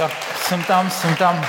Tak 0.00 0.12
jsem 0.48 0.64
tam, 0.64 0.90
jsem 0.90 1.16
tam. 1.16 1.46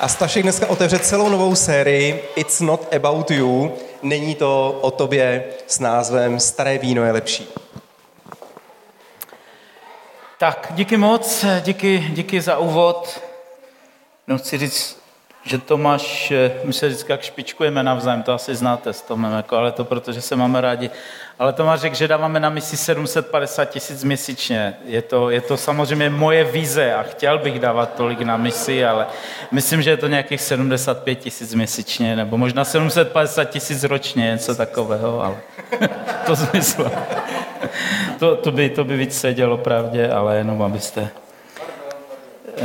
A 0.00 0.08
Stašek 0.08 0.42
dneska 0.42 0.66
otevře 0.66 0.98
celou 0.98 1.28
novou 1.28 1.54
sérii 1.54 2.28
It's 2.36 2.60
not 2.60 2.94
about 2.94 3.30
you. 3.30 3.72
Není 4.02 4.34
to 4.34 4.78
o 4.80 4.90
tobě 4.90 5.44
s 5.66 5.78
názvem 5.78 6.40
Staré 6.40 6.78
víno 6.78 7.04
je 7.04 7.12
lepší. 7.12 7.48
Tak, 10.38 10.68
díky 10.70 10.96
moc, 10.96 11.44
díky, 11.60 11.98
díky 12.10 12.40
za 12.40 12.58
úvod. 12.58 13.20
No, 14.26 14.38
chci 14.38 14.58
říct 14.58 15.01
že 15.44 15.58
Tomáš, 15.58 16.30
eh, 16.30 16.52
my 16.64 16.72
se 16.72 16.88
vždycky 16.88 17.12
jak 17.12 17.22
špičkujeme 17.22 17.82
navzájem, 17.82 18.22
to 18.22 18.32
asi 18.32 18.54
znáte 18.54 18.92
s 18.92 19.02
Tomem, 19.02 19.32
jako, 19.32 19.56
ale 19.56 19.72
to 19.72 19.84
proto, 19.84 20.12
že 20.12 20.20
se 20.20 20.36
máme 20.36 20.60
rádi. 20.60 20.90
Ale 21.38 21.52
Tomáš 21.52 21.80
řekl, 21.80 21.96
že 21.96 22.08
dáváme 22.08 22.40
na 22.40 22.50
misi 22.50 22.76
750 22.76 23.64
tisíc 23.64 24.04
měsíčně. 24.04 24.76
Je 24.84 25.02
to, 25.02 25.30
je 25.30 25.40
to 25.40 25.56
samozřejmě 25.56 26.10
moje 26.10 26.44
vize 26.44 26.94
a 26.94 27.02
chtěl 27.02 27.38
bych 27.38 27.58
dávat 27.58 27.94
tolik 27.94 28.20
na 28.20 28.36
misi, 28.36 28.84
ale 28.84 29.06
myslím, 29.50 29.82
že 29.82 29.90
je 29.90 29.96
to 29.96 30.08
nějakých 30.08 30.40
75 30.40 31.14
tisíc 31.14 31.54
měsíčně, 31.54 32.16
nebo 32.16 32.38
možná 32.38 32.64
750 32.64 33.44
tisíc 33.44 33.84
ročně, 33.84 34.24
něco 34.24 34.54
takového, 34.54 35.24
ale 35.24 35.36
to 36.26 36.36
smysl. 36.36 36.90
to, 38.18 38.36
to, 38.36 38.52
by, 38.52 38.70
to 38.70 38.84
by 38.84 38.96
víc 38.96 39.20
sedělo 39.20 39.58
pravdě, 39.58 40.10
ale 40.10 40.36
jenom 40.36 40.62
abyste 40.62 41.10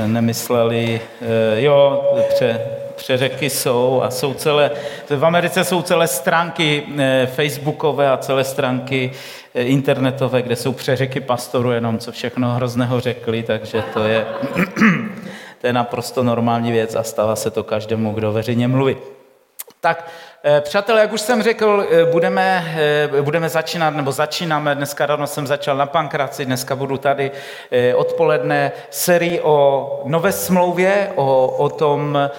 nemysleli, 0.05 1.01
eh, 1.21 1.61
jo, 1.61 2.03
pře, 2.29 2.61
přeřeky 2.95 3.49
jsou 3.49 4.01
a 4.01 4.09
jsou 4.09 4.33
celé, 4.33 4.71
v 5.09 5.25
Americe 5.25 5.63
jsou 5.63 5.81
celé 5.81 6.07
stránky 6.07 6.83
eh, 6.97 7.27
facebookové 7.33 8.11
a 8.11 8.17
celé 8.17 8.43
stránky 8.43 9.11
eh, 9.55 9.63
internetové, 9.63 10.41
kde 10.41 10.55
jsou 10.55 10.73
přeřeky 10.73 11.19
pastorů 11.19 11.71
jenom, 11.71 11.97
co 11.97 12.11
všechno 12.11 12.49
hrozného 12.49 12.99
řekli, 12.99 13.43
takže 13.43 13.83
to 13.93 14.03
je, 14.03 14.25
to 15.61 15.67
je 15.67 15.73
naprosto 15.73 16.23
normální 16.23 16.71
věc 16.71 16.95
a 16.95 17.03
stává 17.03 17.35
se 17.35 17.51
to 17.51 17.63
každému, 17.63 18.13
kdo 18.13 18.31
veřejně 18.31 18.67
mluví. 18.67 18.97
Tak 19.81 20.09
přátelé, 20.61 21.01
jak 21.01 21.13
už 21.13 21.21
jsem 21.21 21.43
řekl, 21.43 21.87
eh, 21.91 22.05
budeme, 22.05 22.75
eh, 23.15 23.21
budeme 23.21 23.49
začínat, 23.49 23.89
nebo 23.89 24.11
začínáme, 24.11 24.75
dneska 24.75 25.05
ráno 25.05 25.27
jsem 25.27 25.47
začal 25.47 25.77
na 25.77 25.85
Pankraci, 25.85 26.45
dneska 26.45 26.75
budu 26.75 26.97
tady 26.97 27.31
odpoledne 27.95 28.71
sérii 28.89 29.41
o 29.41 30.01
nové 30.05 30.31
smlouvě, 30.31 31.11
o, 31.15 31.47
o 31.47 31.69
tom, 31.69 32.29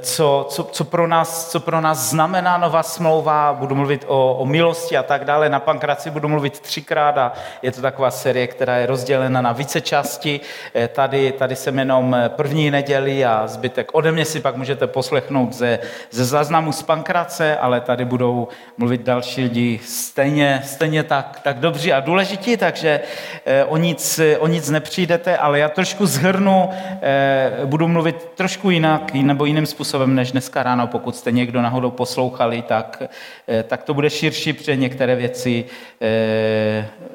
co, 0.00 0.46
co, 0.48 0.64
co, 0.64 0.84
pro 0.84 1.06
nás, 1.06 1.50
co 1.50 1.60
pro 1.60 1.80
nás 1.80 2.10
znamená 2.10 2.58
nová 2.58 2.82
smlouva, 2.82 3.52
budu 3.52 3.74
mluvit 3.74 4.04
o, 4.08 4.34
o 4.34 4.46
milosti 4.46 4.96
a 4.96 5.02
tak 5.02 5.24
dále. 5.24 5.48
Na 5.48 5.60
Pankraci 5.60 6.10
budu 6.10 6.28
mluvit 6.28 6.60
třikrát 6.60 7.18
a 7.18 7.32
je 7.62 7.72
to 7.72 7.80
taková 7.80 8.10
série, 8.10 8.46
která 8.46 8.76
je 8.76 8.86
rozdělena 8.86 9.40
na 9.40 9.52
více 9.52 9.80
části. 9.80 10.40
Tady, 10.88 11.32
tady 11.32 11.56
jsem 11.56 11.78
jenom 11.78 12.16
první 12.28 12.70
neděli 12.70 13.24
a 13.24 13.46
zbytek 13.46 13.88
ode 13.92 14.12
mě 14.12 14.24
si 14.24 14.40
pak 14.40 14.56
můžete 14.56 14.86
poslechnout 14.86 15.52
ze, 15.52 15.78
ze 16.10 16.24
záznamu 16.24 16.72
z 16.72 16.82
Pankrace 16.82 17.56
ale 17.62 17.80
tady 17.80 18.04
budou 18.04 18.48
mluvit 18.76 19.00
další 19.00 19.42
lidi 19.42 19.80
stejně, 19.84 20.62
stejně 20.64 21.02
tak, 21.02 21.40
tak 21.42 21.58
dobří 21.58 21.92
a 21.92 22.00
důležití, 22.00 22.56
takže 22.56 23.00
eh, 23.44 23.64
o 23.64 23.76
nic, 23.76 24.20
o 24.38 24.46
nic 24.46 24.70
nepřijdete, 24.70 25.36
ale 25.36 25.58
já 25.58 25.68
trošku 25.68 26.06
zhrnu, 26.06 26.70
eh, 27.02 27.50
budu 27.64 27.88
mluvit 27.88 28.30
trošku 28.34 28.70
jinak 28.70 29.14
nebo 29.14 29.44
jiným 29.44 29.66
způsobem 29.72 30.14
než 30.14 30.32
dneska 30.32 30.62
ráno, 30.62 30.86
pokud 30.86 31.16
jste 31.16 31.32
někdo 31.32 31.62
náhodou 31.62 31.90
poslouchali, 31.90 32.62
tak, 32.62 33.02
eh, 33.48 33.62
tak 33.62 33.82
to 33.82 33.94
bude 33.94 34.10
širší, 34.10 34.52
protože 34.52 34.76
některé 34.76 35.16
věci 35.16 35.64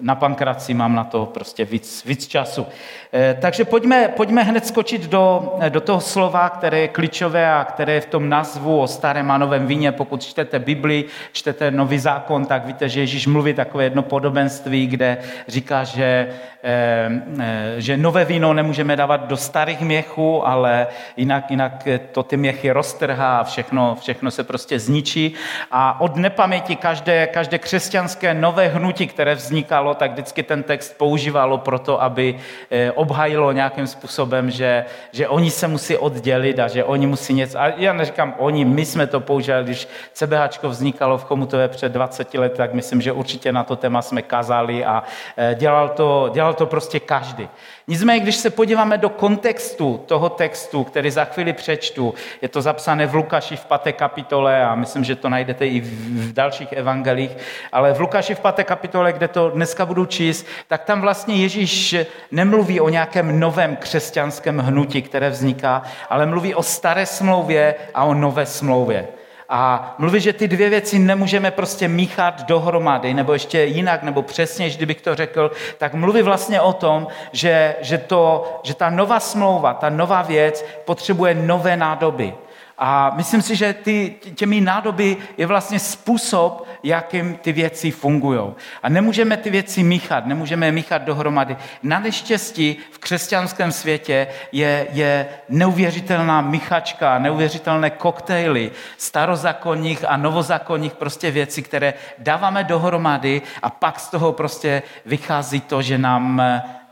na 0.01 0.15
pankraci 0.15 0.73
mám 0.73 0.95
na 0.95 1.03
to 1.03 1.25
prostě 1.25 1.65
víc, 1.65 2.03
víc 2.05 2.27
času. 2.27 2.65
Takže 3.41 3.65
pojďme, 3.65 4.07
pojďme 4.07 4.43
hned 4.43 4.65
skočit 4.65 5.09
do, 5.09 5.53
do 5.69 5.81
toho 5.81 6.01
slova, 6.01 6.49
které 6.49 6.79
je 6.79 6.87
klíčové 6.87 7.51
a 7.53 7.63
které 7.63 7.93
je 7.93 8.01
v 8.01 8.05
tom 8.05 8.29
nazvu 8.29 8.81
o 8.81 8.87
starém 8.87 9.31
a 9.31 9.37
novém 9.37 9.67
víně, 9.67 9.91
pokud 9.91 10.23
čtete 10.23 10.59
Bibli, 10.59 11.05
čtete 11.31 11.71
Nový 11.71 11.99
zákon, 11.99 12.45
tak 12.45 12.65
víte, 12.65 12.89
že 12.89 12.99
Ježíš 12.99 13.27
mluví 13.27 13.53
takové 13.53 13.83
jedno 13.83 14.03
podobenství, 14.03 14.87
kde 14.87 15.17
říká, 15.47 15.83
že, 15.83 16.03
eh, 16.03 16.29
eh, 16.29 16.56
že 17.77 17.97
nové 17.97 18.25
víno 18.25 18.53
nemůžeme 18.53 18.95
dávat 18.95 19.27
do 19.27 19.37
starých 19.37 19.81
měchů, 19.81 20.47
ale 20.47 20.87
jinak, 21.17 21.51
jinak 21.51 21.87
to 22.11 22.23
ty 22.23 22.37
měchy 22.37 22.71
roztrhá 22.71 23.37
a 23.37 23.43
všechno, 23.43 23.97
všechno 23.99 24.31
se 24.31 24.43
prostě 24.43 24.79
zničí. 24.79 25.33
A 25.71 26.01
od 26.01 26.15
nepaměti 26.15 26.75
každé, 26.75 27.27
každé 27.27 27.59
křesťanské 27.59 28.33
nové 28.33 28.67
hnutí, 28.67 29.07
které 29.07 29.35
vznikalo, 29.35 29.93
tak 29.93 30.11
vždycky 30.11 30.43
ten 30.43 30.63
text 30.63 30.97
používalo 30.97 31.57
proto, 31.57 32.01
aby 32.01 32.35
eh, 32.71 32.91
obhajilo 32.91 33.51
nějakým 33.51 33.87
způsobem, 33.87 34.51
že, 34.51 34.85
že 35.11 35.27
oni 35.27 35.51
se 35.51 35.67
musí 35.67 35.97
oddělit 35.97 36.59
a 36.59 36.67
že 36.67 36.83
oni 36.83 37.07
musí 37.07 37.33
něco... 37.33 37.59
A 37.59 37.67
já 37.77 37.93
neříkám 37.93 38.35
oni, 38.37 38.65
my 38.65 38.85
jsme 38.85 39.07
to 39.07 39.19
použili, 39.19 39.63
když 39.63 39.87
CBH 40.13 40.63
vznikalo 40.63 41.17
v 41.17 41.23
Chomutové 41.23 41.67
před 41.67 41.91
20 41.91 42.33
lety, 42.33 42.57
tak 42.57 42.73
myslím, 42.73 43.01
že 43.01 43.11
určitě 43.11 43.51
na 43.51 43.63
to 43.63 43.75
téma 43.75 44.01
jsme 44.01 44.21
kazali 44.21 44.85
a 44.85 45.03
dělal 45.55 45.89
to, 45.89 46.29
dělal 46.33 46.56
to 46.57 46.65
prostě 46.65 46.99
každý. 46.99 47.49
Nicméně, 47.87 48.19
když 48.19 48.35
se 48.35 48.49
podíváme 48.49 48.97
do 48.97 49.09
kontextu 49.09 50.03
toho 50.05 50.29
textu, 50.29 50.83
který 50.83 51.11
za 51.11 51.25
chvíli 51.25 51.53
přečtu, 51.53 52.13
je 52.41 52.49
to 52.49 52.61
zapsané 52.61 53.07
v 53.07 53.15
Lukáši 53.15 53.55
v 53.55 53.65
5. 53.65 53.93
kapitole 53.95 54.65
a 54.65 54.75
myslím, 54.75 55.03
že 55.03 55.15
to 55.15 55.29
najdete 55.29 55.67
i 55.67 55.79
v 55.79 56.33
dalších 56.33 56.71
evangelích, 56.71 57.37
ale 57.71 57.93
v 57.93 58.01
Lukáši 58.01 58.35
v 58.35 58.39
5. 58.39 58.63
kapitole, 58.63 59.13
kde 59.13 59.27
to 59.27 59.49
dneska 59.49 59.85
budu 59.85 60.05
číst, 60.05 60.45
tak 60.67 60.83
tam 60.83 61.01
vlastně 61.01 61.35
Ježíš 61.35 61.95
nemluví 62.31 62.79
o 62.79 62.89
nějakém 62.89 63.39
novém 63.39 63.75
křesťanském 63.75 64.57
hnutí, 64.57 65.01
které 65.01 65.29
vzniká, 65.29 65.83
ale 66.09 66.25
mluví 66.25 66.55
o 66.55 66.63
staré 66.63 67.05
smlouvě 67.05 67.75
a 67.93 68.03
o 68.03 68.13
nové 68.13 68.45
smlouvě. 68.45 69.07
A 69.49 69.95
mluví, 69.97 70.19
že 70.19 70.33
ty 70.33 70.47
dvě 70.47 70.69
věci 70.69 70.99
nemůžeme 70.99 71.51
prostě 71.51 71.87
míchat 71.87 72.47
dohromady, 72.47 73.13
nebo 73.13 73.33
ještě 73.33 73.63
jinak, 73.63 74.03
nebo 74.03 74.21
přesně, 74.21 74.69
kdybych 74.69 75.01
to 75.01 75.15
řekl, 75.15 75.51
tak 75.77 75.93
mluví 75.93 76.21
vlastně 76.21 76.61
o 76.61 76.73
tom, 76.73 77.07
že, 77.31 77.75
že, 77.81 77.97
to, 77.97 78.59
že 78.63 78.73
ta 78.73 78.89
nová 78.89 79.19
smlouva, 79.19 79.73
ta 79.73 79.89
nová 79.89 80.21
věc 80.21 80.65
potřebuje 80.85 81.33
nové 81.33 81.77
nádoby. 81.77 82.33
A 82.77 83.11
myslím 83.15 83.41
si, 83.41 83.55
že 83.55 83.73
ty, 83.73 84.15
těmi 84.35 84.61
nádoby 84.61 85.17
je 85.37 85.45
vlastně 85.45 85.79
způsob, 85.79 86.67
jakým 86.83 87.35
ty 87.35 87.51
věci 87.51 87.91
fungují. 87.91 88.39
A 88.83 88.89
nemůžeme 88.89 89.37
ty 89.37 89.49
věci 89.49 89.83
míchat, 89.83 90.25
nemůžeme 90.25 90.65
je 90.65 90.71
míchat 90.71 91.01
dohromady. 91.01 91.57
Na 91.83 91.99
neštěstí 91.99 92.77
v 92.91 92.99
křesťanském 92.99 93.71
světě 93.71 94.27
je, 94.51 94.87
je 94.91 95.27
neuvěřitelná 95.49 96.41
míchačka, 96.41 97.19
neuvěřitelné 97.19 97.89
koktejly 97.89 98.71
starozakonních 98.97 100.05
a 100.07 100.17
novozakonních 100.17 100.93
prostě 100.93 101.31
věcí, 101.31 101.63
které 101.63 101.93
dáváme 102.17 102.63
dohromady 102.63 103.41
a 103.61 103.69
pak 103.69 103.99
z 103.99 104.09
toho 104.09 104.33
prostě 104.33 104.83
vychází 105.05 105.61
to, 105.61 105.81
že 105.81 105.97
nám 105.97 106.41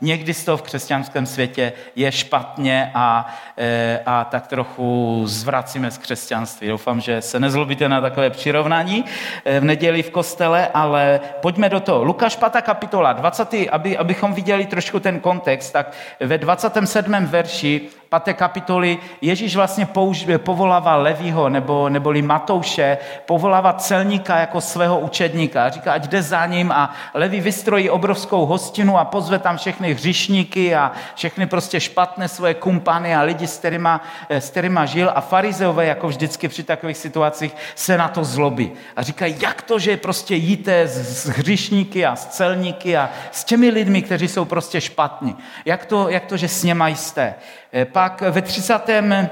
někdy 0.00 0.34
z 0.34 0.44
toho 0.44 0.56
v 0.56 0.62
křesťanském 0.62 1.26
světě 1.26 1.72
je 1.96 2.12
špatně 2.12 2.90
a, 2.94 3.34
e, 3.58 4.00
a 4.06 4.24
tak 4.24 4.46
trochu 4.46 5.22
zvracíme 5.26 5.90
z 5.90 5.98
křesťanství. 5.98 6.68
Doufám, 6.68 7.00
že 7.00 7.22
se 7.22 7.40
nezlobíte 7.40 7.88
na 7.88 8.00
takové 8.00 8.30
přirovnání 8.30 9.04
e, 9.44 9.60
v 9.60 9.64
neděli 9.64 10.02
v 10.02 10.10
kostele, 10.10 10.68
ale 10.74 11.20
pojďme 11.40 11.68
do 11.68 11.80
toho. 11.80 12.04
Lukáš 12.04 12.36
5. 12.36 12.62
kapitola, 12.62 13.12
20. 13.12 13.54
Aby, 13.70 13.96
abychom 13.96 14.34
viděli 14.34 14.66
trošku 14.66 15.00
ten 15.00 15.20
kontext, 15.20 15.72
tak 15.72 15.92
ve 16.20 16.38
27. 16.38 17.14
verši 17.26 17.88
5. 18.08 18.36
kapitoly 18.36 18.98
Ježíš 19.20 19.56
vlastně 19.56 19.86
použ, 19.86 20.26
povolává 20.36 20.96
Levího 20.96 21.48
nebo, 21.48 21.88
neboli 21.88 22.22
Matouše, 22.22 22.98
povolává 23.26 23.72
celníka 23.72 24.36
jako 24.36 24.60
svého 24.60 24.98
učedníka. 24.98 25.70
Říká, 25.70 25.92
ať 25.92 26.08
jde 26.08 26.22
za 26.22 26.46
ním 26.46 26.72
a 26.72 26.94
Leví 27.14 27.40
vystrojí 27.40 27.90
obrovskou 27.90 28.46
hostinu 28.46 28.98
a 28.98 29.04
pozve 29.04 29.38
tam 29.38 29.56
všechny 29.56 29.94
hřišníky 29.94 30.74
a 30.74 30.92
všechny 31.14 31.46
prostě 31.46 31.80
špatné 31.80 32.28
svoje 32.28 32.54
kumpany 32.54 33.16
a 33.16 33.22
lidi, 33.22 33.46
s 33.46 33.58
kterýma, 33.58 34.00
s 34.30 34.50
kterýma 34.50 34.86
žil. 34.86 35.12
A 35.14 35.20
farizeové, 35.20 35.86
jako 35.86 36.08
vždycky 36.08 36.48
při 36.48 36.62
takových 36.62 36.96
situacích, 36.96 37.56
se 37.74 37.98
na 37.98 38.08
to 38.08 38.24
zlobí. 38.24 38.72
A 38.96 39.02
říkají, 39.02 39.36
jak 39.40 39.62
to, 39.62 39.78
že 39.78 39.96
prostě 39.96 40.34
jíte 40.34 40.82
s 40.82 41.26
hřišníky 41.26 42.06
a 42.06 42.16
s 42.16 42.26
celníky 42.26 42.96
a 42.96 43.10
s 43.30 43.44
těmi 43.44 43.70
lidmi, 43.70 44.02
kteří 44.02 44.28
jsou 44.28 44.44
prostě 44.44 44.80
špatní. 44.80 45.36
Jak 45.64 45.86
to, 45.86 46.08
jak 46.08 46.26
to 46.26 46.36
že 46.36 46.48
s 46.48 46.64
něma 46.64 46.88
jste? 46.88 47.34
Eh, 47.72 47.84
pak 47.84 48.22
ve 48.22 48.42
30. 48.42 49.30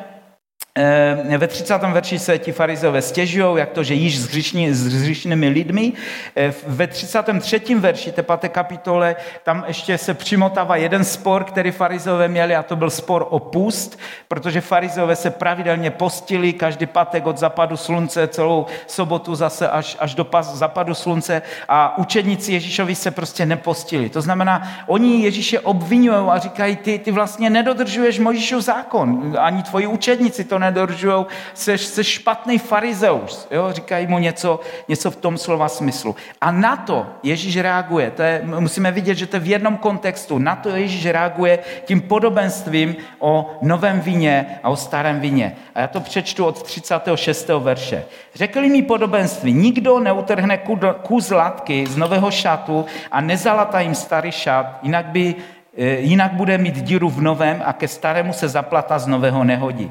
Eh, 0.79 1.38
ve 1.38 1.49
30. 1.49 1.93
verši 1.93 2.19
se 2.19 2.38
ti 2.38 2.53
farizové 2.53 3.03
stěžují, 3.03 3.59
jak 3.59 3.71
to, 3.71 3.82
že 3.82 3.94
již 3.94 4.21
s, 4.21 4.26
hřišní, 4.26 4.75
s 4.75 4.87
hřišnými 4.87 5.49
lidmi. 5.49 5.93
Eh, 6.37 6.55
ve 6.67 6.87
33. 6.87 7.75
verši 7.75 8.12
té 8.12 8.23
páté 8.23 8.49
kapitole 8.49 9.17
tam 9.43 9.65
ještě 9.69 9.99
se 9.99 10.15
přimotává 10.15 10.76
jeden 10.76 11.05
spor, 11.05 11.44
který 11.44 11.71
farizové 11.71 12.29
měli 12.29 12.56
a 12.56 12.62
to 12.62 12.76
byl 12.76 12.91
spor 12.91 13.26
o 13.31 13.38
půst, 13.38 13.99
protože 14.29 14.61
farizové 14.61 15.17
se 15.17 15.31
pravidelně 15.31 15.91
postili 15.91 16.53
každý 16.53 16.87
pátek 16.87 17.27
od 17.27 17.38
zapadu 17.38 17.77
slunce, 17.77 18.29
celou 18.29 18.67
sobotu 18.87 19.35
zase 19.35 19.69
až, 19.69 19.97
až 20.00 20.15
do 20.15 20.25
pas, 20.25 20.55
zapadu 20.55 20.94
slunce 20.94 21.43
a 21.69 21.99
učedníci 21.99 22.53
Ježíšovi 22.53 22.94
se 22.94 23.11
prostě 23.11 23.47
nepostili. 23.47 24.09
To 24.09 24.20
znamená, 24.20 24.62
oni 24.87 25.23
Ježíše 25.23 25.61
obvinují 25.61 26.29
a 26.31 26.38
říkají, 26.38 26.77
ty, 26.77 26.99
ty 26.99 27.11
vlastně 27.11 27.50
nedodržuješ 27.50 28.19
Mojžíšův 28.19 28.65
zákon, 28.65 29.37
ani 29.38 29.62
tvoji 29.62 29.87
učedníci 29.87 30.44
to 30.44 30.63
nedodržují, 30.64 31.26
jsi, 31.55 31.78
jsi 31.78 32.05
špatný 32.05 32.58
farizeus. 32.58 33.49
Jo? 33.50 33.72
Říkají 33.72 34.06
mu 34.06 34.19
něco, 34.19 34.61
něco 34.88 35.11
v 35.11 35.16
tom 35.16 35.38
slova 35.38 35.69
smyslu. 35.69 36.16
A 36.40 36.50
na 36.50 36.76
to 36.76 37.06
Ježíš 37.22 37.56
reaguje. 37.56 38.11
To 38.11 38.22
je, 38.22 38.43
musíme 38.44 38.93
vidět, 38.93 39.14
že 39.14 39.26
to 39.26 39.37
je 39.37 39.40
v 39.40 39.49
jednom 39.49 39.76
kontextu. 39.76 40.38
Na 40.38 40.56
to 40.56 40.69
Ježíš 40.69 41.06
reaguje 41.06 41.58
tím 41.84 42.00
podobenstvím 42.00 42.96
o 43.19 43.58
novém 43.62 44.00
víně 44.00 44.58
a 44.62 44.70
o 44.70 44.76
starém 44.76 45.20
víně. 45.20 45.56
A 45.75 45.81
já 45.81 45.87
to 45.87 46.00
přečtu 46.00 46.44
od 46.44 46.62
36. 46.62 47.49
verše. 47.49 48.05
Řekli 48.34 48.69
mi 48.69 48.82
podobenství, 48.82 49.52
nikdo 49.52 50.00
neutrhne 50.00 50.58
kus 51.02 51.31
latky 51.31 51.87
z 51.87 51.96
nového 51.96 52.31
šatu 52.31 52.84
a 53.10 53.20
nezalatá 53.20 53.81
jim 53.81 53.94
starý 53.94 54.32
šat, 54.32 54.78
jinak 54.82 55.06
by 55.06 55.34
eh, 55.78 56.00
jinak 56.00 56.32
bude 56.32 56.58
mít 56.58 56.82
díru 56.82 57.08
v 57.08 57.20
novém 57.20 57.62
a 57.64 57.72
ke 57.72 57.88
starému 57.88 58.32
se 58.32 58.49
zaplata 58.49 58.99
z 58.99 59.06
nového 59.06 59.44
nehodí. 59.44 59.90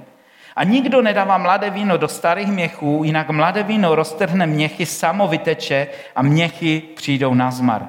A 0.56 0.64
nikdo 0.64 1.02
nedává 1.02 1.38
mladé 1.38 1.70
víno 1.70 1.98
do 1.98 2.08
starých 2.08 2.48
měchů, 2.48 3.02
jinak 3.04 3.30
mladé 3.30 3.64
víno 3.64 3.96
roztrhne 3.96 4.48
měchy, 4.48 4.86
samo 4.86 5.28
vyteče 5.28 5.88
a 6.16 6.22
měchy 6.22 6.82
přijdou 6.96 7.34
na 7.34 7.52
zmar. 7.52 7.88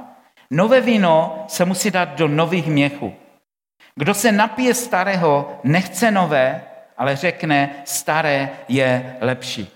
Nové 0.51 0.81
víno 0.81 1.45
se 1.49 1.65
musí 1.65 1.91
dát 1.91 2.09
do 2.09 2.29
nových 2.29 2.67
měchů. 2.67 3.15
Kdo 3.95 4.15
se 4.15 4.33
napije 4.33 4.75
starého, 4.75 5.59
nechce 5.65 6.11
nové, 6.11 6.63
ale 6.97 7.17
řekne, 7.17 7.71
staré 7.85 8.51
je 8.69 9.17
lepší. 9.21 9.74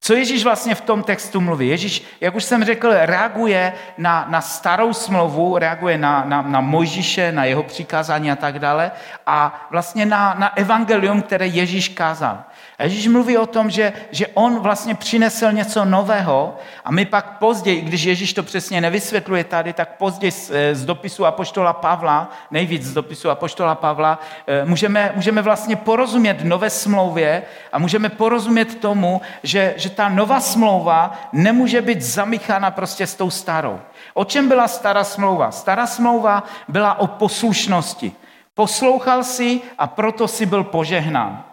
Co 0.00 0.14
Ježíš 0.14 0.44
vlastně 0.44 0.74
v 0.74 0.80
tom 0.80 1.02
textu 1.02 1.40
mluví? 1.40 1.68
Ježíš, 1.68 2.02
jak 2.20 2.34
už 2.34 2.44
jsem 2.44 2.64
řekl, 2.64 2.88
reaguje 2.92 3.72
na, 3.98 4.26
na 4.28 4.40
starou 4.40 4.92
smlouvu, 4.92 5.58
reaguje 5.58 5.98
na, 5.98 6.24
na, 6.24 6.42
na 6.42 6.60
Mojžíše, 6.60 7.32
na 7.32 7.44
jeho 7.44 7.62
přikázání 7.62 8.30
a 8.30 8.36
tak 8.36 8.58
dále 8.58 8.90
a 9.26 9.68
vlastně 9.70 10.06
na, 10.06 10.34
na 10.38 10.56
evangelium, 10.56 11.22
které 11.22 11.46
Ježíš 11.46 11.88
kázal. 11.88 12.44
A 12.78 12.84
Ježíš 12.84 13.08
mluví 13.08 13.38
o 13.38 13.46
tom, 13.46 13.70
že, 13.70 13.92
že 14.10 14.26
on 14.26 14.58
vlastně 14.58 14.94
přinesl 14.94 15.52
něco 15.52 15.84
nového 15.84 16.56
a 16.84 16.90
my 16.90 17.04
pak 17.04 17.38
později, 17.38 17.80
když 17.80 18.02
Ježíš 18.02 18.32
to 18.34 18.42
přesně 18.42 18.80
nevysvětluje 18.80 19.44
tady, 19.44 19.72
tak 19.72 19.96
později 19.96 20.30
z, 20.30 20.50
eh, 20.50 20.74
z 20.74 20.84
dopisu 20.84 21.26
Apoštola 21.26 21.72
Pavla, 21.72 22.30
nejvíc 22.50 22.82
z 22.82 22.94
dopisu 22.94 23.30
Apoštola 23.30 23.74
Pavla, 23.74 24.18
eh, 24.46 24.64
můžeme, 24.64 25.12
můžeme 25.14 25.42
vlastně 25.42 25.76
porozumět 25.76 26.44
nové 26.44 26.70
smlouvě 26.70 27.42
a 27.72 27.78
můžeme 27.78 28.08
porozumět 28.08 28.80
tomu, 28.80 29.20
že, 29.42 29.74
že 29.76 29.90
ta 29.90 30.08
nová 30.08 30.40
smlouva 30.40 31.12
nemůže 31.32 31.82
být 31.82 32.02
zamíchána 32.02 32.70
prostě 32.70 33.06
s 33.06 33.14
tou 33.14 33.30
starou. 33.30 33.80
O 34.14 34.24
čem 34.24 34.48
byla 34.48 34.68
stará 34.68 35.04
smlouva? 35.04 35.50
Stará 35.50 35.86
smlouva 35.86 36.42
byla 36.68 36.98
o 36.98 37.06
poslušnosti. 37.06 38.12
Poslouchal 38.54 39.24
si 39.24 39.60
a 39.78 39.86
proto 39.86 40.28
si 40.28 40.46
byl 40.46 40.64
požehnán. 40.64 41.48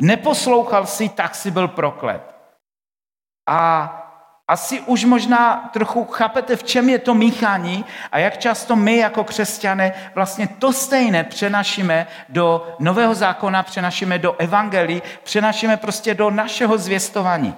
Neposlouchal 0.00 0.86
si, 0.86 1.08
tak 1.08 1.34
si 1.34 1.50
byl 1.50 1.68
proklet. 1.68 2.34
A 3.48 3.98
asi 4.48 4.80
už 4.80 5.04
možná 5.04 5.70
trochu 5.72 6.04
chápete, 6.04 6.56
v 6.56 6.62
čem 6.62 6.88
je 6.88 6.98
to 6.98 7.14
míchání 7.14 7.84
a 8.12 8.18
jak 8.18 8.38
často 8.38 8.76
my 8.76 8.96
jako 8.96 9.24
křesťané 9.24 9.92
vlastně 10.14 10.48
to 10.48 10.72
stejné 10.72 11.24
přenašíme 11.24 12.06
do 12.28 12.76
nového 12.78 13.14
zákona, 13.14 13.62
přenašíme 13.62 14.18
do 14.18 14.36
evangelii, 14.38 15.02
přenašíme 15.22 15.76
prostě 15.76 16.14
do 16.14 16.30
našeho 16.30 16.78
zvěstování. 16.78 17.54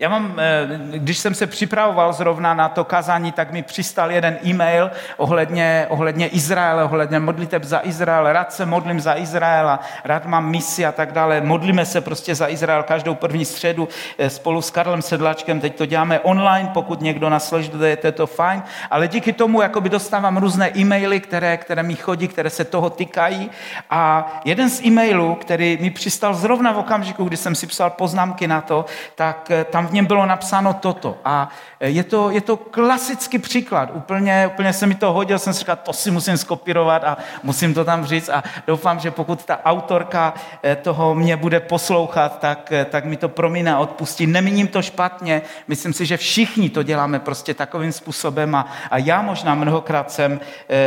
Já 0.00 0.08
mám, 0.08 0.34
eh, 0.38 0.68
když 0.98 1.18
jsem 1.18 1.34
se 1.34 1.46
připravoval 1.46 2.12
zrovna 2.12 2.54
na 2.54 2.68
to 2.68 2.84
kazání, 2.84 3.32
tak 3.32 3.52
mi 3.52 3.62
přistal 3.62 4.10
jeden 4.10 4.38
e-mail 4.44 4.90
ohledně, 5.16 5.86
ohledně 5.88 6.28
Izraele, 6.28 6.84
ohledně 6.84 7.18
modliteb 7.18 7.64
za 7.64 7.80
Izrael. 7.82 8.32
Rád 8.32 8.52
se 8.52 8.66
modlím 8.66 9.00
za 9.00 9.14
Izrael 9.14 9.68
a 9.68 9.80
rád 10.04 10.26
mám 10.26 10.50
misi 10.50 10.86
a 10.86 10.92
tak 10.92 11.12
dále. 11.12 11.40
Modlíme 11.40 11.86
se 11.86 12.00
prostě 12.00 12.34
za 12.34 12.48
Izrael 12.48 12.82
každou 12.82 13.14
první 13.14 13.44
středu 13.44 13.88
eh, 14.18 14.30
spolu 14.30 14.62
s 14.62 14.70
Karlem 14.70 15.02
Sedlačkem. 15.02 15.60
Teď 15.60 15.76
to 15.76 15.86
děláme 15.86 16.20
online, 16.20 16.70
pokud 16.74 17.00
někdo 17.00 17.28
nás 17.28 17.48
sleduje, 17.48 17.96
to 17.96 18.06
je 18.06 18.12
to 18.12 18.26
fajn. 18.26 18.62
Ale 18.90 19.08
díky 19.08 19.32
tomu 19.32 19.62
jakoby 19.62 19.88
dostávám 19.88 20.36
různé 20.36 20.70
e-maily, 20.76 21.20
které, 21.20 21.56
které 21.56 21.82
mi 21.82 21.94
chodí, 21.94 22.28
které 22.28 22.50
se 22.50 22.64
toho 22.64 22.90
týkají. 22.90 23.50
A 23.90 24.32
jeden 24.44 24.70
z 24.70 24.84
e-mailů, 24.84 25.34
který 25.34 25.78
mi 25.80 25.90
přistal 25.90 26.34
zrovna 26.34 26.72
v 26.72 26.78
okamžiku, 26.78 27.24
kdy 27.24 27.36
jsem 27.36 27.54
si 27.54 27.66
psal 27.66 27.90
poznámky 27.90 28.46
na 28.46 28.60
to, 28.60 28.84
tak 29.14 29.50
eh, 29.50 29.64
tam 29.64 29.89
v 29.90 29.92
něm 29.92 30.06
bylo 30.06 30.26
napsáno 30.26 30.74
toto. 30.74 31.18
A 31.24 31.48
je 31.80 32.04
to, 32.04 32.30
je 32.30 32.40
to 32.40 32.56
klasický 32.56 33.38
příklad. 33.38 33.90
Úplně, 33.94 34.50
úplně 34.52 34.72
se 34.72 34.86
mi 34.86 34.94
to 34.94 35.12
hodil, 35.12 35.38
jsem 35.38 35.52
si 35.52 35.58
říkal, 35.58 35.76
to 35.76 35.92
si 35.92 36.10
musím 36.10 36.36
skopírovat 36.36 37.04
a 37.04 37.16
musím 37.42 37.74
to 37.74 37.84
tam 37.84 38.04
říct 38.04 38.28
a 38.28 38.42
doufám, 38.66 39.00
že 39.00 39.10
pokud 39.10 39.44
ta 39.44 39.64
autorka 39.64 40.34
eh, 40.62 40.76
toho 40.76 41.14
mě 41.14 41.36
bude 41.36 41.60
poslouchat, 41.60 42.38
tak, 42.38 42.72
eh, 42.72 42.84
tak 42.84 43.04
mi 43.04 43.16
to 43.16 43.28
promíne 43.28 43.74
a 43.74 43.78
odpustí. 43.78 44.26
Nemíním 44.26 44.68
to 44.68 44.82
špatně, 44.82 45.42
myslím 45.68 45.92
si, 45.92 46.06
že 46.06 46.16
všichni 46.16 46.70
to 46.70 46.82
děláme 46.82 47.18
prostě 47.18 47.54
takovým 47.54 47.92
způsobem 47.92 48.54
a, 48.54 48.66
a 48.90 48.98
já 48.98 49.22
možná 49.22 49.54
mnohokrát 49.54 50.10
jsem, 50.10 50.40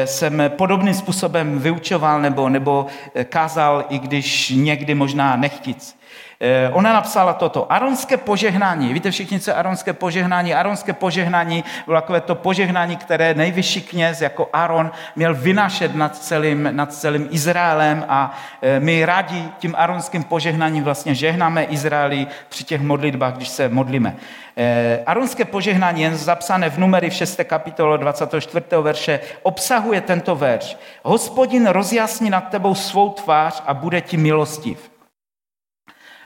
jsem 0.06 0.44
podobným 0.48 0.94
způsobem 0.94 1.60
vyučoval 1.60 2.22
nebo, 2.22 2.50
nebo 2.50 2.88
kázal, 3.30 3.86
i 3.90 4.00
když 4.00 4.50
někdy 4.56 4.96
možná 4.96 5.36
nechtic. 5.36 6.03
Eh, 6.46 6.70
ona 6.74 6.94
napsala 6.94 7.34
toto. 7.34 7.72
Aronské 7.72 8.18
požehnání. 8.18 8.94
Víte 8.94 9.12
všichni, 9.12 9.40
co 9.40 9.52
je 9.52 9.56
aronské 9.56 9.94
požehnání? 9.94 10.54
Aronské 10.54 10.94
požehnání 10.94 11.64
bylo 11.86 12.02
takové 12.02 12.22
to 12.22 12.36
požehnání, 12.36 12.96
které 12.96 13.34
nejvyšší 13.34 13.82
kněz 13.82 14.22
jako 14.22 14.50
Aron 14.54 14.92
měl 15.16 15.36
vynašet 15.36 15.96
nad 15.96 16.18
celým, 16.18 16.70
nad 16.72 16.94
celým 16.94 17.28
Izraelem 17.32 18.06
a 18.10 18.38
eh, 18.62 18.80
my 18.80 19.06
rádi 19.06 19.44
tím 19.60 19.76
aronským 19.78 20.24
požehnáním 20.24 20.84
vlastně 20.84 21.16
žehnáme 21.16 21.64
Izraeli 21.64 22.28
při 22.50 22.64
těch 22.64 22.82
modlitbách, 22.82 23.36
když 23.36 23.50
se 23.50 23.70
modlíme. 23.70 24.16
Eh, 24.58 25.04
aronské 25.06 25.46
požehnání, 25.46 26.02
jen 26.02 26.16
zapsané 26.16 26.70
v 26.70 26.78
numery 26.78 27.10
v 27.10 27.14
6. 27.14 27.44
kapitole 27.44 27.98
24. 27.98 28.66
verše, 28.82 29.20
obsahuje 29.44 30.02
tento 30.02 30.36
verš. 30.36 30.78
Hospodin 31.04 31.68
rozjasní 31.68 32.30
nad 32.30 32.50
tebou 32.50 32.76
svou 32.76 33.10
tvář 33.10 33.64
a 33.66 33.74
bude 33.74 34.02
ti 34.02 34.18
milostiv. 34.18 34.93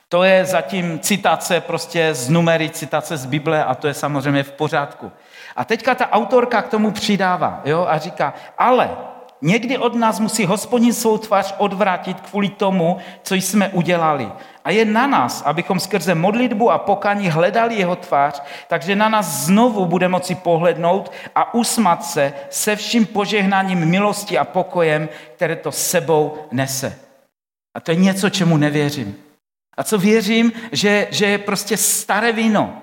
To 0.10 0.24
je 0.24 0.46
zatím 0.46 1.00
citace 1.00 1.62
prostě 1.62 2.14
z 2.14 2.30
numery, 2.30 2.70
citace 2.70 3.18
z 3.18 3.26
Bible 3.26 3.64
a 3.64 3.76
to 3.76 3.88
je 3.88 3.94
samozřejmě 3.94 4.44
v 4.44 4.52
pořádku. 4.52 5.12
A 5.56 5.66
teďka 5.66 5.96
ta 5.96 6.12
autorka 6.12 6.62
k 6.62 6.68
tomu 6.68 6.92
přidává 6.92 7.62
jo, 7.66 7.86
a 7.90 7.98
říká, 7.98 8.34
ale 8.58 8.98
někdy 9.42 9.78
od 9.78 9.96
nás 9.96 10.20
musí 10.20 10.46
hospodin 10.46 10.94
svou 10.94 11.18
tvář 11.18 11.56
odvrátit 11.58 12.22
kvůli 12.22 12.50
tomu, 12.50 12.98
co 13.24 13.36
jsme 13.36 13.70
udělali. 13.70 14.32
A 14.66 14.72
je 14.72 14.86
na 14.86 15.08
nás, 15.08 15.42
abychom 15.46 15.80
skrze 15.80 16.16
modlitbu 16.16 16.72
a 16.72 16.78
pokaní 16.78 17.30
hledali 17.30 17.76
jeho 17.76 17.96
tvář, 17.96 18.44
takže 18.68 18.96
na 18.96 19.10
nás 19.10 19.26
znovu 19.26 19.86
bude 19.86 20.08
moci 20.08 20.36
pohlednout 20.36 21.12
a 21.36 21.54
usmat 21.54 22.06
se 22.06 22.34
se 22.50 22.76
vším 22.76 23.06
požehnáním 23.06 23.86
milosti 23.86 24.38
a 24.38 24.44
pokojem, 24.44 25.10
které 25.36 25.56
to 25.56 25.72
sebou 25.72 26.38
nese. 26.52 27.00
A 27.74 27.80
to 27.80 27.92
je 27.92 27.98
něco, 27.98 28.30
čemu 28.30 28.58
nevěřím. 28.58 29.27
A 29.78 29.84
co 29.84 29.98
věřím, 29.98 30.52
že, 30.72 31.08
že 31.12 31.26
je 31.26 31.38
prostě 31.38 31.78
staré 31.78 32.32
víno, 32.32 32.82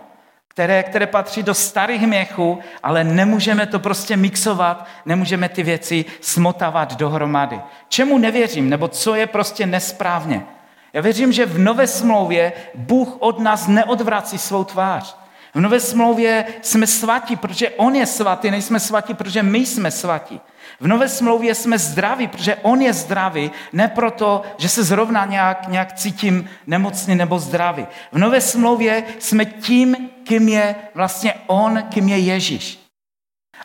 které, 0.49 0.83
které 0.83 1.07
patří 1.07 1.43
do 1.43 1.55
starých 1.55 2.03
měchů, 2.03 2.59
ale 2.83 3.05
nemůžeme 3.05 3.67
to 3.67 3.79
prostě 3.79 4.17
mixovat, 4.17 4.87
nemůžeme 5.07 5.49
ty 5.49 5.63
věci 5.63 6.05
smotávat 6.21 6.97
dohromady. 6.97 7.61
Čemu 7.89 8.19
nevěřím, 8.19 8.71
nebo 8.71 8.89
co 8.89 9.15
je 9.15 9.27
prostě 9.27 9.67
nesprávně? 9.67 10.47
Já 10.93 11.01
věřím, 11.01 11.33
že 11.33 11.47
v 11.47 11.59
nové 11.59 11.87
smlouvě 11.87 12.53
Bůh 12.75 13.17
od 13.19 13.39
nás 13.39 13.67
neodvrací 13.67 14.39
svou 14.39 14.65
tvář. 14.65 15.17
V 15.55 15.61
nové 15.61 15.81
smlouvě 15.81 16.45
jsme 16.63 16.87
svatí, 16.87 17.37
protože 17.37 17.71
On 17.71 17.97
je 17.97 18.07
svatý, 18.07 18.51
nejsme 18.51 18.81
svatí, 18.81 19.15
protože 19.15 19.43
my 19.43 19.59
jsme 19.59 19.91
svatí. 19.91 20.41
V 20.85 20.87
nové 20.87 21.09
smlouvě 21.09 21.55
jsme 21.55 21.79
zdraví, 21.79 22.29
protože 22.29 22.57
on 22.57 22.83
je 22.83 22.93
zdravý, 22.93 23.50
ne 23.73 23.88
proto, 23.88 24.43
že 24.59 24.69
se 24.69 24.85
zrovna 24.85 25.25
nějak, 25.25 25.69
nějak 25.69 25.93
cítím 25.93 26.50
nemocný 26.67 27.14
nebo 27.14 27.38
zdravý. 27.38 27.87
V 28.12 28.19
nové 28.19 28.41
smlouvě 28.41 29.05
jsme 29.19 29.45
tím, 29.45 30.11
kým 30.25 30.49
je 30.49 30.75
vlastně 30.95 31.35
on, 31.47 31.83
kým 31.83 32.09
je 32.09 32.19
Ježíš. 32.19 32.79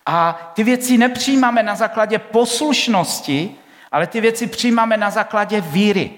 A 0.06 0.52
ty 0.54 0.64
věci 0.64 0.98
nepřijímáme 0.98 1.64
na 1.64 1.76
základě 1.76 2.20
poslušnosti, 2.20 3.56
ale 3.92 4.08
ty 4.08 4.22
věci 4.22 4.48
přijímáme 4.48 4.98
na 4.98 5.10
základě 5.10 5.62
víry. 5.62 6.12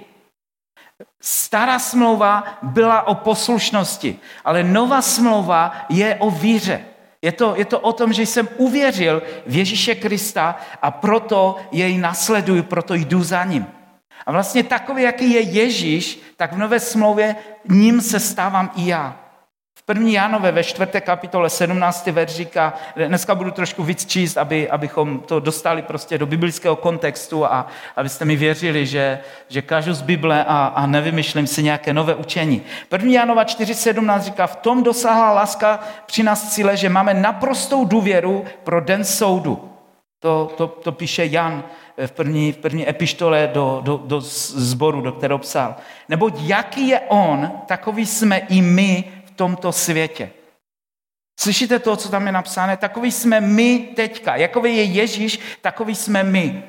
Stará 1.21 1.79
smlouva 1.79 2.43
byla 2.61 3.07
o 3.07 3.15
poslušnosti, 3.15 4.19
ale 4.45 4.63
nová 4.63 5.01
smlouva 5.01 5.85
je 5.89 6.15
o 6.15 6.31
víře. 6.31 6.85
Je 7.21 7.31
to, 7.31 7.55
je 7.55 7.65
to 7.65 7.79
o 7.79 7.93
tom, 7.93 8.13
že 8.13 8.21
jsem 8.21 8.49
uvěřil 8.57 9.21
v 9.47 9.55
Ježíše 9.55 9.95
Krista 9.95 10.59
a 10.81 10.91
proto 10.91 11.55
jej 11.71 11.97
nasleduju, 11.97 12.63
proto 12.63 12.93
jdu 12.93 13.23
za 13.23 13.43
ním. 13.43 13.67
A 14.25 14.31
vlastně 14.31 14.63
takový, 14.63 15.03
jaký 15.03 15.31
je 15.31 15.41
Ježíš, 15.41 16.19
tak 16.37 16.53
v 16.53 16.57
nové 16.57 16.79
smlouvě 16.79 17.35
ním 17.69 18.01
se 18.01 18.19
stávám 18.19 18.71
i 18.75 18.87
já. 18.87 19.19
V 19.75 19.83
první 19.83 20.13
Jánové 20.13 20.51
ve 20.51 20.63
čtvrté 20.63 21.01
kapitole 21.01 21.49
17. 21.49 22.07
verš 22.07 22.31
říká, 22.31 22.73
dneska 23.07 23.35
budu 23.35 23.51
trošku 23.51 23.83
víc 23.83 24.05
číst, 24.05 24.37
aby, 24.37 24.69
abychom 24.69 25.19
to 25.19 25.39
dostali 25.39 25.81
prostě 25.81 26.17
do 26.17 26.25
biblického 26.25 26.75
kontextu 26.75 27.45
a 27.45 27.67
abyste 27.95 28.25
mi 28.25 28.35
věřili, 28.35 28.85
že, 28.85 29.19
že 29.49 29.61
kažu 29.61 29.93
z 29.93 30.01
Bible 30.01 30.45
a, 30.45 30.65
a 30.65 30.85
nevymyšlím 30.85 31.47
si 31.47 31.63
nějaké 31.63 31.93
nové 31.93 32.15
učení. 32.15 32.61
První 32.89 33.13
Jánova 33.13 33.43
4.17 33.43 34.21
říká, 34.21 34.47
v 34.47 34.55
tom 34.55 34.83
dosáhla 34.83 35.31
láska 35.31 35.79
při 36.05 36.23
nás 36.23 36.53
cíle, 36.53 36.77
že 36.77 36.89
máme 36.89 37.13
naprostou 37.13 37.85
důvěru 37.85 38.45
pro 38.63 38.81
den 38.81 39.03
soudu. 39.03 39.71
To, 40.19 40.53
to, 40.57 40.67
to 40.67 40.91
píše 40.91 41.25
Jan 41.25 41.63
v 42.05 42.11
první, 42.11 42.51
v 42.51 42.57
první 42.57 42.89
epištole 42.89 43.49
do, 43.53 43.81
do, 43.83 44.01
do 44.05 44.21
zboru, 44.21 45.01
do 45.01 45.11
kterého 45.11 45.39
psal. 45.39 45.75
Neboť 46.09 46.33
jaký 46.37 46.87
je 46.87 46.99
on, 46.99 47.51
takový 47.65 48.05
jsme 48.05 48.37
i 48.37 48.61
my 48.61 49.03
tomto 49.41 49.71
světě. 49.71 50.29
Slyšíte 51.39 51.79
to, 51.79 51.95
co 51.95 52.09
tam 52.09 52.25
je 52.25 52.31
napsáno? 52.31 52.77
Takový 52.77 53.11
jsme 53.11 53.41
my 53.41 53.79
teďka. 53.95 54.35
Jakový 54.35 54.77
je 54.77 54.83
Ježíš, 54.83 55.39
takový 55.61 55.95
jsme 55.95 56.23
my. 56.23 56.63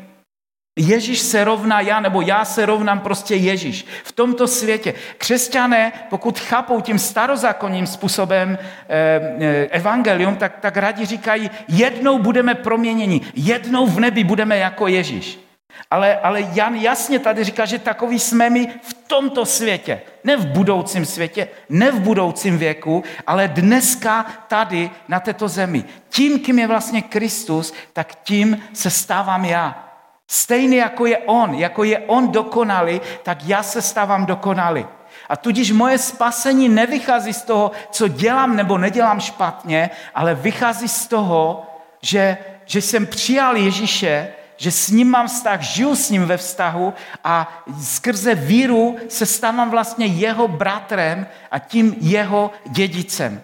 Ježíš 0.79 1.21
se 1.21 1.45
rovná 1.45 1.81
já, 1.81 2.01
nebo 2.01 2.21
já 2.21 2.45
se 2.45 2.67
rovnám 2.67 3.01
prostě 3.01 3.35
Ježíš. 3.37 3.85
V 4.05 4.13
tomto 4.13 4.49
světě. 4.49 4.95
Křesťané, 5.19 5.93
pokud 6.11 6.41
chápou 6.41 6.81
tím 6.81 6.99
starozákonním 6.99 7.87
způsobem 7.87 8.59
eh, 8.59 8.89
eh, 8.89 9.67
evangelium, 9.67 10.37
tak, 10.37 10.61
tak 10.61 10.77
rádi 10.77 11.05
říkají, 11.05 11.51
jednou 11.69 12.19
budeme 12.19 12.55
proměněni, 12.55 13.21
jednou 13.35 13.87
v 13.87 14.01
nebi 14.01 14.25
budeme 14.25 14.57
jako 14.57 14.89
Ježíš. 14.89 15.42
Ale, 15.91 16.19
ale 16.19 16.41
Jan 16.53 16.75
jasně 16.75 17.19
tady 17.19 17.45
říká, 17.45 17.65
že 17.65 17.79
takový 17.79 18.19
jsme 18.19 18.51
my 18.51 18.67
v 18.83 18.95
tomto 18.95 19.47
světě. 19.47 20.01
Ne 20.25 20.37
v 20.37 20.47
budoucím 20.47 21.07
světě, 21.07 21.49
ne 21.69 21.91
v 21.91 22.01
budoucím 22.01 22.59
věku, 22.59 23.05
ale 23.27 23.49
dneska 23.49 24.27
tady 24.49 24.91
na 25.09 25.21
této 25.21 25.49
zemi. 25.49 25.85
Tím, 26.09 26.41
kým 26.41 26.59
je 26.59 26.67
vlastně 26.67 27.03
Kristus, 27.03 27.75
tak 27.93 28.15
tím 28.15 28.63
se 28.73 28.91
stávám 28.91 29.45
já. 29.45 29.89
Stejný 30.27 30.77
jako 30.77 31.07
je 31.07 31.19
On, 31.19 31.55
jako 31.55 31.85
je 31.85 31.99
On 31.99 32.33
dokonalý, 32.33 33.01
tak 33.23 33.39
já 33.45 33.63
se 33.63 33.83
stávám 33.83 34.27
dokonalý. 34.27 34.87
A 35.29 35.37
tudíž 35.37 35.73
moje 35.73 35.99
spasení 35.99 36.69
nevychází 36.69 37.33
z 37.33 37.43
toho, 37.43 37.71
co 37.91 38.09
dělám 38.09 38.57
nebo 38.57 38.79
nedělám 38.79 39.21
špatně, 39.21 39.91
ale 40.15 40.35
vychází 40.35 40.89
z 40.89 41.07
toho, 41.07 41.67
že, 42.03 42.37
že 42.65 42.83
jsem 42.83 43.07
přijal 43.07 43.57
Ježíše 43.57 44.33
že 44.63 44.71
s 44.71 44.91
ním 44.91 45.11
mám 45.11 45.27
vztah, 45.27 45.61
žiju 45.61 45.97
s 45.97 46.11
ním 46.11 46.25
ve 46.27 46.37
vztahu 46.37 46.95
a 47.25 47.65
skrze 47.83 48.35
víru 48.35 48.97
se 49.09 49.27
stávám 49.27 49.71
vlastně 49.71 50.07
jeho 50.07 50.49
bratrem 50.49 51.27
a 51.51 51.59
tím 51.59 51.97
jeho 52.01 52.51
dědicem. 52.71 53.43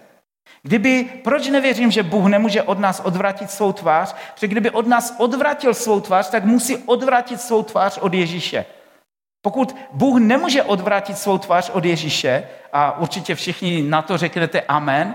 Kdyby, 0.62 1.04
proč 1.24 1.48
nevěřím, 1.48 1.90
že 1.90 2.02
Bůh 2.02 2.26
nemůže 2.26 2.62
od 2.62 2.78
nás 2.78 3.00
odvratit 3.00 3.50
svou 3.50 3.72
tvář? 3.72 4.14
Protože 4.34 4.46
kdyby 4.46 4.70
od 4.70 4.86
nás 4.86 5.14
odvratil 5.18 5.74
svou 5.74 6.00
tvář, 6.00 6.30
tak 6.30 6.44
musí 6.44 6.76
odvratit 6.76 7.40
svou 7.40 7.62
tvář 7.62 7.98
od 7.98 8.14
Ježíše. 8.14 8.64
Pokud 9.42 9.76
Bůh 9.92 10.20
nemůže 10.20 10.62
odvrátit 10.62 11.18
svou 11.18 11.38
tvář 11.38 11.70
od 11.70 11.84
Ježíše, 11.84 12.48
a 12.72 12.98
určitě 12.98 13.34
všichni 13.34 13.82
na 13.82 14.02
to 14.02 14.18
řeknete 14.18 14.60
amen, 14.60 15.14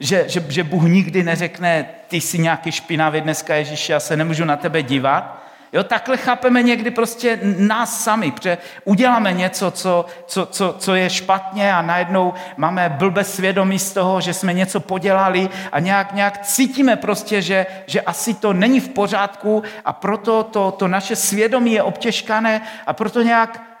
že, 0.00 0.24
že, 0.28 0.44
že 0.48 0.64
Bůh 0.64 0.82
nikdy 0.82 1.22
neřekne, 1.22 1.88
ty 2.08 2.20
jsi 2.20 2.38
nějaký 2.38 2.72
špinavý 2.72 3.20
dneska 3.20 3.54
Ježíše, 3.54 3.92
já 3.92 4.00
se 4.00 4.16
nemůžu 4.16 4.44
na 4.44 4.56
tebe 4.56 4.82
dívat, 4.82 5.46
Jo, 5.72 5.84
takhle 5.84 6.16
chápeme 6.16 6.62
někdy 6.62 6.90
prostě 6.90 7.38
nás 7.42 8.04
sami, 8.04 8.32
protože 8.32 8.58
uděláme 8.84 9.32
něco, 9.32 9.70
co, 9.70 10.06
co, 10.26 10.46
co, 10.46 10.74
co 10.78 10.94
je 10.94 11.10
špatně 11.10 11.74
a 11.74 11.82
najednou 11.82 12.34
máme 12.56 12.88
blbé 12.88 13.24
svědomí 13.24 13.78
z 13.78 13.92
toho, 13.92 14.20
že 14.20 14.34
jsme 14.34 14.52
něco 14.52 14.80
podělali 14.80 15.48
a 15.72 15.80
nějak, 15.80 16.12
nějak 16.12 16.46
cítíme 16.46 16.96
prostě, 16.96 17.42
že, 17.42 17.66
že 17.86 18.00
asi 18.00 18.34
to 18.34 18.52
není 18.52 18.80
v 18.80 18.88
pořádku 18.88 19.62
a 19.84 19.92
proto 19.92 20.42
to, 20.42 20.70
to 20.70 20.88
naše 20.88 21.16
svědomí 21.16 21.72
je 21.72 21.82
obtěžkané 21.82 22.60
a 22.86 22.92
proto 22.92 23.22
nějak 23.22 23.76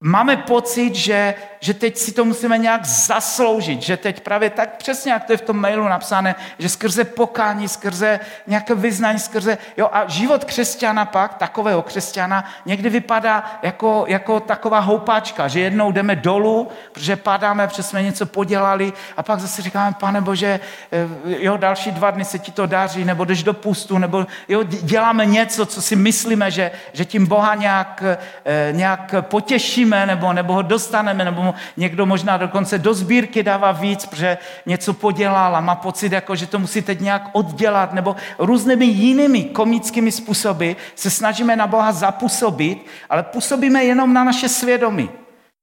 Máme 0.00 0.36
pocit, 0.36 0.94
že, 0.94 1.34
že 1.60 1.74
teď 1.74 1.96
si 1.96 2.12
to 2.12 2.24
musíme 2.24 2.58
nějak 2.58 2.84
zasloužit, 2.84 3.82
že 3.82 3.96
teď 3.96 4.20
právě 4.20 4.50
tak 4.50 4.76
přesně, 4.76 5.12
jak 5.12 5.24
to 5.24 5.32
je 5.32 5.36
v 5.36 5.42
tom 5.42 5.56
mailu 5.60 5.88
napsané, 5.88 6.34
že 6.58 6.68
skrze 6.68 7.04
pokání, 7.04 7.68
skrze 7.68 8.20
nějaké 8.46 8.74
vyznání, 8.74 9.18
skrze... 9.18 9.58
Jo, 9.76 9.88
a 9.92 10.08
život 10.08 10.44
křesťana 10.44 11.04
pak, 11.04 11.34
takového 11.34 11.82
křesťana, 11.82 12.44
někdy 12.66 12.90
vypadá 12.90 13.58
jako, 13.62 14.04
jako 14.08 14.40
taková 14.40 14.78
houpáčka, 14.78 15.48
že 15.48 15.60
jednou 15.60 15.92
jdeme 15.92 16.16
dolů, 16.16 16.68
protože 16.92 17.16
padáme, 17.16 17.68
protože 17.68 17.82
jsme 17.82 18.02
něco 18.02 18.26
podělali 18.26 18.92
a 19.16 19.22
pak 19.22 19.40
zase 19.40 19.62
říkáme, 19.62 19.96
pane 20.00 20.20
Bože, 20.20 20.60
eh, 20.92 21.08
jo, 21.24 21.56
další 21.56 21.90
dva 21.90 22.10
dny 22.10 22.24
se 22.24 22.38
ti 22.38 22.52
to 22.52 22.66
daří, 22.66 23.04
nebo 23.04 23.24
jdeš 23.24 23.42
do 23.42 23.54
pustu, 23.54 23.98
nebo 23.98 24.26
jo, 24.48 24.62
děláme 24.62 25.26
něco, 25.26 25.66
co 25.66 25.82
si 25.82 25.96
myslíme, 25.96 26.50
že, 26.50 26.70
že 26.92 27.04
tím 27.04 27.26
Boha 27.26 27.54
nějak, 27.54 28.02
eh, 28.44 28.72
nějak 28.72 29.14
potěšíme, 29.20 30.06
nebo, 30.06 30.32
nebo 30.32 30.52
ho 30.52 30.62
dostaneme, 30.62 31.24
nebo 31.24 31.42
někdo 31.76 32.06
možná 32.06 32.36
dokonce 32.36 32.78
do 32.78 32.94
sbírky 32.94 33.42
dává 33.42 33.72
víc, 33.72 34.06
protože 34.06 34.38
něco 34.66 34.94
podělal 34.94 35.56
a 35.56 35.60
má 35.60 35.74
pocit, 35.74 36.12
jako, 36.12 36.36
že 36.36 36.46
to 36.46 36.58
musí 36.58 36.82
teď 36.82 37.00
nějak 37.00 37.28
oddělat, 37.32 37.92
nebo 37.92 38.16
různými 38.38 38.84
jinými 38.84 39.44
komickými 39.44 40.12
způsoby 40.12 40.72
se 40.94 41.10
snažíme 41.10 41.56
na 41.56 41.66
Boha 41.66 41.92
zapůsobit, 41.92 42.86
ale 43.10 43.22
působíme 43.22 43.84
jenom 43.84 44.12
na 44.12 44.24
naše 44.24 44.48
svědomí. 44.48 45.10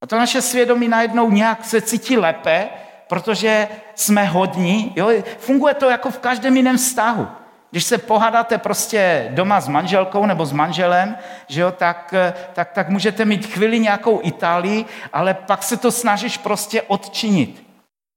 A 0.01 0.07
to 0.07 0.17
naše 0.17 0.41
svědomí 0.41 0.87
najednou 0.87 1.31
nějak 1.31 1.65
se 1.65 1.81
cítí 1.81 2.17
lépe, 2.17 2.69
protože 3.07 3.67
jsme 3.95 4.25
hodní. 4.25 4.93
Jo? 4.95 5.09
Funguje 5.39 5.73
to 5.73 5.89
jako 5.89 6.11
v 6.11 6.19
každém 6.19 6.57
jiném 6.57 6.77
vztahu. 6.77 7.27
Když 7.75 7.83
se 7.83 7.97
pohádáte 7.97 8.57
prostě 8.57 9.27
doma 9.29 9.61
s 9.61 9.67
manželkou 9.67 10.25
nebo 10.25 10.45
s 10.45 10.51
manželem, 10.51 11.17
že 11.47 11.61
jo, 11.61 11.71
tak, 11.71 12.13
tak, 12.53 12.71
tak 12.71 12.89
můžete 12.89 13.25
mít 13.25 13.45
chvíli 13.45 13.79
nějakou 13.79 14.19
Itálii, 14.23 14.85
ale 15.13 15.33
pak 15.33 15.63
se 15.63 15.77
to 15.77 15.91
snažíš 15.91 16.37
prostě 16.37 16.81
odčinit. 16.81 17.63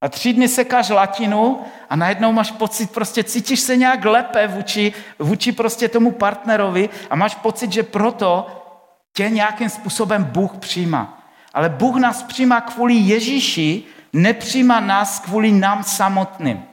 A 0.00 0.08
tři 0.08 0.32
dny 0.32 0.48
sekáš 0.48 0.88
latinu 0.88 1.60
a 1.90 1.96
najednou 1.96 2.32
máš 2.32 2.50
pocit, 2.50 2.90
prostě 2.90 3.24
cítíš 3.24 3.60
se 3.60 3.76
nějak 3.76 4.04
lépe 4.04 4.46
vůči, 4.46 4.92
vůči 5.18 5.52
prostě 5.52 5.88
tomu 5.88 6.10
partnerovi 6.10 6.88
a 7.10 7.16
máš 7.16 7.34
pocit, 7.34 7.72
že 7.72 7.82
proto 7.82 8.46
tě 9.16 9.30
nějakým 9.30 9.68
způsobem 9.68 10.24
Bůh 10.24 10.56
přijímá. 10.56 11.22
Ale 11.54 11.68
Bůh 11.68 11.96
nás 11.96 12.22
přijímá 12.22 12.60
kvůli 12.60 12.94
Ježíši, 12.94 13.82
nepřijímá 14.12 14.80
nás 14.80 15.18
kvůli 15.18 15.52
nám 15.52 15.84
samotným. 15.84 16.67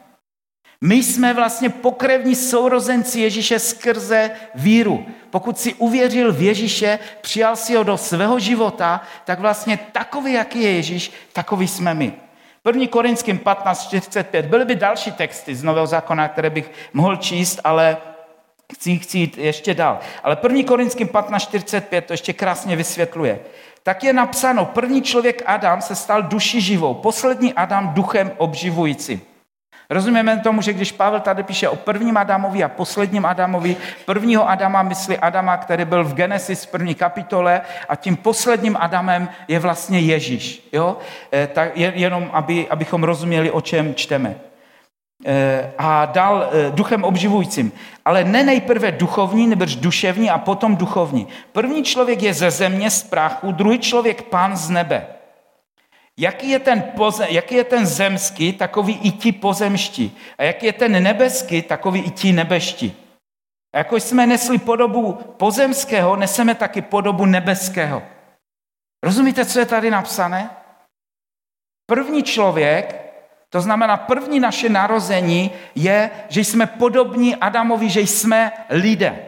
My 0.81 0.95
jsme 0.95 1.33
vlastně 1.33 1.69
pokrevní 1.69 2.35
sourozenci 2.35 3.19
Ježíše 3.19 3.59
skrze 3.59 4.31
víru. 4.55 5.05
Pokud 5.29 5.59
si 5.59 5.73
uvěřil 5.73 6.33
v 6.33 6.41
Ježíše, 6.41 6.99
přijal 7.21 7.55
si 7.55 7.75
ho 7.75 7.83
do 7.83 7.97
svého 7.97 8.39
života, 8.39 9.01
tak 9.25 9.39
vlastně 9.39 9.79
takový, 9.91 10.33
jaký 10.33 10.61
je 10.61 10.71
Ježíš, 10.71 11.11
takový 11.33 11.67
jsme 11.67 11.93
my. 11.93 12.13
1. 12.65 12.87
Korinským 12.89 13.39
15.45. 13.39 14.41
Byly 14.41 14.65
by 14.65 14.75
další 14.75 15.11
texty 15.11 15.55
z 15.55 15.63
Nového 15.63 15.87
zákona, 15.87 16.27
které 16.27 16.49
bych 16.49 16.71
mohl 16.93 17.15
číst, 17.15 17.59
ale 17.63 17.97
chci, 18.73 18.99
chci 18.99 19.17
jít 19.17 19.37
ještě 19.37 19.73
dál. 19.73 19.99
Ale 20.23 20.37
1. 20.43 20.63
Korinským 20.63 21.07
15.45 21.07 22.01
to 22.01 22.13
ještě 22.13 22.33
krásně 22.33 22.75
vysvětluje. 22.75 23.39
Tak 23.83 24.03
je 24.03 24.13
napsáno, 24.13 24.65
první 24.65 25.01
člověk 25.01 25.43
Adam 25.45 25.81
se 25.81 25.95
stal 25.95 26.23
duši 26.23 26.61
živou, 26.61 26.93
poslední 26.93 27.53
Adam 27.53 27.93
duchem 27.93 28.31
obživujícím. 28.37 29.21
Rozumíme 29.89 30.39
tomu, 30.39 30.61
že 30.61 30.73
když 30.73 30.91
Pavel 30.91 31.19
tady 31.19 31.43
píše 31.43 31.69
o 31.69 31.75
prvním 31.75 32.17
Adamovi 32.17 32.63
a 32.63 32.69
posledním 32.69 33.25
Adamovi, 33.25 33.75
prvního 34.05 34.49
Adama 34.49 34.83
myslí 34.83 35.17
Adama, 35.17 35.57
který 35.57 35.85
byl 35.85 36.03
v 36.03 36.13
Genesis 36.13 36.63
v 36.63 36.71
první 36.71 36.95
kapitole 36.95 37.61
a 37.89 37.95
tím 37.95 38.15
posledním 38.15 38.77
Adamem 38.79 39.29
je 39.47 39.59
vlastně 39.59 39.99
Ježíš. 39.99 40.69
Jo? 40.73 40.97
E, 41.33 41.47
tak 41.47 41.77
jenom, 41.77 42.29
aby, 42.33 42.67
abychom 42.69 43.03
rozuměli, 43.03 43.51
o 43.51 43.61
čem 43.61 43.95
čteme. 43.95 44.35
E, 45.25 45.71
a 45.77 46.05
dal 46.05 46.49
e, 46.51 46.71
duchem 46.71 47.03
obživujícím. 47.03 47.71
Ale 48.05 48.23
ne 48.23 48.43
nejprve 48.43 48.91
duchovní, 48.91 49.47
nebo 49.47 49.65
duševní 49.79 50.29
a 50.29 50.37
potom 50.37 50.75
duchovní. 50.75 51.27
První 51.51 51.83
člověk 51.83 52.23
je 52.23 52.33
ze 52.33 52.51
země, 52.51 52.89
z 52.89 53.03
prachu, 53.03 53.51
druhý 53.51 53.79
člověk 53.79 54.21
pán 54.21 54.55
z 54.55 54.69
nebe. 54.69 55.14
Jaký 56.19 56.49
je, 56.49 56.59
ten 56.59 56.81
poze, 56.81 57.27
jaký 57.29 57.55
je 57.55 57.63
ten 57.63 57.85
zemský, 57.85 58.53
takový 58.53 58.99
i 59.03 59.11
ti 59.11 59.31
pozemští. 59.31 60.17
A 60.37 60.43
jaký 60.43 60.65
je 60.65 60.73
ten 60.73 61.03
nebeský, 61.03 61.61
takový 61.61 62.01
i 62.01 62.11
ti 62.11 62.31
nebeští. 62.31 62.95
A 63.73 63.77
jako 63.77 63.95
jsme 63.95 64.27
nesli 64.27 64.57
podobu 64.57 65.13
pozemského, 65.13 66.15
neseme 66.15 66.55
taky 66.55 66.81
podobu 66.81 67.25
nebeského. 67.25 68.03
Rozumíte, 69.03 69.45
co 69.45 69.59
je 69.59 69.65
tady 69.65 69.91
napsané? 69.91 70.49
První 71.85 72.23
člověk, 72.23 73.05
to 73.49 73.61
znamená 73.61 73.97
první 73.97 74.39
naše 74.39 74.69
narození, 74.69 75.51
je, 75.75 76.09
že 76.29 76.41
jsme 76.41 76.65
podobní 76.65 77.35
Adamovi, 77.35 77.89
že 77.89 78.01
jsme 78.01 78.51
lidé. 78.69 79.25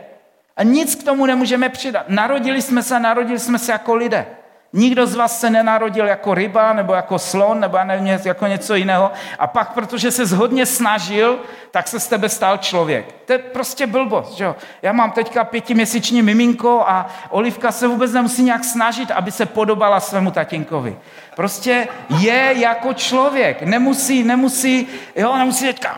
A 0.57 0.63
nic 0.63 0.95
k 0.95 1.03
tomu 1.03 1.25
nemůžeme 1.25 1.69
přidat. 1.69 2.09
Narodili 2.09 2.61
jsme 2.61 2.83
se, 2.83 2.99
narodili 2.99 3.39
jsme 3.39 3.59
se 3.59 3.71
jako 3.71 3.95
lidé. 3.95 4.36
Nikdo 4.73 5.07
z 5.07 5.15
vás 5.15 5.39
se 5.39 5.49
nenarodil 5.49 6.07
jako 6.07 6.33
ryba, 6.33 6.73
nebo 6.73 6.93
jako 6.93 7.19
slon, 7.19 7.59
nebo 7.59 7.77
nevím, 7.83 8.07
jako 8.25 8.47
něco 8.47 8.75
jiného. 8.75 9.11
A 9.39 9.47
pak, 9.47 9.73
protože 9.73 10.11
se 10.11 10.35
hodně 10.35 10.65
snažil, 10.65 11.39
tak 11.71 11.87
se 11.87 11.99
z 11.99 12.07
tebe 12.07 12.29
stal 12.29 12.57
člověk. 12.57 13.15
To 13.25 13.33
je 13.33 13.39
prostě 13.39 13.87
blbost, 13.87 14.33
že 14.33 14.43
jo? 14.43 14.55
Já 14.81 14.91
mám 14.91 15.11
teďka 15.11 15.43
pětiměsíční 15.43 16.21
miminko 16.21 16.83
a 16.87 17.07
Olivka 17.29 17.71
se 17.71 17.87
vůbec 17.87 18.11
nemusí 18.11 18.43
nějak 18.43 18.63
snažit, 18.63 19.11
aby 19.11 19.31
se 19.31 19.45
podobala 19.45 19.99
svému 19.99 20.31
tatínkovi. 20.31 20.97
Prostě 21.35 21.87
je 22.19 22.53
jako 22.55 22.93
člověk. 22.93 23.61
Nemusí, 23.61 24.23
nemusí, 24.23 24.87
jo, 25.15 25.37
nemusí 25.37 25.65
teďka 25.65 25.89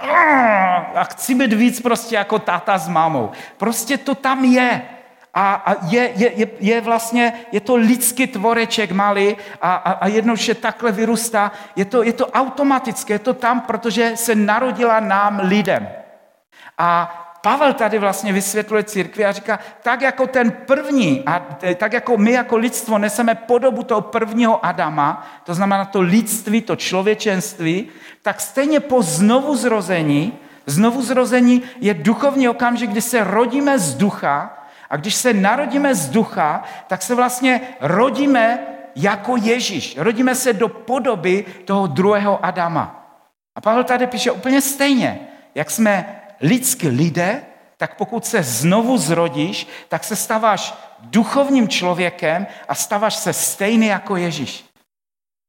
a 0.96 1.04
chci 1.04 1.36
být 1.36 1.54
víc 1.54 1.82
prostě 1.82 2.16
jako 2.16 2.40
táta 2.40 2.78
s 2.78 2.88
mámou. 2.88 3.32
Prostě 3.58 3.98
to 3.98 4.16
tam 4.16 4.46
je 4.46 4.82
a, 5.34 5.54
a 5.54 5.86
je, 5.86 6.12
je, 6.16 6.32
je, 6.36 6.48
je 6.60 6.82
vlastně, 6.82 7.34
je 7.52 7.60
to 7.60 7.76
lidský 7.76 8.28
tvoreček 8.28 8.92
malý 8.92 9.38
a, 9.62 9.76
a, 9.76 9.92
a 9.92 10.08
jednoduše 10.08 10.56
takhle 10.56 10.92
vyrůstá. 10.92 11.52
Je 11.76 11.86
to, 11.86 12.04
je 12.04 12.14
to 12.14 12.28
automatické, 12.28 13.14
je 13.14 13.20
to 13.20 13.34
tam, 13.34 13.62
protože 13.62 14.12
se 14.16 14.36
narodila 14.36 15.00
nám 15.00 15.40
lidem. 15.44 15.90
A 16.78 17.16
Pavel 17.42 17.74
tady 17.74 18.00
vlastně 18.00 18.34
vysvětluje 18.34 18.84
církvi 18.84 19.26
a 19.26 19.32
říká, 19.32 19.60
tak 19.82 20.02
jako 20.02 20.28
ten 20.28 20.52
první, 20.52 21.24
a 21.26 21.40
tak 21.76 21.94
jako 21.94 22.18
my 22.18 22.32
jako 22.32 22.58
lidstvo 22.58 22.98
neseme 22.98 23.36
podobu 23.36 23.84
toho 23.84 24.02
prvního 24.02 24.66
Adama, 24.66 25.28
to 25.44 25.54
znamená 25.54 25.86
to 25.86 26.02
lidství, 26.02 26.62
to 26.62 26.76
člověčenství, 26.76 27.88
tak 28.22 28.42
stejně 28.42 28.80
po 28.80 29.02
znovu 29.02 29.56
zrození, 29.56 30.34
znovu 30.66 31.02
zrození 31.02 31.64
je 31.80 31.94
duchovní 31.94 32.50
okamžik, 32.50 32.90
kdy 32.90 33.02
se 33.02 33.24
rodíme 33.24 33.80
z 33.80 33.96
ducha, 33.96 34.60
a 34.90 34.98
když 34.98 35.16
se 35.16 35.34
narodíme 35.34 35.96
z 35.96 36.10
ducha, 36.10 36.64
tak 36.88 37.02
se 37.02 37.16
vlastně 37.16 37.62
rodíme 37.80 38.60
jako 38.96 39.38
Ježíš. 39.38 39.98
Rodíme 39.98 40.36
se 40.36 40.54
do 40.54 40.70
podoby 40.70 41.46
toho 41.66 41.88
druhého 41.88 42.46
Adama. 42.46 42.96
A 43.56 43.62
Pavel 43.62 43.84
tady 43.84 44.08
píše 44.08 44.32
úplně 44.32 44.62
stejně. 44.62 45.20
Jak 45.56 45.72
jsme 45.72 46.22
lidský 46.42 46.88
lidé, 46.88 47.42
tak 47.78 47.96
pokud 47.96 48.26
se 48.26 48.44
znovu 48.44 48.98
zrodíš, 48.98 49.68
tak 49.88 50.04
se 50.04 50.16
stáváš 50.16 50.74
duchovním 51.02 51.68
člověkem 51.68 52.48
a 52.68 52.76
stáváš 52.76 53.16
se 53.16 53.34
stejný 53.34 53.88
jako 53.88 54.16
Ježíš. 54.16 54.66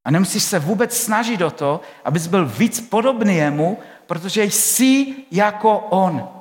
A 0.05 0.11
nemusíš 0.11 0.43
se 0.43 0.59
vůbec 0.59 0.97
snažit 0.97 1.41
o 1.41 1.51
to, 1.51 1.81
abys 2.05 2.27
byl 2.27 2.45
víc 2.45 2.81
podobný 2.81 3.35
jemu, 3.35 3.79
protože 4.07 4.43
jsi 4.43 5.15
jako 5.31 5.77
on. 5.79 6.40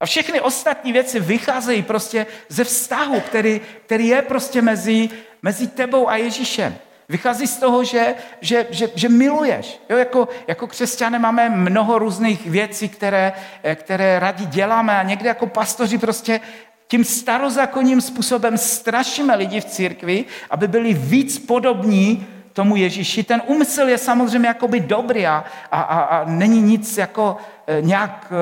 A 0.00 0.06
všechny 0.06 0.40
ostatní 0.40 0.92
věci 0.92 1.20
vycházejí 1.20 1.82
prostě 1.82 2.26
ze 2.48 2.64
vztahu, 2.64 3.20
který, 3.20 3.60
který 3.86 4.06
je 4.06 4.22
prostě 4.22 4.62
mezi, 4.62 5.08
mezi 5.42 5.66
tebou 5.66 6.08
a 6.08 6.16
Ježíšem. 6.16 6.76
Vychází 7.08 7.46
z 7.46 7.56
toho, 7.56 7.84
že, 7.84 8.14
že, 8.40 8.66
že, 8.70 8.90
že 8.94 9.08
miluješ. 9.08 9.80
Jo, 9.90 9.96
jako, 9.96 10.28
jako 10.46 10.66
křesťané 10.66 11.18
máme 11.18 11.48
mnoho 11.48 11.98
různých 11.98 12.46
věcí, 12.46 12.88
které, 12.88 13.32
které 13.74 14.18
rádi 14.18 14.46
děláme 14.46 14.98
a 14.98 15.02
někdy 15.02 15.28
jako 15.28 15.46
pastoři 15.46 15.98
prostě 15.98 16.40
tím 16.88 17.04
starozákonním 17.04 18.00
způsobem 18.00 18.58
strašíme 18.58 19.36
lidi 19.36 19.60
v 19.60 19.64
církvi, 19.64 20.24
aby 20.50 20.68
byli 20.68 20.94
víc 20.94 21.38
podobní 21.38 22.26
tomu 22.52 22.76
Ježíši. 22.76 23.22
Ten 23.22 23.42
úmysl 23.46 23.88
je 23.88 23.98
samozřejmě 23.98 24.48
jakoby 24.48 24.80
dobrý 24.80 25.26
a, 25.26 25.44
a, 25.70 25.80
a, 25.80 26.00
a 26.00 26.24
není 26.24 26.62
nic 26.62 26.96
jako 26.96 27.36
e, 27.66 27.82
nějak 27.82 28.32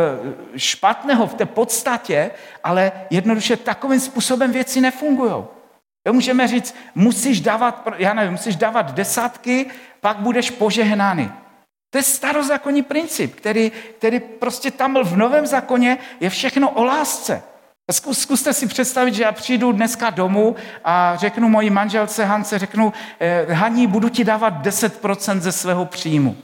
e, 0.55 0.59
špatného 0.59 1.27
v 1.27 1.35
té 1.35 1.47
podstatě, 1.47 2.31
ale 2.65 2.93
jednoduše 3.11 3.57
takovým 3.57 4.01
způsobem 4.01 4.53
věci 4.53 4.81
nefungují. 4.81 5.45
Můžeme 6.13 6.49
říct, 6.49 6.77
musíš 6.95 7.41
dávat, 7.41 7.89
já 7.99 8.15
nevím, 8.15 8.33
musíš 8.33 8.57
dávat 8.57 8.93
desátky, 8.93 9.67
pak 10.01 10.17
budeš 10.17 10.51
požehnány. 10.51 11.31
To 11.91 11.99
je 11.99 12.03
starozákonní 12.03 12.83
princip, 12.83 13.35
který, 13.35 13.73
který 13.99 14.21
prostě 14.21 14.71
tam 14.71 15.05
v 15.05 15.17
novém 15.17 15.47
zákoně 15.47 15.99
je 16.21 16.31
všechno 16.31 16.71
o 16.71 16.85
lásce. 16.85 17.43
Zkuste 17.93 18.53
si 18.53 18.67
představit, 18.67 19.15
že 19.15 19.23
já 19.23 19.33
přijdu 19.33 19.73
dneska 19.73 20.11
domů 20.11 20.57
a 20.85 21.17
řeknu 21.17 21.49
mojí 21.49 21.71
manželce 21.71 22.25
Hance, 22.25 22.59
řeknu, 22.59 22.93
eh, 23.21 23.47
Haní, 23.53 23.87
budu 23.87 24.09
ti 24.09 24.25
dávat 24.25 24.63
10% 24.63 25.41
ze 25.41 25.53
svého 25.53 25.85
příjmu. 25.85 26.37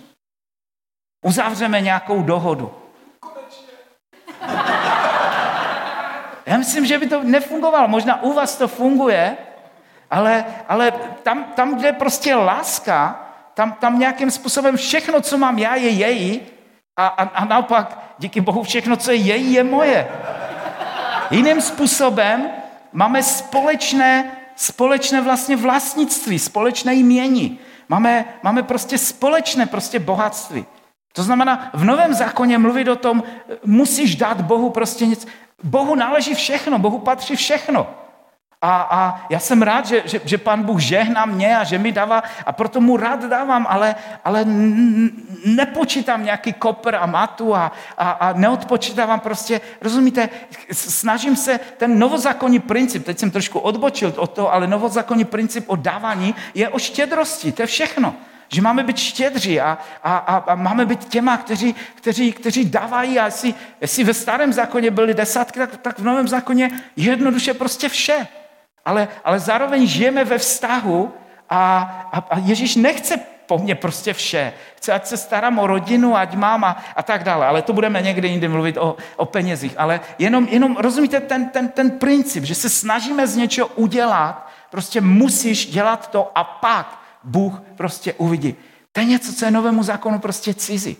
Uzavřeme 1.25 1.81
nějakou 1.81 2.23
dohodu. 2.23 2.75
Já 6.47 6.57
myslím, 6.59 6.87
že 6.87 6.99
by 6.99 7.07
to 7.07 7.23
nefungovalo. 7.23 7.89
Možná 7.89 8.23
u 8.23 8.33
vás 8.33 8.57
to 8.57 8.69
funguje, 8.69 9.37
ale, 10.11 10.45
ale 10.69 10.93
tam, 11.23 11.45
tam, 11.45 11.75
kde 11.75 11.89
je 11.89 11.93
prostě 11.93 12.35
láska, 12.35 13.27
tam, 13.55 13.73
tam 13.73 13.99
nějakým 13.99 14.31
způsobem 14.31 14.77
všechno, 14.77 15.21
co 15.21 15.39
mám 15.39 15.59
já, 15.59 15.75
je 15.75 15.89
její 15.89 16.41
a, 16.97 17.07
a, 17.07 17.23
a 17.23 17.45
naopak, 17.45 17.99
díky 18.19 18.41
Bohu, 18.41 18.63
všechno, 18.63 18.97
co 18.97 19.11
je 19.11 19.17
její, 19.17 19.53
je 19.53 19.65
moje. 19.65 20.09
Jiným 21.31 21.61
způsobem 21.61 22.51
máme 22.93 23.23
společné, 23.23 24.37
společné 24.57 25.21
vlastně 25.21 25.57
vlastnictví, 25.57 26.39
společné 26.39 26.95
jmění. 26.95 27.59
Máme, 27.89 28.25
máme 28.43 28.63
prostě 28.63 28.99
společné 28.99 29.67
prostě 29.67 29.99
bohatství. 29.99 30.67
To 31.13 31.23
znamená, 31.23 31.71
v 31.75 31.85
Novém 31.85 32.15
zákoně 32.15 32.59
mluvit 32.59 32.89
o 32.89 32.97
tom, 32.97 33.23
musíš 33.65 34.17
dát 34.17 34.41
Bohu 34.41 34.71
prostě 34.71 35.07
něco. 35.07 35.29
Bohu 35.63 35.95
náleží 35.95 36.35
všechno, 36.35 36.79
Bohu 36.79 36.99
patří 36.99 37.37
všechno. 37.37 37.87
A, 38.65 38.87
a 38.91 39.27
já 39.31 39.39
jsem 39.39 39.63
rád, 39.63 39.87
že, 39.87 40.03
že, 40.05 40.21
že 40.25 40.39
pan 40.39 40.63
Bůh 40.63 40.81
žehná 40.81 41.27
mě 41.27 41.59
a 41.59 41.65
že 41.65 41.79
mi 41.79 41.93
dává, 41.93 42.23
a 42.47 42.53
proto 42.53 42.81
mu 42.81 42.97
rád 42.97 43.25
dávám, 43.25 43.67
ale, 43.71 43.95
ale 44.25 44.45
nepočítám 45.45 46.25
nějaký 46.25 46.53
kopr 46.53 46.95
a 46.95 47.07
matu 47.07 47.55
a, 47.55 47.73
a, 47.99 48.11
a 48.11 48.33
neodpočítávám 48.33 49.21
prostě, 49.21 49.61
rozumíte, 49.81 50.29
snažím 50.73 51.37
se, 51.37 51.61
ten 51.77 51.99
novozákonní 51.99 52.61
princip, 52.61 53.05
teď 53.05 53.19
jsem 53.19 53.31
trošku 53.31 53.59
odbočil 53.59 54.13
od 54.17 54.31
toho, 54.31 54.53
ale 54.53 54.67
novozákonní 54.67 55.25
princip 55.25 55.65
o 55.67 55.77
dávání 55.77 56.35
je 56.55 56.69
o 56.69 56.79
štědrosti, 56.79 57.53
to 57.53 57.63
je 57.63 57.67
všechno. 57.67 58.15
Že 58.49 58.63
máme 58.63 58.83
být 58.83 58.99
štědří 58.99 59.61
a, 59.61 59.79
a, 60.03 60.17
a, 60.17 60.37
a 60.37 60.55
máme 60.55 60.87
být 60.87 61.05
těma, 61.05 61.37
kteří, 61.37 61.75
kteří, 61.95 62.33
kteří 62.33 62.65
dávají. 62.65 63.19
A 63.19 63.25
jestli, 63.25 63.55
jestli 63.81 64.05
ve 64.05 64.15
starém 64.15 64.53
zákoně 64.53 64.91
byly 64.91 65.15
desátky, 65.15 65.59
tak, 65.59 65.77
tak 65.77 65.99
v 65.99 66.05
novém 66.05 66.29
zákoně 66.29 66.71
jednoduše 66.97 67.55
prostě 67.55 67.89
vše 67.89 68.27
ale, 68.85 69.09
ale 69.25 69.39
zároveň 69.41 69.87
žijeme 69.87 70.25
ve 70.25 70.39
vztahu 70.39 71.13
a, 71.51 71.79
a, 72.13 72.19
a 72.19 72.39
Ježíš 72.39 72.77
nechce 72.77 73.17
po 73.47 73.59
mně 73.59 73.75
prostě 73.75 74.13
vše. 74.13 74.53
Chce, 74.77 74.93
ať 74.93 75.07
se 75.07 75.17
starám 75.17 75.59
o 75.59 75.67
rodinu, 75.67 76.17
ať 76.17 76.35
mám 76.35 76.65
a, 76.65 76.77
a 76.97 77.03
tak 77.03 77.25
dále. 77.25 77.47
Ale 77.47 77.63
to 77.63 77.73
budeme 77.73 78.03
někdy 78.03 78.29
jindy 78.29 78.49
mluvit 78.49 78.77
o, 78.77 78.97
o 79.17 79.25
penězích. 79.25 79.75
Ale 79.79 80.01
jenom, 80.19 80.49
jenom 80.51 80.77
rozumíte 80.77 81.21
ten, 81.21 81.49
ten, 81.49 81.69
ten 81.69 81.91
princip, 81.91 82.45
že 82.45 82.55
se 82.55 82.71
snažíme 82.71 83.27
z 83.27 83.37
něčeho 83.37 83.69
udělat, 83.69 84.49
prostě 84.71 85.01
musíš 85.01 85.67
dělat 85.67 86.11
to 86.11 86.33
a 86.35 86.45
pak 86.45 87.01
Bůh 87.25 87.63
prostě 87.77 88.13
uvidí. 88.13 88.55
To 88.93 89.01
je 89.01 89.07
něco, 89.07 89.33
co 89.33 89.45
je 89.45 89.51
novému 89.51 89.83
zákonu 89.83 90.19
prostě 90.19 90.55
cizí. 90.55 90.97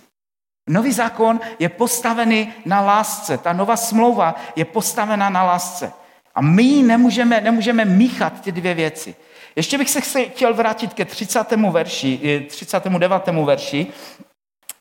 Nový 0.69 0.91
zákon 0.91 1.39
je 1.59 1.69
postavený 1.69 2.53
na 2.65 2.81
lásce. 2.81 3.37
Ta 3.37 3.53
nová 3.53 3.77
smlouva 3.77 4.35
je 4.55 4.65
postavena 4.65 5.29
na 5.29 5.43
lásce. 5.43 5.93
A 6.35 6.41
my 6.41 6.83
nemůžeme, 6.83 7.41
nemůžeme 7.41 7.85
míchat 7.85 8.41
ty 8.41 8.51
dvě 8.51 8.73
věci. 8.73 9.15
Ještě 9.55 9.77
bych 9.77 9.89
se 9.89 10.01
chtěl 10.01 10.53
vrátit 10.53 10.93
ke 10.93 11.05
30. 11.05 11.51
verši, 11.51 12.45
39. 12.49 13.27
Eh, 13.27 13.31
verši 13.31 13.87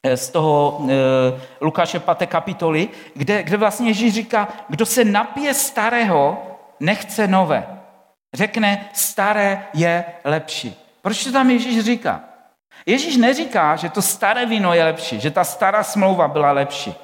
eh, 0.03 0.17
z 0.17 0.31
toho 0.31 0.87
e, 0.88 0.95
Lukáše 1.61 2.01
5. 2.01 2.29
kapitoly, 2.29 2.88
kde, 3.14 3.43
kde 3.43 3.57
vlastně 3.57 3.90
Ježíš 3.90 4.14
říká, 4.14 4.49
kdo 4.69 4.87
se 4.87 5.05
napije 5.05 5.55
starého, 5.55 6.43
nechce 6.81 7.29
nové. 7.29 7.67
Řekne, 8.35 8.88
staré 8.93 9.67
je 9.75 10.05
lepší. 10.25 10.77
Proč 11.03 11.25
to 11.25 11.33
tam 11.33 11.51
Ježíš 11.51 11.85
říká? 11.85 12.21
Ježíš 12.87 13.17
neříká, 13.17 13.77
že 13.77 13.88
to 13.88 14.03
staré 14.03 14.47
víno 14.47 14.75
je 14.75 14.85
lepší, 14.85 15.21
že 15.21 15.31
ta 15.31 15.45
stará 15.45 15.83
smlouva 15.83 16.29
byla 16.29 16.53
lepší. 16.53 16.95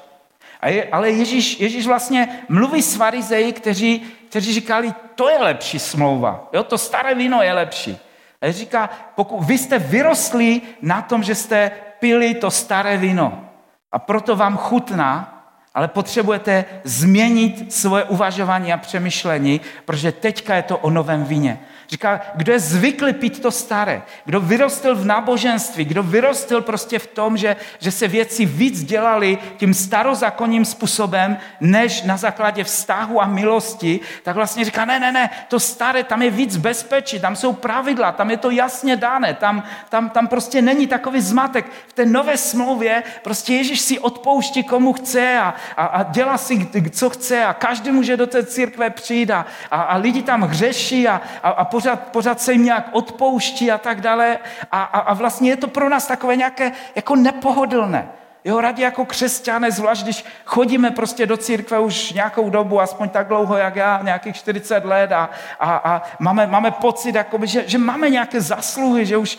A 0.61 0.67
je, 0.67 0.89
ale 0.91 1.09
Ježíš, 1.09 1.59
Ježíš 1.59 1.87
vlastně 1.87 2.43
mluví 2.49 2.81
s 2.81 2.95
farizeji, 2.95 3.53
kteří, 3.53 3.99
kteří 4.29 4.53
říkali, 4.53 4.93
to 5.15 5.29
je 5.29 5.37
lepší 5.37 5.79
smlouva. 5.79 6.49
Jo, 6.53 6.63
to 6.63 6.77
staré 6.77 7.15
víno 7.15 7.41
je 7.41 7.53
lepší. 7.53 7.97
A 8.41 8.51
říká, 8.51 8.89
pokud 9.15 9.39
vy 9.43 9.57
jste 9.57 9.79
vyrostli 9.79 10.61
na 10.81 11.01
tom, 11.01 11.23
že 11.23 11.35
jste 11.35 11.71
pili 11.99 12.33
to 12.33 12.51
staré 12.51 12.97
víno 12.97 13.45
a 13.91 13.99
proto 13.99 14.35
vám 14.35 14.57
chutná, 14.57 15.40
ale 15.73 15.87
potřebujete 15.87 16.65
změnit 16.83 17.73
svoje 17.73 18.03
uvažování 18.03 18.73
a 18.73 18.77
přemýšlení, 18.77 19.61
protože 19.85 20.11
teďka 20.11 20.55
je 20.55 20.63
to 20.63 20.77
o 20.77 20.89
novém 20.89 21.23
víně. 21.23 21.59
Říká, 21.91 22.21
kdo 22.35 22.53
je 22.53 22.59
zvyklý 22.59 23.13
pít 23.13 23.41
to 23.41 23.51
staré, 23.51 24.01
kdo 24.25 24.39
vyrostl 24.39 24.95
v 24.95 25.05
náboženství, 25.05 25.85
kdo 25.85 26.03
vyrostl 26.03 26.61
prostě 26.61 26.99
v 26.99 27.07
tom, 27.07 27.37
že, 27.37 27.55
že 27.79 27.91
se 27.91 28.07
věci 28.07 28.45
víc 28.45 28.83
dělali 28.83 29.37
tím 29.57 29.73
starozákonním 29.73 30.65
způsobem, 30.65 31.37
než 31.59 32.03
na 32.03 32.17
základě 32.17 32.63
vztahu 32.63 33.21
a 33.21 33.25
milosti, 33.25 33.99
tak 34.23 34.35
vlastně 34.35 34.65
říká, 34.65 34.85
ne, 34.85 34.99
ne, 34.99 35.11
ne, 35.11 35.29
to 35.47 35.59
staré, 35.59 36.03
tam 36.03 36.21
je 36.21 36.31
víc 36.31 36.57
bezpečí, 36.57 37.19
tam 37.19 37.35
jsou 37.35 37.53
pravidla, 37.53 38.11
tam 38.11 38.31
je 38.31 38.37
to 38.37 38.49
jasně 38.51 38.95
dáne, 38.95 39.33
tam, 39.33 39.63
tam, 39.89 40.09
tam 40.09 40.27
prostě 40.27 40.61
není 40.61 40.87
takový 40.87 41.21
zmatek. 41.21 41.65
V 41.87 41.93
té 41.93 42.05
nové 42.05 42.37
smlouvě 42.37 43.03
prostě 43.23 43.53
Ježíš 43.53 43.81
si 43.81 43.99
odpouští, 43.99 44.63
komu 44.63 44.93
chce 44.93 45.39
a, 45.39 45.53
a, 45.77 45.85
a 45.85 46.03
dělá 46.03 46.37
si, 46.37 46.67
co 46.91 47.09
chce 47.09 47.45
a 47.45 47.53
každý 47.53 47.91
může 47.91 48.17
do 48.17 48.27
té 48.27 48.45
církve 48.45 48.89
přijít 48.89 49.31
a, 49.31 49.45
a, 49.71 49.81
a 49.81 49.97
lidi 49.97 50.23
tam 50.23 50.41
hřeší 50.41 51.07
a, 51.07 51.21
a, 51.43 51.49
a 51.49 51.65
pořád, 51.65 51.99
pořád 51.99 52.41
se 52.41 52.53
jim 52.53 52.65
nějak 52.65 52.89
odpouští 52.91 53.71
a 53.71 53.77
tak 53.77 54.01
dále. 54.01 54.37
A, 54.71 54.83
a, 54.83 54.99
a 54.99 55.13
vlastně 55.13 55.49
je 55.49 55.57
to 55.57 55.67
pro 55.67 55.89
nás 55.89 56.07
takové 56.07 56.35
nějaké 56.35 56.71
jako 56.95 57.15
nepohodlné. 57.15 58.09
Jo, 58.45 58.61
radě 58.61 58.83
jako 58.83 59.05
křesťané, 59.05 59.71
zvlášť 59.71 60.03
když 60.03 60.25
chodíme 60.45 60.91
prostě 60.91 61.25
do 61.25 61.37
církve 61.37 61.79
už 61.79 62.13
nějakou 62.13 62.49
dobu, 62.49 62.81
aspoň 62.81 63.09
tak 63.09 63.27
dlouho, 63.27 63.57
jak 63.57 63.75
já, 63.75 63.99
nějakých 64.03 64.35
40 64.35 64.85
let 64.85 65.11
a, 65.11 65.29
a, 65.59 65.75
a 65.75 66.01
máme, 66.19 66.47
máme 66.47 66.71
pocit, 66.71 67.15
jakoby, 67.15 67.47
že, 67.47 67.63
že 67.67 67.77
máme 67.77 68.09
nějaké 68.09 68.41
zasluhy, 68.41 69.05
že 69.05 69.17
už, 69.17 69.37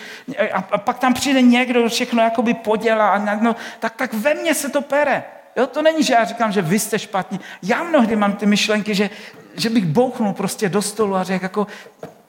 a, 0.52 0.64
a 0.70 0.78
pak 0.78 0.98
tam 0.98 1.14
přijde 1.14 1.42
někdo, 1.42 1.88
všechno 1.88 2.22
jakoby 2.22 2.54
podělá, 2.54 3.10
a 3.10 3.34
no, 3.34 3.56
tak, 3.78 3.94
tak 3.96 4.14
ve 4.14 4.34
mně 4.34 4.54
se 4.54 4.68
to 4.68 4.80
pere. 4.80 5.24
Jo, 5.56 5.66
to 5.66 5.82
není, 5.82 6.02
že 6.02 6.14
já 6.14 6.24
říkám, 6.24 6.52
že 6.52 6.62
vy 6.62 6.78
jste 6.78 6.98
špatní. 6.98 7.40
Já 7.62 7.82
mnohdy 7.82 8.16
mám 8.16 8.32
ty 8.32 8.46
myšlenky, 8.46 8.94
že, 8.94 9.10
že 9.54 9.70
bych 9.70 9.86
bouchnul 9.86 10.32
prostě 10.32 10.68
do 10.68 10.82
stolu 10.82 11.16
a 11.16 11.22
řekl, 11.22 11.44
jako, 11.44 11.66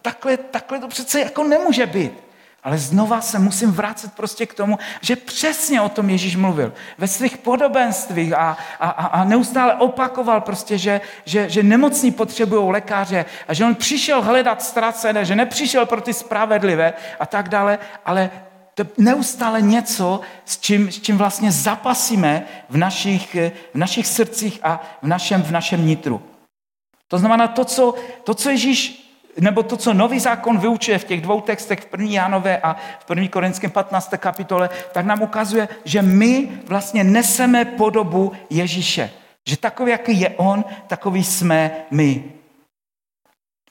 takhle, 0.01 0.37
takhle 0.37 0.79
to 0.79 0.87
přece 0.87 1.19
jako 1.19 1.43
nemůže 1.43 1.85
být. 1.85 2.11
Ale 2.63 2.77
znova 2.77 3.21
se 3.21 3.39
musím 3.39 3.71
vrátit 3.71 4.13
prostě 4.13 4.45
k 4.45 4.53
tomu, 4.53 4.79
že 5.01 5.15
přesně 5.15 5.81
o 5.81 5.89
tom 5.89 6.09
Ježíš 6.09 6.35
mluvil. 6.35 6.73
Ve 6.97 7.07
svých 7.07 7.37
podobenstvích 7.37 8.33
a, 8.33 8.57
a, 8.79 8.89
a 8.89 9.23
neustále 9.23 9.73
opakoval 9.73 10.41
prostě, 10.41 10.77
že, 10.77 11.01
že, 11.25 11.49
že 11.49 11.63
nemocní 11.63 12.11
potřebují 12.11 12.71
lékaře 12.71 13.25
a 13.47 13.53
že 13.53 13.65
on 13.65 13.75
přišel 13.75 14.21
hledat 14.21 14.61
ztracené, 14.61 15.25
že 15.25 15.35
nepřišel 15.35 15.85
pro 15.85 16.01
ty 16.01 16.13
spravedlivé 16.13 16.93
a 17.19 17.25
tak 17.25 17.49
dále, 17.49 17.79
ale 18.05 18.29
to 18.75 18.83
neustále 18.97 19.61
něco, 19.61 20.21
s 20.45 20.59
čím, 20.59 20.91
s 20.91 21.01
čím 21.01 21.17
vlastně 21.17 21.51
zapasíme 21.51 22.45
v 22.69 22.77
našich, 22.77 23.35
v 23.73 23.77
našich 23.77 24.07
srdcích 24.07 24.59
a 24.63 24.81
v 25.01 25.07
našem, 25.07 25.41
v 25.43 25.51
našem 25.51 25.87
nitru. 25.87 26.21
To 27.07 27.17
znamená 27.17 27.47
to 27.47 27.65
co, 27.65 27.95
to, 28.23 28.33
co 28.33 28.49
Ježíš 28.49 29.03
nebo 29.39 29.63
to, 29.63 29.77
co 29.77 29.93
nový 29.93 30.19
zákon 30.19 30.57
vyučuje 30.57 30.99
v 30.99 31.03
těch 31.03 31.21
dvou 31.21 31.41
textech, 31.41 31.79
v 31.79 31.87
1. 31.91 32.11
Janové 32.11 32.57
a 32.57 32.75
v 32.99 33.09
1. 33.09 33.27
Korinském 33.27 33.71
15. 33.71 34.13
kapitole, 34.17 34.69
tak 34.91 35.05
nám 35.05 35.21
ukazuje, 35.21 35.67
že 35.85 36.01
my 36.01 36.49
vlastně 36.65 37.03
neseme 37.03 37.65
podobu 37.65 38.31
Ježíše. 38.49 39.11
Že 39.47 39.57
takový, 39.57 39.91
jaký 39.91 40.19
je 40.19 40.29
on, 40.29 40.65
takový 40.87 41.23
jsme 41.23 41.71
my. 41.91 42.23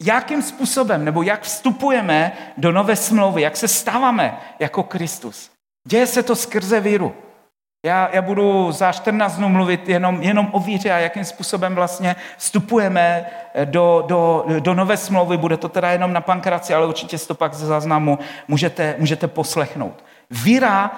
Jakým 0.01 0.43
způsobem, 0.43 1.05
nebo 1.05 1.23
jak 1.23 1.43
vstupujeme 1.43 2.33
do 2.57 2.73
nové 2.73 2.97
smlouvy, 2.97 3.43
jak 3.43 3.57
se 3.57 3.69
stáváme 3.69 4.39
jako 4.59 4.83
Kristus. 4.83 5.51
Děje 5.89 6.07
se 6.07 6.23
to 6.23 6.37
skrze 6.37 6.81
víru. 6.81 7.15
Já, 7.87 8.11
já 8.13 8.23
budu 8.23 8.73
za 8.73 8.93
14 8.93 9.37
dnů 9.37 9.49
mluvit 9.49 9.89
jenom, 9.89 10.23
jenom 10.23 10.49
o 10.53 10.61
víře 10.61 10.93
a 10.93 10.99
jakým 10.99 11.25
způsobem 11.25 11.75
vlastně 11.75 12.17
vstupujeme 12.37 13.27
do, 13.65 14.05
do, 14.07 14.45
do 14.61 14.75
nové 14.75 14.97
smlouvy. 14.97 15.37
Bude 15.37 15.57
to 15.57 15.69
teda 15.69 15.91
jenom 15.91 16.13
na 16.13 16.21
pankraci, 16.21 16.75
ale 16.75 16.87
určitě 16.87 17.19
si 17.19 17.29
to 17.29 17.35
pak 17.35 17.55
ze 17.55 17.67
záznamu 17.67 18.19
můžete, 18.49 18.97
můžete 18.99 19.29
poslechnout. 19.29 20.05
Víra 20.31 20.91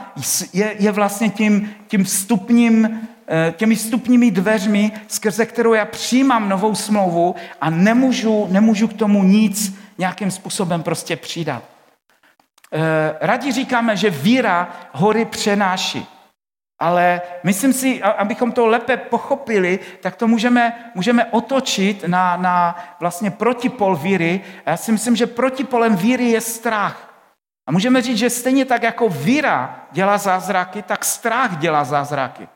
je, 0.52 0.74
je 0.78 0.92
vlastně 0.92 1.30
tím, 1.30 1.74
tím 1.88 2.04
vstupním, 2.04 2.84
eh, 2.84 3.13
těmi 3.52 3.74
vstupními 3.74 4.30
dveřmi, 4.30 4.92
skrze 5.08 5.46
kterou 5.46 5.72
já 5.72 5.84
přijímám 5.84 6.48
novou 6.48 6.74
smlouvu 6.74 7.34
a 7.60 7.70
nemůžu, 7.70 8.46
nemůžu 8.50 8.88
k 8.88 8.92
tomu 8.92 9.22
nic 9.22 9.74
nějakým 9.98 10.30
způsobem 10.30 10.82
prostě 10.82 11.16
přidat. 11.16 11.62
Eh, 12.72 13.16
Radí 13.20 13.52
říkáme, 13.52 13.96
že 13.96 14.10
víra 14.10 14.68
hory 14.92 15.24
přenáší. 15.24 16.06
Ale 16.78 17.20
myslím 17.44 17.72
si, 17.72 18.02
abychom 18.02 18.52
to 18.52 18.66
lépe 18.66 18.96
pochopili, 18.96 19.78
tak 20.00 20.16
to 20.16 20.28
můžeme, 20.28 20.90
můžeme 20.94 21.24
otočit 21.24 22.04
na, 22.06 22.36
na 22.36 22.76
vlastně 23.00 23.30
protipol 23.30 23.96
víry. 23.96 24.40
A 24.66 24.70
já 24.70 24.76
si 24.76 24.92
myslím, 24.92 25.16
že 25.16 25.26
protipolem 25.26 25.96
víry 25.96 26.24
je 26.24 26.40
strach. 26.40 27.14
A 27.66 27.72
můžeme 27.72 28.02
říct, 28.02 28.18
že 28.18 28.30
stejně 28.30 28.64
tak 28.64 28.82
jako 28.82 29.08
víra 29.08 29.86
dělá 29.92 30.18
zázraky, 30.18 30.82
tak 30.82 31.04
strach 31.04 31.56
dělá 31.56 31.84
zázraky. 31.84 32.48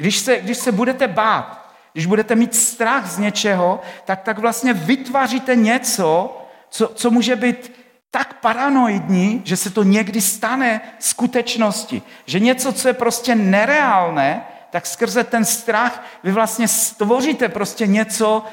Když 0.00 0.18
se, 0.18 0.40
když 0.40 0.58
se 0.58 0.72
budete 0.72 1.08
bát, 1.08 1.70
když 1.92 2.06
budete 2.06 2.34
mít 2.34 2.54
strach 2.54 3.06
z 3.06 3.18
něčeho, 3.18 3.80
tak, 4.04 4.22
tak 4.22 4.38
vlastně 4.38 4.72
vytváříte 4.72 5.56
něco, 5.56 6.38
co, 6.70 6.88
co 6.94 7.10
může 7.10 7.36
být 7.36 7.72
tak 8.10 8.40
paranoidní, 8.40 9.42
že 9.44 9.56
se 9.56 9.70
to 9.70 9.82
někdy 9.82 10.20
stane 10.20 10.80
skutečnosti. 10.98 12.02
Že 12.26 12.40
něco, 12.40 12.72
co 12.72 12.88
je 12.88 12.94
prostě 12.94 13.34
nereálné, 13.34 14.44
tak 14.70 14.86
skrze 14.86 15.24
ten 15.24 15.44
strach 15.44 16.04
vy 16.24 16.32
vlastně 16.32 16.68
stvoříte 16.68 17.48
prostě 17.48 17.86
něco, 17.86 18.44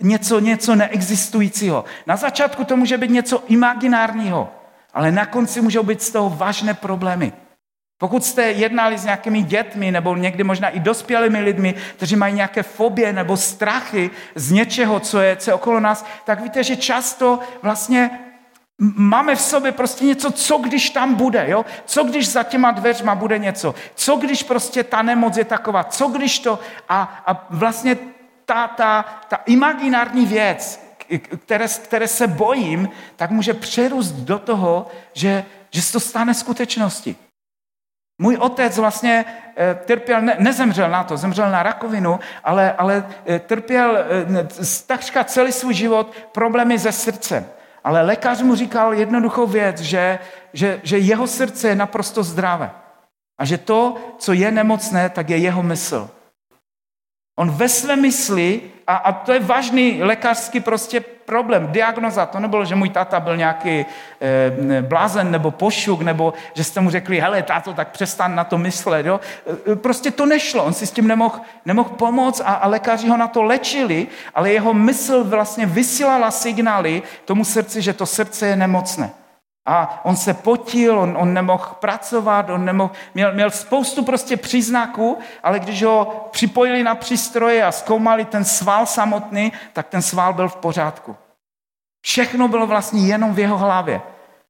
něco, 0.00 0.40
něco 0.40 0.74
neexistujícího. 0.74 1.84
Na 2.06 2.16
začátku 2.16 2.64
to 2.64 2.76
může 2.76 2.98
být 2.98 3.10
něco 3.10 3.42
imaginárního, 3.48 4.50
ale 4.94 5.12
na 5.12 5.26
konci 5.26 5.60
můžou 5.60 5.82
být 5.82 6.02
z 6.02 6.10
toho 6.10 6.30
vážné 6.30 6.74
problémy. 6.74 7.32
Pokud 7.98 8.24
jste 8.24 8.42
jednali 8.42 8.98
s 8.98 9.04
nějakými 9.04 9.42
dětmi 9.42 9.90
nebo 9.90 10.16
někdy 10.16 10.44
možná 10.44 10.68
i 10.68 10.80
dospělými 10.80 11.40
lidmi, 11.40 11.74
kteří 11.96 12.16
mají 12.16 12.34
nějaké 12.34 12.62
fobie 12.62 13.12
nebo 13.12 13.36
strachy 13.36 14.10
z 14.34 14.50
něčeho, 14.50 15.00
co 15.00 15.20
je, 15.20 15.36
co 15.36 15.50
je 15.50 15.54
okolo 15.54 15.80
nás, 15.80 16.06
tak 16.24 16.40
víte, 16.40 16.64
že 16.64 16.76
často 16.76 17.38
vlastně 17.62 18.10
Máme 18.96 19.36
v 19.36 19.40
sobě 19.40 19.72
prostě 19.72 20.04
něco, 20.04 20.30
co 20.30 20.58
když 20.58 20.90
tam 20.90 21.14
bude, 21.14 21.44
jo? 21.48 21.64
Co 21.84 22.04
když 22.04 22.28
za 22.28 22.42
těma 22.42 22.70
dveřma 22.70 23.14
bude 23.14 23.38
něco? 23.38 23.74
Co 23.94 24.16
když 24.16 24.42
prostě 24.42 24.84
ta 24.84 25.02
nemoc 25.02 25.36
je 25.36 25.44
taková? 25.44 25.84
Co 25.84 26.08
když 26.08 26.38
to... 26.38 26.58
A, 26.88 27.22
a 27.26 27.46
vlastně 27.50 27.96
ta, 28.44 28.68
ta, 28.68 29.04
ta 29.28 29.36
imaginární 29.36 30.26
věc, 30.26 30.80
které, 31.36 31.68
které 31.68 32.08
se 32.08 32.26
bojím, 32.26 32.88
tak 33.16 33.30
může 33.30 33.54
přerůst 33.54 34.14
do 34.14 34.38
toho, 34.38 34.86
že, 35.12 35.44
že 35.70 35.82
se 35.82 35.92
to 35.92 36.00
stane 36.00 36.34
skutečnosti. 36.34 37.16
Můj 38.18 38.36
otec 38.36 38.78
vlastně 38.78 39.24
e, 39.56 39.74
trpěl, 39.74 40.22
ne, 40.22 40.36
nezemřel 40.38 40.90
na 40.90 41.04
to, 41.04 41.16
zemřel 41.16 41.50
na 41.50 41.62
rakovinu, 41.62 42.20
ale, 42.44 42.72
ale 42.72 43.06
e, 43.26 43.38
trpěl 43.38 43.96
e, 43.96 44.04
takřka 44.86 45.24
celý 45.24 45.52
svůj 45.52 45.74
život 45.74 46.12
problémy 46.32 46.78
se 46.78 46.92
srdcem. 46.92 47.46
Ale 47.84 48.02
lékař 48.02 48.42
mu 48.42 48.54
říkal 48.54 48.94
jednoduchou 48.94 49.46
věc, 49.46 49.80
že, 49.80 50.18
že, 50.52 50.80
že 50.82 50.98
jeho 50.98 51.26
srdce 51.26 51.68
je 51.68 51.74
naprosto 51.74 52.22
zdravé. 52.22 52.70
A 53.38 53.44
že 53.44 53.58
to, 53.58 53.96
co 54.18 54.32
je 54.32 54.50
nemocné, 54.50 55.10
tak 55.10 55.30
je 55.30 55.36
jeho 55.36 55.62
mysl. 55.62 56.10
On 57.36 57.50
ve 57.50 57.68
své 57.68 57.96
mysli, 57.96 58.60
a, 58.86 58.96
a 58.96 59.12
to 59.12 59.32
je 59.32 59.40
vážný 59.40 60.02
lékařský 60.02 60.60
prostě 60.60 61.00
problém, 61.00 61.68
diagnoza, 61.72 62.26
to 62.26 62.40
nebylo, 62.40 62.64
že 62.64 62.74
můj 62.74 62.88
tata 62.88 63.20
byl 63.20 63.36
nějaký 63.36 63.86
e, 64.20 64.82
blázen 64.82 65.30
nebo 65.30 65.50
pošuk, 65.50 66.02
nebo 66.02 66.34
že 66.54 66.64
jste 66.64 66.80
mu 66.80 66.90
řekli, 66.90 67.20
hele, 67.20 67.42
táto, 67.42 67.74
tak 67.74 67.88
přestan 67.88 68.34
na 68.34 68.44
to 68.44 68.58
myslet. 68.58 69.06
Jo? 69.06 69.20
E, 69.72 69.76
prostě 69.76 70.10
to 70.10 70.26
nešlo, 70.26 70.64
on 70.64 70.72
si 70.72 70.86
s 70.86 70.90
tím 70.90 71.08
nemohl, 71.08 71.40
nemohl 71.64 71.88
pomoct 71.88 72.40
a, 72.40 72.54
a 72.54 72.68
lékaři 72.68 73.08
ho 73.08 73.16
na 73.16 73.26
to 73.26 73.42
lečili, 73.42 74.06
ale 74.34 74.52
jeho 74.52 74.74
mysl 74.74 75.24
vlastně 75.24 75.66
vysílala 75.66 76.30
signály 76.30 77.02
tomu 77.24 77.44
srdci, 77.44 77.82
že 77.82 77.92
to 77.92 78.06
srdce 78.06 78.46
je 78.46 78.56
nemocné. 78.56 79.10
A 79.66 80.00
on 80.04 80.16
se 80.16 80.34
potil, 80.34 80.98
on, 80.98 81.16
on 81.20 81.34
nemohl 81.34 81.76
pracovat, 81.80 82.50
on 82.50 82.64
nemohl, 82.64 82.92
měl, 83.14 83.32
měl 83.32 83.50
spoustu 83.50 84.04
prostě 84.04 84.36
příznaků, 84.36 85.18
ale 85.42 85.60
když 85.60 85.82
ho 85.82 86.28
připojili 86.32 86.82
na 86.82 86.94
přístroje 86.94 87.64
a 87.64 87.72
zkoumali 87.72 88.24
ten 88.24 88.44
sval 88.44 88.86
samotný, 88.86 89.52
tak 89.72 89.88
ten 89.88 90.02
sval 90.02 90.32
byl 90.32 90.48
v 90.48 90.56
pořádku. 90.56 91.16
Všechno 92.04 92.48
bylo 92.48 92.66
vlastně 92.66 93.06
jenom 93.06 93.34
v 93.34 93.38
jeho 93.38 93.58
hlavě. 93.58 94.02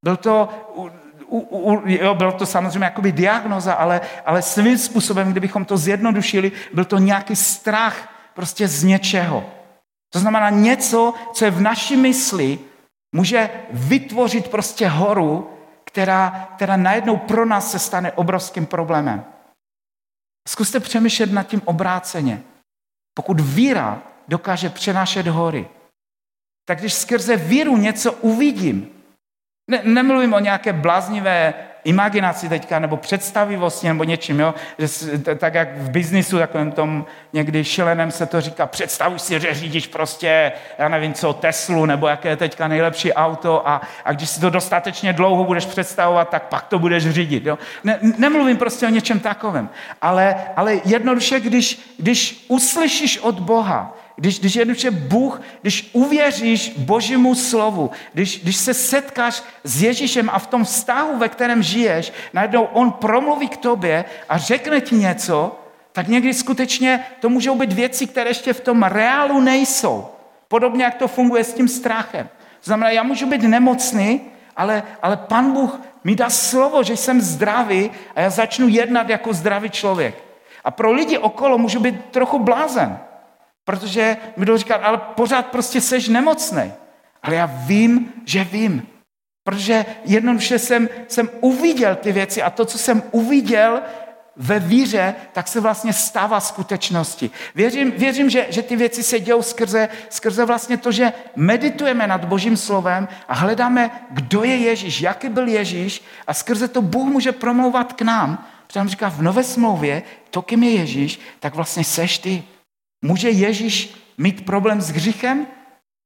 Byl 0.02 0.16
to, 0.16 0.48
u, 0.74 0.90
u, 1.38 1.82
jo, 1.84 2.14
bylo 2.14 2.32
to 2.32 2.46
samozřejmě 2.46 2.84
jakoby 2.84 3.12
diagnoza, 3.12 3.74
ale, 3.74 4.00
ale 4.26 4.42
svým 4.42 4.78
způsobem, 4.78 5.30
kdybychom 5.30 5.64
to 5.64 5.76
zjednodušili, 5.76 6.52
byl 6.72 6.84
to 6.84 6.98
nějaký 6.98 7.36
strach 7.36 8.08
prostě 8.34 8.68
z 8.68 8.84
něčeho. 8.84 9.44
To 10.12 10.18
znamená 10.18 10.50
něco, 10.50 11.14
co 11.32 11.44
je 11.44 11.50
v 11.50 11.60
naší 11.60 11.96
mysli, 11.96 12.58
může 13.14 13.50
vytvořit 13.70 14.48
prostě 14.48 14.88
horu, 14.88 15.50
která, 15.84 16.48
která 16.56 16.76
najednou 16.76 17.16
pro 17.16 17.46
nás 17.46 17.70
se 17.70 17.78
stane 17.78 18.12
obrovským 18.12 18.66
problémem. 18.66 19.24
Zkuste 20.48 20.80
přemýšlet 20.80 21.32
nad 21.32 21.42
tím 21.42 21.62
obráceně. 21.64 22.42
pokud 23.14 23.40
víra 23.40 24.02
dokáže 24.28 24.70
přenášet 24.70 25.26
hory, 25.26 25.68
tak 26.64 26.78
když 26.78 26.94
skrze 26.94 27.36
víru 27.36 27.76
něco 27.76 28.12
uvidím, 28.12 28.93
ne, 29.68 29.80
nemluvím 29.84 30.34
o 30.34 30.38
nějaké 30.38 30.72
bláznivé 30.72 31.54
imaginaci 31.84 32.48
teďka, 32.48 32.78
nebo 32.78 32.96
představivosti, 32.96 33.88
nebo 33.88 34.04
něčím, 34.04 34.40
jo? 34.40 34.54
Že, 34.78 35.18
tak 35.18 35.54
jak 35.54 35.78
v 35.78 35.90
biznisu, 35.90 36.38
takovém 36.38 36.72
tom 36.72 37.06
někdy 37.32 37.64
šilenem 37.64 38.10
se 38.10 38.26
to 38.26 38.40
říká, 38.40 38.66
představuj 38.66 39.18
si, 39.18 39.40
že 39.40 39.54
řídíš 39.54 39.86
prostě, 39.86 40.52
já 40.78 40.88
nevím 40.88 41.14
co, 41.14 41.32
Teslu, 41.32 41.86
nebo 41.86 42.08
jaké 42.08 42.28
je 42.28 42.36
teďka 42.36 42.68
nejlepší 42.68 43.12
auto 43.12 43.68
a, 43.68 43.80
a 44.04 44.12
když 44.12 44.30
si 44.30 44.40
to 44.40 44.50
dostatečně 44.50 45.12
dlouho 45.12 45.44
budeš 45.44 45.66
představovat, 45.66 46.28
tak 46.28 46.42
pak 46.42 46.66
to 46.66 46.78
budeš 46.78 47.10
řídit. 47.10 47.46
Jo? 47.46 47.58
Ne, 47.84 47.98
nemluvím 48.18 48.56
prostě 48.56 48.86
o 48.86 48.90
něčem 48.90 49.20
takovém, 49.20 49.68
ale, 50.02 50.36
ale 50.56 50.80
jednoduše, 50.84 51.40
když, 51.40 51.94
když 51.98 52.44
uslyšíš 52.48 53.18
od 53.18 53.40
Boha, 53.40 53.96
když, 54.16 54.40
když 54.40 54.54
jednoduše 54.54 54.90
Bůh, 54.90 55.42
když 55.62 55.90
uvěříš 55.92 56.72
Božímu 56.78 57.34
slovu, 57.34 57.90
když, 58.12 58.42
když 58.42 58.56
se 58.56 58.74
setkáš 58.74 59.42
s 59.64 59.82
Ježíšem 59.82 60.30
a 60.32 60.38
v 60.38 60.46
tom 60.46 60.64
vztahu, 60.64 61.18
ve 61.18 61.28
kterém 61.28 61.62
žiješ, 61.62 62.12
najednou 62.32 62.62
on 62.62 62.92
promluví 62.92 63.48
k 63.48 63.56
tobě 63.56 64.04
a 64.28 64.38
řekne 64.38 64.80
ti 64.80 64.94
něco, 64.94 65.58
tak 65.92 66.08
někdy 66.08 66.34
skutečně 66.34 67.06
to 67.20 67.28
můžou 67.28 67.54
být 67.54 67.72
věci, 67.72 68.06
které 68.06 68.30
ještě 68.30 68.52
v 68.52 68.60
tom 68.60 68.82
reálu 68.82 69.40
nejsou. 69.40 70.06
Podobně, 70.48 70.84
jak 70.84 70.94
to 70.94 71.08
funguje 71.08 71.44
s 71.44 71.52
tím 71.52 71.68
strachem. 71.68 72.28
Znamená, 72.62 72.90
já 72.90 73.02
můžu 73.02 73.26
být 73.26 73.42
nemocný, 73.42 74.20
ale, 74.56 74.82
ale 75.02 75.16
pan 75.16 75.52
Bůh 75.52 75.80
mi 76.04 76.14
dá 76.14 76.30
slovo, 76.30 76.82
že 76.82 76.96
jsem 76.96 77.20
zdravý 77.20 77.90
a 78.14 78.20
já 78.20 78.30
začnu 78.30 78.68
jednat 78.68 79.08
jako 79.08 79.32
zdravý 79.32 79.70
člověk. 79.70 80.14
A 80.64 80.70
pro 80.70 80.92
lidi 80.92 81.18
okolo 81.18 81.58
můžu 81.58 81.80
být 81.80 82.04
trochu 82.10 82.38
blázen. 82.38 82.98
Protože 83.64 84.16
mi 84.36 84.40
budou 84.40 84.56
říkat, 84.56 84.76
ale 84.76 84.98
pořád 84.98 85.46
prostě 85.46 85.80
seš 85.80 86.08
nemocný. 86.08 86.72
Ale 87.22 87.34
já 87.34 87.46
vím, 87.46 88.12
že 88.24 88.44
vím. 88.44 88.86
Protože 89.44 89.86
jednoduše 90.04 90.58
jsem, 90.58 90.88
jsem 91.08 91.30
uviděl 91.40 91.96
ty 91.96 92.12
věci 92.12 92.42
a 92.42 92.50
to, 92.50 92.64
co 92.64 92.78
jsem 92.78 93.02
uviděl 93.10 93.82
ve 94.36 94.58
víře, 94.58 95.14
tak 95.32 95.48
se 95.48 95.60
vlastně 95.60 95.92
stává 95.92 96.40
skutečnosti. 96.40 97.30
Věřím, 97.54 97.90
věřím 97.90 98.30
že, 98.30 98.46
že 98.50 98.62
ty 98.62 98.76
věci 98.76 99.02
se 99.02 99.20
dějou 99.20 99.42
skrze, 99.42 99.88
skrze 100.08 100.44
vlastně 100.44 100.76
to, 100.76 100.92
že 100.92 101.12
meditujeme 101.36 102.06
nad 102.06 102.24
Božím 102.24 102.56
slovem 102.56 103.08
a 103.28 103.34
hledáme, 103.34 103.90
kdo 104.10 104.44
je 104.44 104.56
Ježíš, 104.56 105.00
jaký 105.00 105.28
byl 105.28 105.48
Ježíš 105.48 106.04
a 106.26 106.34
skrze 106.34 106.68
to 106.68 106.82
Bůh 106.82 107.08
může 107.08 107.32
promlouvat 107.32 107.92
k 107.92 108.02
nám. 108.02 108.46
Protože 108.66 108.80
nám 108.80 108.88
říká, 108.88 109.08
v 109.08 109.22
nové 109.22 109.44
smlouvě, 109.44 110.02
to, 110.30 110.42
kým 110.42 110.62
je 110.62 110.70
Ježíš, 110.70 111.20
tak 111.40 111.54
vlastně 111.54 111.84
seš 111.84 112.18
ty. 112.18 112.42
Může 113.04 113.30
Ježíš 113.30 113.94
mít 114.18 114.44
problém 114.44 114.80
s 114.80 114.90
hříchem? 114.90 115.46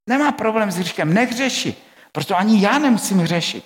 Nemá 0.09 0.33
problém 0.33 0.71
s 0.71 0.77
hříchem, 0.77 1.15
nehřeší. 1.15 1.75
Proto 2.13 2.37
ani 2.37 2.63
já 2.63 2.79
nemusím 2.79 3.27
řešit. 3.27 3.65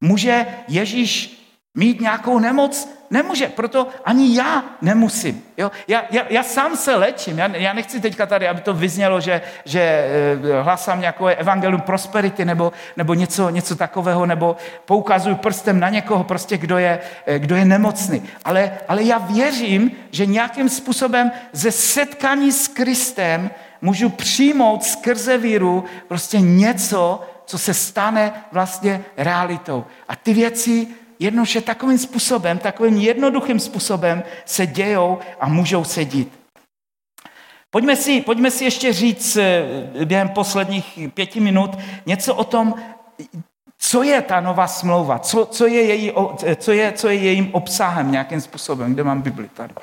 Může 0.00 0.46
Ježíš 0.68 1.42
mít 1.76 2.00
nějakou 2.00 2.38
nemoc? 2.38 2.96
Nemůže, 3.10 3.48
proto 3.48 3.88
ani 4.04 4.36
já 4.36 4.64
nemusím. 4.82 5.42
Jo? 5.56 5.70
Já, 5.88 6.04
já, 6.10 6.22
já 6.30 6.42
sám 6.42 6.76
se 6.76 6.94
léčím. 6.94 7.38
Já, 7.38 7.56
já 7.56 7.72
nechci 7.72 8.00
teďka 8.00 8.26
tady, 8.26 8.48
aby 8.48 8.60
to 8.60 8.74
vyznělo, 8.74 9.20
že, 9.20 9.42
že 9.64 9.80
eh, 9.80 10.62
hlasám 10.62 11.00
nějaké 11.00 11.34
evangelium 11.34 11.80
prosperity 11.80 12.44
nebo, 12.44 12.72
nebo 12.96 13.14
něco, 13.14 13.50
něco 13.50 13.76
takového, 13.76 14.26
nebo 14.26 14.56
poukazuju 14.84 15.36
prstem 15.36 15.80
na 15.80 15.88
někoho, 15.88 16.24
prostě 16.24 16.58
kdo 16.58 16.78
je, 16.78 16.98
eh, 17.26 17.38
kdo 17.38 17.56
je 17.56 17.64
nemocný. 17.64 18.22
Ale, 18.44 18.72
ale 18.88 19.02
já 19.02 19.18
věřím, 19.18 19.90
že 20.10 20.26
nějakým 20.26 20.68
způsobem 20.68 21.30
ze 21.52 21.72
setkání 21.72 22.52
s 22.52 22.68
Kristem 22.68 23.50
můžu 23.80 24.08
přijmout 24.08 24.84
skrze 24.84 25.38
víru 25.38 25.84
prostě 26.08 26.40
něco, 26.40 27.22
co 27.44 27.58
se 27.58 27.74
stane 27.74 28.32
vlastně 28.52 29.04
realitou. 29.16 29.84
A 30.08 30.16
ty 30.16 30.34
věci 30.34 30.86
jednoduše 31.18 31.60
takovým 31.60 31.98
způsobem, 31.98 32.58
takovým 32.58 32.96
jednoduchým 32.96 33.60
způsobem 33.60 34.22
se 34.44 34.66
dějou 34.66 35.18
a 35.40 35.48
můžou 35.48 35.84
se 35.84 36.04
dít. 36.04 36.32
Pojďme 37.70 37.96
si, 37.96 38.20
pojďme 38.20 38.50
si 38.50 38.64
ještě 38.64 38.92
říct 38.92 39.36
eh, 39.36 39.64
během 40.04 40.28
posledních 40.28 40.98
pěti 41.14 41.40
minut 41.40 41.78
něco 42.06 42.34
o 42.34 42.44
tom, 42.44 42.74
co 43.78 44.02
je 44.02 44.22
ta 44.22 44.40
nová 44.40 44.66
smlouva, 44.66 45.18
co, 45.18 45.46
co, 45.46 45.66
je, 45.66 45.82
její, 45.82 46.12
co, 46.56 46.72
je, 46.72 46.92
co 46.92 47.08
je 47.08 47.14
jejím 47.14 47.54
obsahem 47.54 48.12
nějakým 48.12 48.40
způsobem, 48.40 48.94
kde 48.94 49.04
mám 49.04 49.22
Bibli 49.22 49.48
tady, 49.48 49.74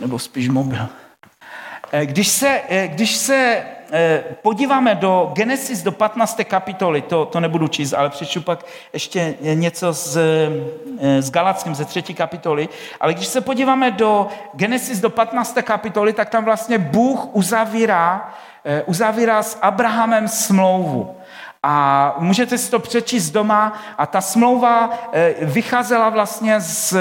nebo 0.00 0.18
spíš 0.18 0.48
mobil. 0.48 0.88
Eh, 1.92 2.06
když 2.06 2.28
se, 2.28 2.60
eh, 2.68 2.88
když 2.88 3.16
se 3.16 3.64
Eh, 3.83 3.83
podíváme 4.42 4.94
do 4.94 5.30
Genesis, 5.34 5.82
do 5.82 5.92
15. 5.92 6.40
kapitoly, 6.44 7.02
to, 7.02 7.26
to 7.26 7.40
nebudu 7.40 7.68
číst, 7.68 7.92
ale 7.92 8.10
přečtu 8.10 8.40
pak 8.40 8.64
ještě 8.92 9.34
něco 9.40 9.92
z, 9.92 10.16
eh, 11.00 11.22
z 11.22 11.30
Galackým, 11.30 11.74
ze 11.74 11.84
třetí 11.84 12.14
kapitoly, 12.14 12.68
ale 13.00 13.14
když 13.14 13.26
se 13.26 13.40
podíváme 13.40 13.90
do 13.90 14.28
Genesis, 14.54 15.00
do 15.00 15.10
15. 15.10 15.62
kapitoly, 15.62 16.12
tak 16.12 16.30
tam 16.30 16.44
vlastně 16.44 16.78
Bůh 16.78 17.26
uzavírá, 17.32 18.34
eh, 18.64 18.82
uzavírá 18.82 19.42
s 19.42 19.58
Abrahamem 19.62 20.28
smlouvu. 20.28 21.16
A 21.62 22.14
můžete 22.18 22.58
si 22.58 22.70
to 22.70 22.78
přečíst 22.78 23.30
doma 23.30 23.72
a 23.98 24.06
ta 24.06 24.20
smlouva 24.20 24.90
vycházela 25.40 26.08
vlastně 26.08 26.60
z 26.60 26.96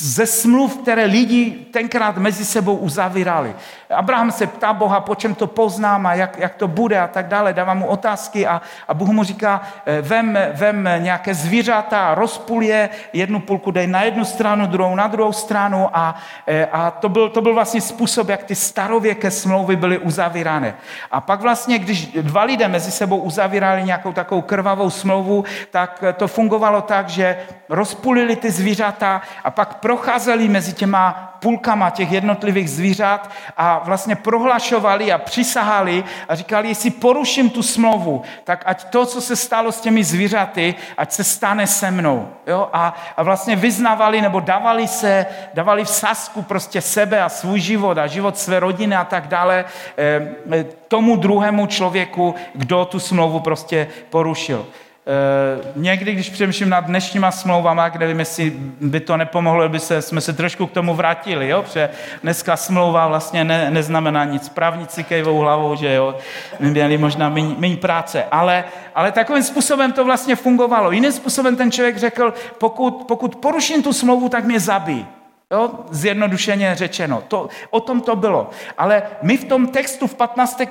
ze 0.00 0.26
smluv, 0.26 0.76
které 0.76 1.04
lidi 1.04 1.50
tenkrát 1.70 2.16
mezi 2.16 2.44
sebou 2.44 2.76
uzavírali. 2.76 3.54
Abraham 3.90 4.30
se 4.30 4.46
ptá 4.46 4.72
Boha, 4.72 5.00
po 5.00 5.14
čem 5.14 5.34
to 5.34 5.46
poznám 5.46 6.06
a 6.06 6.14
jak, 6.14 6.38
jak 6.38 6.54
to 6.54 6.68
bude 6.68 7.00
a 7.00 7.06
tak 7.06 7.28
dále. 7.28 7.52
Dává 7.52 7.74
mu 7.74 7.86
otázky 7.86 8.46
a, 8.46 8.62
a 8.88 8.94
Bůh 8.94 9.08
mu 9.08 9.24
říká, 9.24 9.60
eh, 9.86 10.02
vem, 10.02 10.38
vem 10.52 10.88
nějaké 10.98 11.34
zvířata, 11.34 12.14
rozpůl 12.14 12.62
je, 12.62 12.88
jednu 13.12 13.40
půlku 13.40 13.70
dej 13.70 13.86
na 13.86 14.02
jednu 14.02 14.24
stranu, 14.24 14.66
druhou 14.66 14.94
na 14.94 15.06
druhou 15.06 15.32
stranu 15.32 15.88
a, 15.92 16.14
eh, 16.46 16.66
a 16.72 16.90
to, 16.90 17.08
byl, 17.08 17.28
to 17.28 17.40
byl 17.40 17.54
vlastně 17.54 17.80
způsob, 17.80 18.28
jak 18.28 18.42
ty 18.42 18.54
starověké 18.54 19.30
smlouvy 19.30 19.76
byly 19.76 19.98
uzavírány. 19.98 20.74
A 21.10 21.20
pak 21.20 21.40
vlastně, 21.40 21.78
když 21.78 22.06
dva 22.06 22.42
lidé 22.42 22.68
mezi 22.68 22.90
sebou 22.90 23.16
uzavírali 23.18 23.82
nějakou 23.82 24.12
takovou 24.12 24.42
krvavou 24.42 24.90
smlouvu, 24.90 25.44
tak 25.70 26.04
to 26.16 26.28
fungovalo 26.28 26.80
tak, 26.80 27.08
že 27.08 27.36
rozpulili 27.68 28.36
ty 28.36 28.50
zvířata 28.50 29.22
a 29.44 29.50
pak 29.50 29.74
procházeli 29.74 30.48
mezi 30.48 30.72
těma 30.72 31.29
půlkama 31.40 31.90
těch 31.90 32.12
jednotlivých 32.12 32.70
zvířat 32.70 33.30
a 33.56 33.78
vlastně 33.84 34.16
prohlašovali 34.16 35.12
a 35.12 35.18
přisahali 35.18 36.04
a 36.28 36.34
říkali, 36.34 36.68
jestli 36.68 36.90
poruším 36.90 37.50
tu 37.50 37.62
smlouvu, 37.62 38.22
tak 38.44 38.62
ať 38.66 38.84
to, 38.84 39.06
co 39.06 39.20
se 39.20 39.36
stalo 39.36 39.72
s 39.72 39.80
těmi 39.80 40.04
zvířaty, 40.04 40.74
ať 40.96 41.12
se 41.12 41.24
stane 41.24 41.66
se 41.66 41.90
mnou. 41.90 42.28
Jo? 42.46 42.68
A, 42.72 42.94
a 43.16 43.22
vlastně 43.22 43.56
vyznavali 43.56 44.20
nebo 44.20 44.40
dávali 44.40 44.88
se, 44.88 45.26
dávali 45.54 45.84
v 45.84 45.88
sasku 45.88 46.42
prostě 46.42 46.80
sebe 46.80 47.22
a 47.22 47.28
svůj 47.28 47.60
život 47.60 47.98
a 47.98 48.06
život 48.06 48.38
své 48.38 48.60
rodiny 48.60 48.96
a 48.96 49.04
tak 49.04 49.28
dále 49.28 49.64
eh, 49.98 50.64
tomu 50.88 51.16
druhému 51.16 51.66
člověku, 51.66 52.34
kdo 52.54 52.84
tu 52.84 52.98
smlouvu 53.00 53.40
prostě 53.40 53.88
porušil. 54.10 54.66
Eh, 55.06 55.72
někdy, 55.76 56.12
když 56.12 56.30
přemýšlím 56.30 56.68
nad 56.68 56.80
dnešníma 56.84 57.30
smlouvama, 57.30 57.88
kde 57.88 58.06
nevím, 58.06 58.18
jestli 58.18 58.52
by 58.80 59.00
to 59.00 59.16
nepomohlo, 59.16 59.64
aby 59.64 59.80
se, 59.80 60.02
jsme 60.02 60.20
se 60.20 60.32
trošku 60.32 60.66
k 60.66 60.72
tomu 60.72 60.94
vrátili, 60.94 61.48
jo? 61.48 61.62
protože 61.62 61.90
dneska 62.22 62.56
smlouva 62.56 63.06
vlastně 63.06 63.44
ne, 63.44 63.70
neznamená 63.70 64.24
nic. 64.24 64.48
Právníci 64.48 65.04
kejvou 65.04 65.38
hlavou, 65.38 65.76
že 65.76 65.94
jo, 65.94 66.16
my 66.58 66.70
měli 66.70 66.98
možná 66.98 67.28
méně 67.58 67.76
práce, 67.76 68.24
ale, 68.30 68.64
ale 68.94 69.12
takovým 69.12 69.42
způsobem 69.42 69.92
to 69.92 70.04
vlastně 70.04 70.36
fungovalo. 70.36 70.90
Jiným 70.90 71.12
způsobem 71.12 71.56
ten 71.56 71.70
člověk 71.70 71.96
řekl, 71.96 72.34
pokud, 72.58 73.04
pokud 73.08 73.36
poruším 73.36 73.82
tu 73.82 73.92
smlouvu, 73.92 74.28
tak 74.28 74.44
mě 74.44 74.60
zabij. 74.60 75.06
Jo? 75.52 75.70
Zjednodušeně 75.90 76.74
řečeno. 76.74 77.22
To, 77.28 77.48
o 77.70 77.80
tom 77.80 78.00
to 78.00 78.16
bylo. 78.16 78.50
Ale 78.78 79.02
my 79.22 79.36
v 79.36 79.44
tom 79.44 79.66
textu 79.66 80.06
v 80.06 80.14
15. 80.14 80.62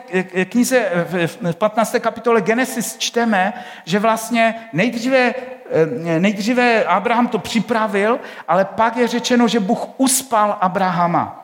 knize, 0.45 0.89
v 1.41 1.55
15. 1.55 1.95
kapitole 1.99 2.41
Genesis 2.41 2.97
čteme, 2.97 3.53
že 3.85 3.99
vlastně 3.99 4.55
nejdříve, 4.73 5.33
eh, 5.71 6.19
nejdříve 6.19 6.85
Abraham 6.85 7.27
to 7.27 7.39
připravil, 7.39 8.19
ale 8.47 8.65
pak 8.65 8.97
je 8.97 9.07
řečeno, 9.07 9.47
že 9.47 9.59
Bůh 9.59 9.87
uspal 9.97 10.57
Abrahama. 10.61 11.35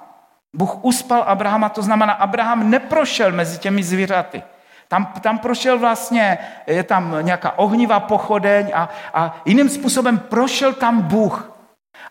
Bůh 0.54 0.86
uspal 0.86 1.24
Abrahama, 1.28 1.70
to 1.70 1.82
znamená, 1.82 2.14
Abraham 2.14 2.70
neprošel 2.70 3.32
mezi 3.32 3.60
těmi 3.60 3.84
zvířaty. 3.84 4.44
Tam, 4.88 5.14
tam 5.22 5.40
prošel 5.40 5.80
vlastně, 5.80 6.38
je 6.68 6.84
tam 6.84 7.18
nějaká 7.22 7.58
ohnivá 7.58 8.00
pochodeň 8.00 8.72
a, 8.74 8.90
a 9.14 9.42
jiným 9.46 9.70
způsobem 9.70 10.20
prošel 10.20 10.74
tam 10.74 11.02
Bůh. 11.02 11.52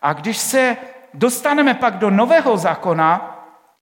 A 0.02 0.12
když 0.12 0.38
se 0.38 0.76
dostaneme 1.14 1.74
pak 1.74 1.98
do 1.98 2.10
nového 2.10 2.56
zákona, 2.56 3.30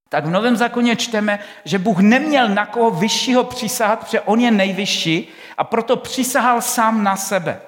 tak 0.09 0.27
v 0.27 0.31
novém 0.31 0.57
zákoně 0.57 0.97
čteme, 0.97 1.39
že 1.65 1.79
Bůh 1.79 1.99
neměl 1.99 2.49
na 2.49 2.67
koho 2.67 2.91
vyššího 2.91 3.45
přísahat, 3.45 3.99
protože 3.99 4.21
on 4.21 4.41
je 4.41 4.51
nejvyšší 4.51 5.29
a 5.59 5.65
proto 5.65 5.97
přísahal 5.97 6.61
sám 6.61 7.05
na 7.05 7.17
sebe. 7.17 7.61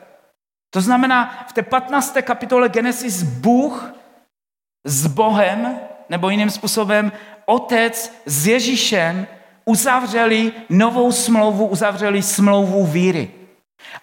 To 0.70 0.80
znamená, 0.80 1.46
v 1.48 1.52
té 1.52 1.62
15. 1.62 2.16
kapitole 2.22 2.68
Genesis 2.68 3.22
Bůh 3.22 3.94
s 4.84 5.06
Bohem 5.06 5.78
nebo 6.08 6.30
jiným 6.30 6.50
způsobem 6.50 7.12
otec 7.46 8.12
s 8.26 8.46
Ježíšem 8.46 9.26
uzavřeli 9.64 10.52
novou 10.68 11.12
smlouvu, 11.12 11.66
uzavřeli 11.66 12.22
smlouvu 12.22 12.86
víry. 12.86 13.30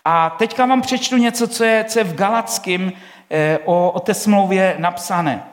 A 0.06 0.30
teďka 0.30 0.66
vám 0.66 0.82
přečtu 0.82 1.18
něco, 1.18 1.48
co 1.48 1.64
je, 1.64 1.84
co 1.84 2.00
je 2.00 2.06
v 2.06 2.16
Galackém 2.16 2.92
eh, 3.32 3.60
o, 3.66 3.92
o 3.92 4.00
té 4.00 4.14
smlouvě 4.14 4.76
napsané. 4.78 5.51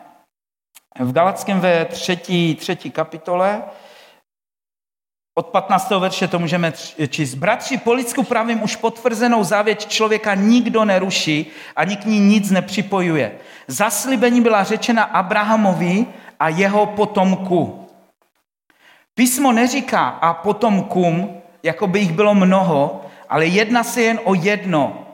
V 1.01 1.12
Galackém 1.12 1.61
ve 1.61 1.85
třetí, 1.85 2.55
třetí 2.55 2.90
kapitole 2.90 3.62
od 5.38 5.46
15. 5.46 5.90
verše 5.90 6.29
to 6.29 6.38
můžeme 6.38 6.72
číst. 7.09 7.35
Bratři, 7.35 7.77
po 7.77 7.92
lidsku 7.92 8.22
pravým 8.22 8.62
už 8.62 8.77
potvrzenou 8.77 9.44
závěť 9.44 9.87
člověka 9.87 10.35
nikdo 10.35 10.85
neruší 10.85 11.46
ani 11.77 11.96
k 11.96 12.05
ní 12.05 12.20
nic 12.20 12.51
nepřipojuje. 12.51 13.38
Zaslíbení 13.66 14.40
byla 14.40 14.64
řečena 14.64 15.03
Abrahamovi 15.03 16.07
a 16.40 16.48
jeho 16.48 16.87
potomku. 16.87 17.88
Písmo 19.14 19.53
neříká 19.53 20.09
a 20.09 20.35
potomkům, 20.35 21.40
jako 21.62 21.87
by 21.87 21.98
jich 21.98 22.12
bylo 22.12 22.35
mnoho, 22.35 23.05
ale 23.29 23.46
jedná 23.46 23.85
se 23.85 24.03
jen 24.03 24.20
o 24.24 24.35
jedno. 24.35 25.08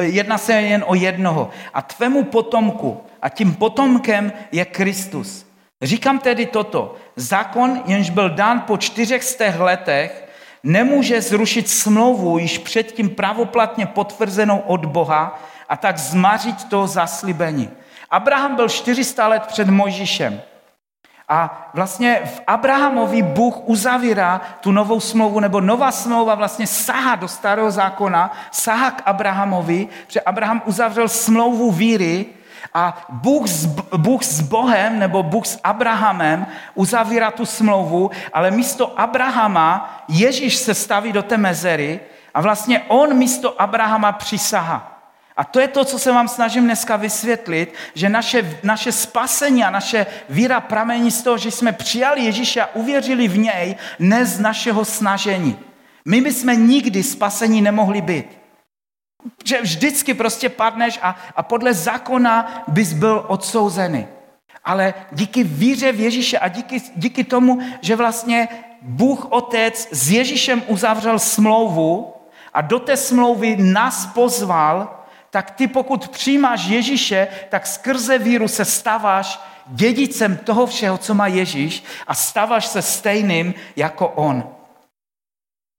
Jedná 0.00 0.38
se 0.38 0.52
jen 0.52 0.84
o 0.86 0.94
jednoho. 0.94 1.50
A 1.74 1.82
tvému 1.82 2.24
potomku, 2.24 3.00
a 3.22 3.28
tím 3.28 3.54
potomkem 3.54 4.32
je 4.52 4.64
Kristus. 4.64 5.46
Říkám 5.82 6.18
tedy 6.18 6.46
toto. 6.46 6.94
Zákon, 7.16 7.82
jenž 7.86 8.10
byl 8.10 8.30
dán 8.30 8.60
po 8.60 8.76
čtyřech 8.76 9.24
z 9.24 9.36
těch 9.36 9.60
letech, 9.60 10.28
nemůže 10.62 11.22
zrušit 11.22 11.68
smlouvu 11.68 12.38
již 12.38 12.58
předtím 12.58 13.10
pravoplatně 13.10 13.86
potvrzenou 13.86 14.58
od 14.58 14.86
Boha 14.86 15.42
a 15.68 15.76
tak 15.76 15.98
zmařit 15.98 16.64
to 16.64 16.86
zaslíbení. 16.86 17.70
Abraham 18.10 18.56
byl 18.56 18.68
400 18.68 19.28
let 19.28 19.42
před 19.46 19.68
Mojžíšem. 19.68 20.40
A 21.28 21.70
vlastně 21.74 22.22
v 22.24 22.40
Abrahamovi 22.46 23.22
Bůh 23.22 23.68
uzavírá 23.68 24.40
tu 24.60 24.72
novou 24.72 25.00
smlouvu, 25.00 25.40
nebo 25.40 25.60
nová 25.60 25.92
smlouva 25.92 26.34
vlastně 26.34 26.66
sahá 26.66 27.14
do 27.14 27.28
starého 27.28 27.70
zákona, 27.70 28.32
sahá 28.50 28.90
k 28.90 29.02
Abrahamovi, 29.06 29.88
protože 30.06 30.20
Abraham 30.20 30.62
uzavřel 30.64 31.08
smlouvu 31.08 31.70
víry 31.72 32.26
a 32.74 33.06
Bůh 33.08 33.48
s, 33.48 33.66
Bůh 33.96 34.24
s 34.24 34.40
Bohem 34.40 34.98
nebo 34.98 35.22
Bůh 35.22 35.46
s 35.46 35.60
Abrahamem 35.64 36.46
uzavírá 36.74 37.30
tu 37.30 37.46
smlouvu, 37.46 38.10
ale 38.32 38.50
místo 38.50 39.00
Abrahama 39.00 40.04
Ježíš 40.08 40.56
se 40.56 40.74
staví 40.74 41.12
do 41.12 41.22
té 41.22 41.36
mezery 41.36 42.00
a 42.34 42.40
vlastně 42.40 42.80
on 42.88 43.14
místo 43.14 43.62
Abrahama 43.62 44.12
přísahá. 44.12 44.95
A 45.36 45.44
to 45.44 45.60
je 45.60 45.68
to, 45.68 45.84
co 45.84 45.98
se 45.98 46.12
vám 46.12 46.28
snažím 46.28 46.64
dneska 46.64 46.96
vysvětlit, 46.96 47.74
že 47.94 48.08
naše, 48.08 48.58
naše 48.62 48.92
spasení 48.92 49.64
a 49.64 49.70
naše 49.70 50.06
víra 50.28 50.60
pramení 50.60 51.10
z 51.10 51.22
toho, 51.22 51.38
že 51.38 51.50
jsme 51.50 51.72
přijali 51.72 52.24
Ježíše 52.24 52.62
a 52.62 52.74
uvěřili 52.74 53.28
v 53.28 53.38
něj, 53.38 53.76
ne 53.98 54.26
z 54.26 54.40
našeho 54.40 54.84
snažení. 54.84 55.58
My 56.04 56.20
bychom 56.20 56.68
nikdy 56.68 57.02
spasení 57.02 57.62
nemohli 57.62 58.00
být. 58.00 58.26
Že 59.44 59.62
vždycky 59.62 60.14
prostě 60.14 60.48
padneš 60.48 60.98
a, 61.02 61.16
a 61.36 61.42
podle 61.42 61.74
zákona 61.74 62.64
bys 62.68 62.92
byl 62.92 63.24
odsouzený. 63.28 64.06
Ale 64.64 64.94
díky 65.12 65.44
víře 65.44 65.92
v 65.92 66.00
Ježíše 66.00 66.38
a 66.38 66.48
díky, 66.48 66.82
díky 66.96 67.24
tomu, 67.24 67.60
že 67.80 67.96
vlastně 67.96 68.48
Bůh 68.82 69.26
Otec 69.30 69.88
s 69.90 70.10
Ježíšem 70.10 70.62
uzavřel 70.66 71.18
smlouvu 71.18 72.14
a 72.54 72.60
do 72.60 72.78
té 72.78 72.96
smlouvy 72.96 73.56
nás 73.56 74.06
pozval, 74.06 74.96
tak 75.30 75.50
ty 75.50 75.68
pokud 75.68 76.08
přijímáš 76.08 76.64
Ježíše, 76.66 77.28
tak 77.48 77.66
skrze 77.66 78.18
víru 78.18 78.48
se 78.48 78.64
stáváš 78.64 79.40
dědicem 79.66 80.36
toho 80.36 80.66
všeho, 80.66 80.98
co 80.98 81.14
má 81.14 81.26
Ježíš 81.26 81.84
a 82.06 82.14
stáváš 82.14 82.66
se 82.66 82.82
stejným 82.82 83.54
jako 83.76 84.08
on. 84.08 84.50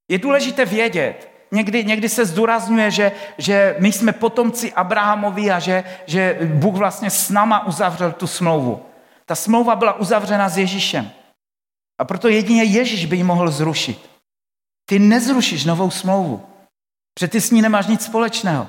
Je 0.08 0.18
důležité 0.18 0.64
vědět, 0.64 1.30
někdy, 1.50 1.84
někdy 1.84 2.08
se 2.08 2.26
zdůrazňuje, 2.26 2.90
že, 2.90 3.12
že 3.38 3.76
my 3.78 3.92
jsme 3.92 4.12
potomci 4.12 4.72
Abrahamovi 4.72 5.50
a 5.50 5.58
že, 5.58 5.84
že 6.06 6.38
Bůh 6.44 6.74
vlastně 6.74 7.10
s 7.10 7.30
náma 7.30 7.66
uzavřel 7.66 8.12
tu 8.12 8.26
smlouvu. 8.26 8.82
Ta 9.26 9.34
smlouva 9.34 9.76
byla 9.76 9.92
uzavřena 9.92 10.48
s 10.48 10.58
Ježíšem. 10.58 11.10
A 11.98 12.04
proto 12.04 12.28
jedině 12.28 12.64
Ježíš 12.64 13.06
by 13.06 13.16
ji 13.16 13.22
mohl 13.24 13.50
zrušit. 13.50 14.10
Ty 14.88 14.98
nezrušíš 14.98 15.64
novou 15.64 15.90
smlouvu, 15.90 16.46
protože 17.14 17.28
ty 17.28 17.40
s 17.40 17.50
ní 17.50 17.62
nemáš 17.62 17.86
nic 17.86 18.04
společného. 18.04 18.68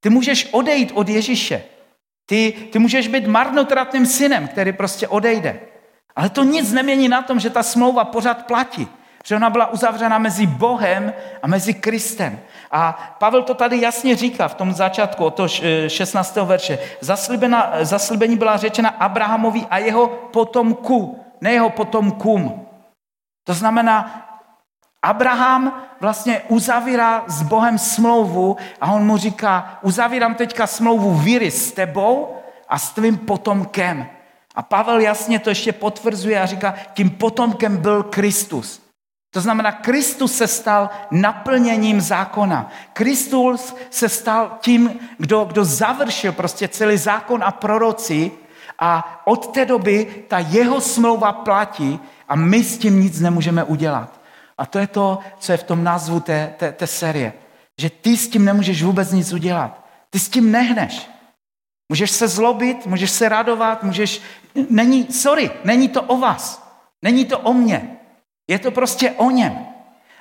Ty 0.00 0.10
můžeš 0.10 0.48
odejít 0.52 0.92
od 0.94 1.08
Ježíše. 1.08 1.62
Ty, 2.26 2.54
ty 2.72 2.78
můžeš 2.78 3.08
být 3.08 3.26
marnotratným 3.26 4.06
synem, 4.06 4.48
který 4.48 4.72
prostě 4.72 5.08
odejde. 5.08 5.60
Ale 6.16 6.28
to 6.28 6.44
nic 6.44 6.72
nemění 6.72 7.08
na 7.08 7.22
tom, 7.22 7.40
že 7.40 7.50
ta 7.50 7.62
smlouva 7.62 8.04
pořád 8.04 8.46
platí. 8.46 8.88
Že 9.24 9.36
ona 9.36 9.50
byla 9.50 9.66
uzavřena 9.66 10.18
mezi 10.18 10.46
Bohem 10.46 11.12
a 11.42 11.46
mezi 11.46 11.74
Kristem. 11.74 12.40
A 12.70 13.16
Pavel 13.18 13.42
to 13.42 13.54
tady 13.54 13.80
jasně 13.80 14.16
říká 14.16 14.48
v 14.48 14.54
tom 14.54 14.72
začátku, 14.72 15.24
o 15.24 15.30
to 15.30 15.48
16. 15.88 16.36
verše. 16.36 16.78
zaslíbení 17.82 18.36
byla 18.36 18.56
řečena 18.56 18.88
Abrahamovi 18.88 19.66
a 19.70 19.78
jeho 19.78 20.08
potomku, 20.08 21.24
ne 21.40 21.52
jeho 21.52 21.70
potomkům. 21.70 22.66
To 23.44 23.54
znamená, 23.54 24.27
Abraham 25.02 25.82
vlastně 26.00 26.42
uzavírá 26.48 27.24
s 27.26 27.42
Bohem 27.42 27.78
smlouvu 27.78 28.56
a 28.80 28.92
on 28.92 29.06
mu 29.06 29.16
říká, 29.16 29.78
uzavírám 29.82 30.34
teďka 30.34 30.66
smlouvu 30.66 31.14
víry 31.14 31.50
s 31.50 31.72
tebou 31.72 32.36
a 32.68 32.78
s 32.78 32.90
tvým 32.90 33.16
potomkem. 33.16 34.06
A 34.54 34.62
Pavel 34.62 35.00
jasně 35.00 35.38
to 35.38 35.48
ještě 35.48 35.72
potvrzuje 35.72 36.40
a 36.40 36.46
říká, 36.46 36.74
tím 36.94 37.10
potomkem 37.10 37.76
byl 37.76 38.02
Kristus. 38.02 38.82
To 39.30 39.40
znamená, 39.40 39.72
Kristus 39.72 40.36
se 40.36 40.46
stal 40.46 40.90
naplněním 41.10 42.00
zákona. 42.00 42.70
Kristus 42.92 43.76
se 43.90 44.08
stal 44.08 44.58
tím, 44.60 44.98
kdo, 45.18 45.44
kdo 45.44 45.64
završil 45.64 46.32
prostě 46.32 46.68
celý 46.68 46.96
zákon 46.96 47.44
a 47.44 47.50
proroci 47.50 48.30
a 48.78 49.22
od 49.24 49.52
té 49.52 49.66
doby 49.66 50.24
ta 50.28 50.38
jeho 50.38 50.80
smlouva 50.80 51.32
platí 51.32 52.00
a 52.28 52.36
my 52.36 52.64
s 52.64 52.78
tím 52.78 53.00
nic 53.00 53.20
nemůžeme 53.20 53.64
udělat. 53.64 54.17
A 54.58 54.66
to 54.66 54.78
je 54.78 54.86
to, 54.86 55.18
co 55.38 55.52
je 55.52 55.58
v 55.58 55.62
tom 55.62 55.84
názvu 55.84 56.20
té, 56.20 56.54
té, 56.56 56.72
té 56.72 56.86
série. 56.86 57.32
Že 57.80 57.90
ty 57.90 58.16
s 58.16 58.28
tím 58.28 58.44
nemůžeš 58.44 58.82
vůbec 58.82 59.12
nic 59.12 59.32
udělat. 59.32 59.86
Ty 60.10 60.18
s 60.18 60.28
tím 60.28 60.50
nehneš. 60.50 61.10
Můžeš 61.88 62.10
se 62.10 62.28
zlobit, 62.28 62.86
můžeš 62.86 63.10
se 63.10 63.28
radovat, 63.28 63.82
můžeš... 63.82 64.20
Není, 64.70 65.12
sorry, 65.12 65.50
není 65.64 65.88
to 65.88 66.02
o 66.02 66.18
vás. 66.18 66.72
Není 67.02 67.24
to 67.24 67.38
o 67.38 67.52
mně. 67.52 67.98
Je 68.48 68.58
to 68.58 68.70
prostě 68.70 69.10
o 69.10 69.30
něm. 69.30 69.66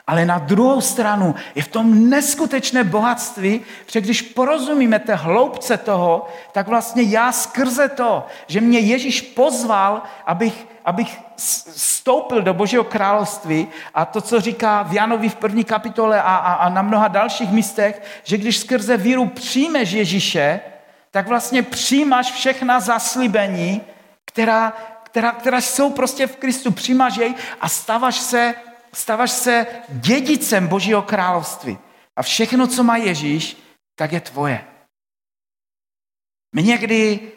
Ale 0.08 0.26
na 0.26 0.38
druhou 0.38 0.82
stranu 0.82 1.36
je 1.56 1.64
v 1.64 1.68
tom 1.68 2.10
neskutečné 2.10 2.84
bohatství, 2.84 3.62
že 3.88 4.02
když 4.02 4.22
porozumíme 4.22 5.00
té 5.00 5.16
hloubce 5.16 5.78
toho, 5.78 6.28
tak 6.52 6.68
vlastně 6.68 7.04
já 7.04 7.32
skrze 7.32 7.90
to, 7.90 8.26
že 8.48 8.62
mě 8.62 8.80
Ježíš 8.80 9.22
pozval, 9.22 10.02
abych, 10.26 10.68
abych 10.86 11.20
vstoupil 11.36 12.42
do 12.42 12.54
Božího 12.54 12.84
království 12.84 13.68
a 13.94 14.06
to, 14.06 14.22
co 14.22 14.42
říká 14.42 14.84
v 14.84 14.94
Janovi 14.94 15.30
v 15.30 15.36
první 15.36 15.64
kapitole 15.64 16.22
a, 16.22 16.36
a, 16.36 16.54
a 16.54 16.70
na 16.70 16.82
mnoha 16.82 17.08
dalších 17.08 17.52
místech, 17.52 18.02
že 18.24 18.38
když 18.38 18.58
skrze 18.58 18.98
víru 18.98 19.26
přijmeš 19.26 19.92
Ježíše, 19.92 20.60
tak 21.12 21.28
vlastně 21.28 21.64
přijímáš 21.64 22.32
všechna 22.32 22.80
zaslíbení, 22.80 23.82
která, 24.26 24.74
která, 25.04 25.32
která 25.32 25.62
jsou 25.62 25.90
prostě 25.90 26.28
v 26.28 26.36
Kristu. 26.36 26.72
Přijímáš 26.72 27.18
jej 27.18 27.36
a 27.62 27.70
stáváš 27.70 28.20
se 28.20 28.56
stáváš 28.94 29.32
se 29.32 29.66
dědicem 29.90 30.68
Božího 30.68 31.02
království. 31.02 31.78
A 32.16 32.22
všechno, 32.22 32.68
co 32.68 32.84
má 32.84 32.98
Ježíš, 32.98 33.58
tak 33.96 34.12
je 34.12 34.22
tvoje. 34.22 34.66
My 36.56 36.64
někdy 36.64 37.32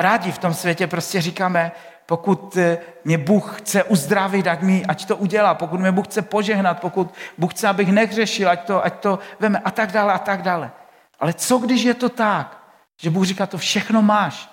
rádi 0.00 0.32
v 0.32 0.38
tom 0.38 0.54
světě 0.54 0.86
prostě 0.86 1.20
říkáme, 1.20 1.72
pokud 2.06 2.56
eh, 2.56 2.78
mě 3.04 3.18
Bůh 3.18 3.60
chce 3.60 3.84
uzdravit, 3.84 4.46
ať, 4.46 4.60
mi, 4.60 4.86
ať 4.86 5.06
to 5.06 5.16
udělá, 5.16 5.54
pokud 5.54 5.80
mě 5.80 5.92
Bůh 5.92 6.06
chce 6.06 6.22
požehnat, 6.22 6.80
pokud 6.80 7.14
Bůh 7.38 7.54
chce, 7.54 7.68
abych 7.68 7.88
nehřešil, 7.88 8.50
ať 8.50 8.66
to, 8.66 8.84
ať 8.84 9.00
to 9.00 9.18
veme 9.40 9.58
a 9.58 9.70
tak 9.70 9.92
dále 9.92 10.12
a 10.12 10.18
tak 10.18 10.42
dále. 10.42 10.72
Ale 11.20 11.34
co 11.34 11.58
když 11.58 11.82
je 11.82 11.94
to 11.94 12.08
tak, 12.08 12.74
že 13.02 13.10
Bůh 13.10 13.24
říká, 13.24 13.46
to 13.46 13.58
všechno 13.58 14.02
máš, 14.02 14.50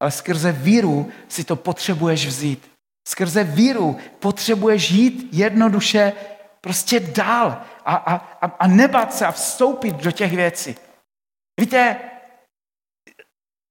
ale 0.00 0.10
skrze 0.10 0.52
víru 0.52 1.12
si 1.28 1.44
to 1.44 1.56
potřebuješ 1.56 2.26
vzít. 2.26 2.71
Skrze 3.08 3.44
víru 3.44 3.96
potřebuješ 4.18 4.90
jít 4.90 5.28
jednoduše 5.32 6.12
prostě 6.60 7.00
dál 7.00 7.62
a, 7.84 7.94
a, 7.94 8.46
a 8.58 8.66
nebat 8.66 9.14
se 9.14 9.26
a 9.26 9.32
vstoupit 9.32 9.96
do 9.96 10.10
těch 10.10 10.32
věcí. 10.32 10.76
Víte, 11.60 11.96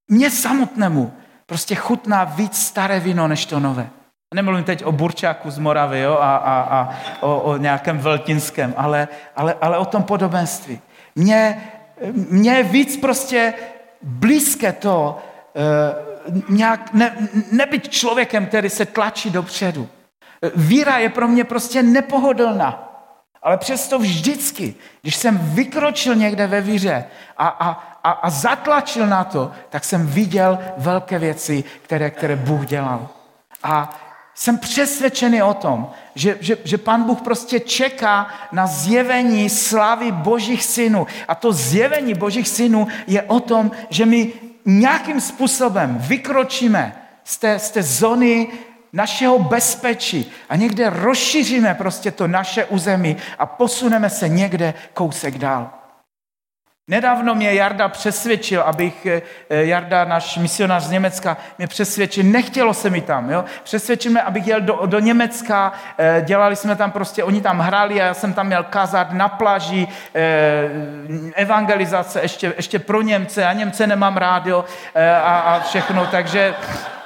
mně 0.07 0.31
samotnému 0.31 1.13
prostě 1.45 1.75
chutná 1.75 2.23
víc 2.23 2.57
staré 2.57 2.99
víno 2.99 3.27
než 3.27 3.45
to 3.45 3.59
nové. 3.59 3.89
Nemluvím 4.33 4.63
teď 4.63 4.83
o 4.83 4.91
burčáku 4.91 5.51
z 5.51 5.59
Moravy 5.59 5.99
jo, 5.99 6.13
a, 6.13 6.35
a, 6.35 6.61
a 6.61 6.95
o, 7.21 7.39
o 7.39 7.57
nějakém 7.57 7.99
veltinském, 7.99 8.73
ale, 8.77 9.07
ale, 9.35 9.55
ale 9.61 9.77
o 9.77 9.85
tom 9.85 10.03
podobenství. 10.03 10.81
Mně, 11.15 11.71
mně 12.13 12.51
je 12.51 12.63
víc 12.63 12.97
prostě 12.97 13.53
blízké 14.01 14.73
to, 14.73 15.21
uh, 15.55 16.10
nějak 16.49 16.93
ne, 16.93 17.29
nebyt 17.51 17.89
člověkem, 17.89 18.45
který 18.45 18.69
se 18.69 18.85
tlačí 18.85 19.29
dopředu. 19.29 19.89
Víra 20.55 20.97
je 20.97 21.09
pro 21.09 21.27
mě 21.27 21.43
prostě 21.43 21.83
nepohodlná. 21.83 22.87
Ale 23.43 23.57
přesto 23.57 23.99
vždycky, 23.99 24.75
když 25.01 25.15
jsem 25.15 25.37
vykročil 25.37 26.15
někde 26.15 26.47
ve 26.47 26.61
víře 26.61 27.05
a, 27.37 27.47
a, 27.47 27.69
a, 28.03 28.11
a 28.11 28.29
zatlačil 28.29 29.07
na 29.07 29.23
to, 29.23 29.51
tak 29.69 29.83
jsem 29.83 30.07
viděl 30.07 30.59
velké 30.77 31.19
věci, 31.19 31.63
které, 31.81 32.09
které 32.09 32.35
Bůh 32.35 32.65
dělal. 32.65 33.09
A 33.63 33.99
jsem 34.35 34.57
přesvědčený 34.57 35.41
o 35.41 35.53
tom, 35.53 35.89
že, 36.15 36.37
že, 36.39 36.57
že 36.63 36.77
pan 36.77 37.03
Bůh 37.03 37.21
prostě 37.21 37.59
čeká 37.59 38.27
na 38.51 38.67
zjevení 38.67 39.49
slávy 39.49 40.11
božích 40.11 40.63
synů. 40.63 41.07
A 41.27 41.35
to 41.35 41.53
zjevení 41.53 42.13
božích 42.13 42.47
synů 42.47 42.87
je 43.07 43.21
o 43.21 43.39
tom, 43.39 43.71
že 43.89 44.05
my 44.05 44.33
nějakým 44.65 45.21
způsobem 45.21 45.97
vykročíme 45.99 46.95
z 47.23 47.37
té, 47.37 47.59
z 47.59 47.71
té 47.71 47.83
zóny 47.83 48.47
našeho 48.93 49.39
bezpečí 49.39 50.31
a 50.49 50.55
někde 50.55 50.89
rozšíříme 50.89 51.73
prostě 51.73 52.11
to 52.11 52.27
naše 52.27 52.65
území 52.65 53.17
a 53.39 53.45
posuneme 53.45 54.09
se 54.09 54.29
někde 54.29 54.73
kousek 54.93 55.37
dál. 55.37 55.80
Nedávno 56.91 57.35
mě 57.35 57.53
Jarda 57.53 57.89
přesvědčil, 57.89 58.61
abych, 58.61 59.05
eh, 59.05 59.21
Jarda, 59.49 60.05
náš 60.05 60.37
misionář 60.37 60.83
z 60.83 60.91
Německa, 60.91 61.37
mě 61.57 61.67
přesvědčil, 61.67 62.23
nechtělo 62.23 62.73
se 62.73 62.89
mi 62.89 63.01
tam, 63.01 63.29
jo? 63.29 63.45
přesvědčil 63.63 64.11
mě, 64.11 64.21
abych 64.21 64.47
jel 64.47 64.61
do, 64.61 64.79
do 64.85 64.99
Německa, 64.99 65.71
eh, 65.97 66.21
dělali 66.25 66.55
jsme 66.55 66.75
tam 66.75 66.91
prostě, 66.91 67.23
oni 67.23 67.41
tam 67.41 67.59
hráli 67.59 68.01
a 68.01 68.05
já 68.05 68.13
jsem 68.13 68.33
tam 68.33 68.47
měl 68.47 68.63
kazat 68.63 69.11
na 69.11 69.29
pláži, 69.29 69.87
eh, 70.15 70.69
evangelizace 71.35 72.21
ještě, 72.21 72.53
ještě 72.57 72.79
pro 72.79 73.01
Němce, 73.01 73.45
a 73.45 73.53
Němce 73.53 73.87
nemám 73.87 74.17
rád, 74.17 74.45
jo? 74.45 74.65
A, 75.23 75.39
a 75.39 75.59
všechno, 75.59 76.07
takže 76.07 76.53
Eh, 76.53 77.00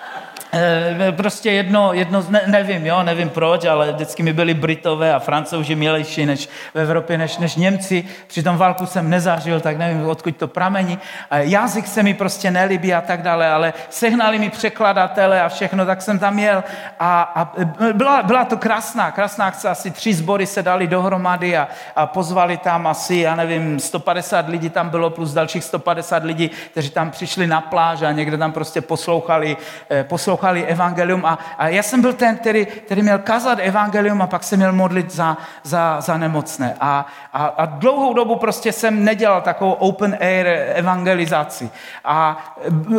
prostě 1.12 1.51
jedno, 1.51 1.93
jedno 1.93 2.24
ne, 2.30 2.41
nevím, 2.45 2.86
jo, 2.86 3.03
nevím 3.03 3.30
proč, 3.30 3.66
ale 3.66 3.91
vždycky 3.91 4.24
mi 4.24 4.34
byli 4.34 4.53
Britové 4.53 5.14
a 5.14 5.20
Francouzi 5.20 5.76
milejší 5.76 6.26
než 6.26 6.49
v 6.74 6.80
Evropě, 6.80 7.18
než, 7.18 7.38
než 7.38 7.56
Němci. 7.56 8.06
Při 8.28 8.43
tom 8.43 8.58
válku 8.58 8.86
jsem 8.86 9.10
nezažil, 9.10 9.60
tak 9.60 9.78
nevím, 9.78 10.10
odkud 10.10 10.38
to 10.38 10.47
pramení. 10.47 10.99
Jazyk 11.32 11.88
se 11.88 12.03
mi 12.03 12.14
prostě 12.14 12.51
nelíbí 12.51 12.93
a 12.93 13.01
tak 13.01 13.22
dále, 13.22 13.49
ale 13.51 13.74
sehnali 13.89 14.39
mi 14.39 14.49
překladatele 14.49 15.41
a 15.41 15.49
všechno, 15.49 15.86
tak 15.86 16.01
jsem 16.01 16.20
tam 16.20 16.39
jel. 16.39 16.64
A, 16.99 17.22
a 17.36 17.53
byla, 17.93 18.24
byla 18.24 18.45
to 18.45 18.58
krásná, 18.58 19.12
krásná 19.12 19.45
akce, 19.45 19.70
asi 19.70 19.91
tři 19.91 20.14
sbory 20.14 20.47
se 20.47 20.64
dali 20.64 20.88
dohromady 20.88 21.58
a, 21.58 21.68
a 21.95 22.06
pozvali 22.06 22.58
tam 22.58 22.88
asi, 22.88 23.16
já 23.16 23.36
nevím, 23.36 23.80
150 23.80 24.49
lidí 24.49 24.70
tam 24.70 24.89
bylo, 24.89 25.10
plus 25.10 25.34
dalších 25.34 25.64
150 25.64 26.24
lidí, 26.24 26.51
kteří 26.72 26.89
tam 26.89 27.12
přišli 27.12 27.47
na 27.47 27.62
pláž 27.62 28.01
a 28.01 28.12
někde 28.12 28.38
tam 28.38 28.51
prostě 28.51 28.82
poslouchali, 28.82 29.58
eh, 29.89 30.03
poslouchali 30.03 30.44
poslouchali 30.45 30.65
evangelium 30.65 31.25
a, 31.25 31.39
a 31.57 31.67
já 31.67 31.83
jsem 31.83 32.01
byl 32.01 32.13
ten, 32.13 32.37
který, 32.37 32.65
který 32.65 33.01
měl 33.01 33.19
kazat 33.19 33.59
evangelium 33.61 34.21
a 34.21 34.27
pak 34.27 34.43
se 34.43 34.57
měl 34.57 34.73
modlit 34.73 35.11
za, 35.11 35.37
za, 35.63 36.01
za 36.01 36.17
nemocné. 36.17 36.75
A, 36.79 37.05
a, 37.33 37.45
a 37.45 37.65
dlouhou 37.65 38.13
dobu 38.13 38.35
prostě 38.35 38.71
jsem 38.71 39.03
nedělal 39.03 39.41
takovou 39.41 39.71
open 39.71 40.17
air 40.21 40.47
evangelizaci. 40.75 41.69
A 42.05 42.37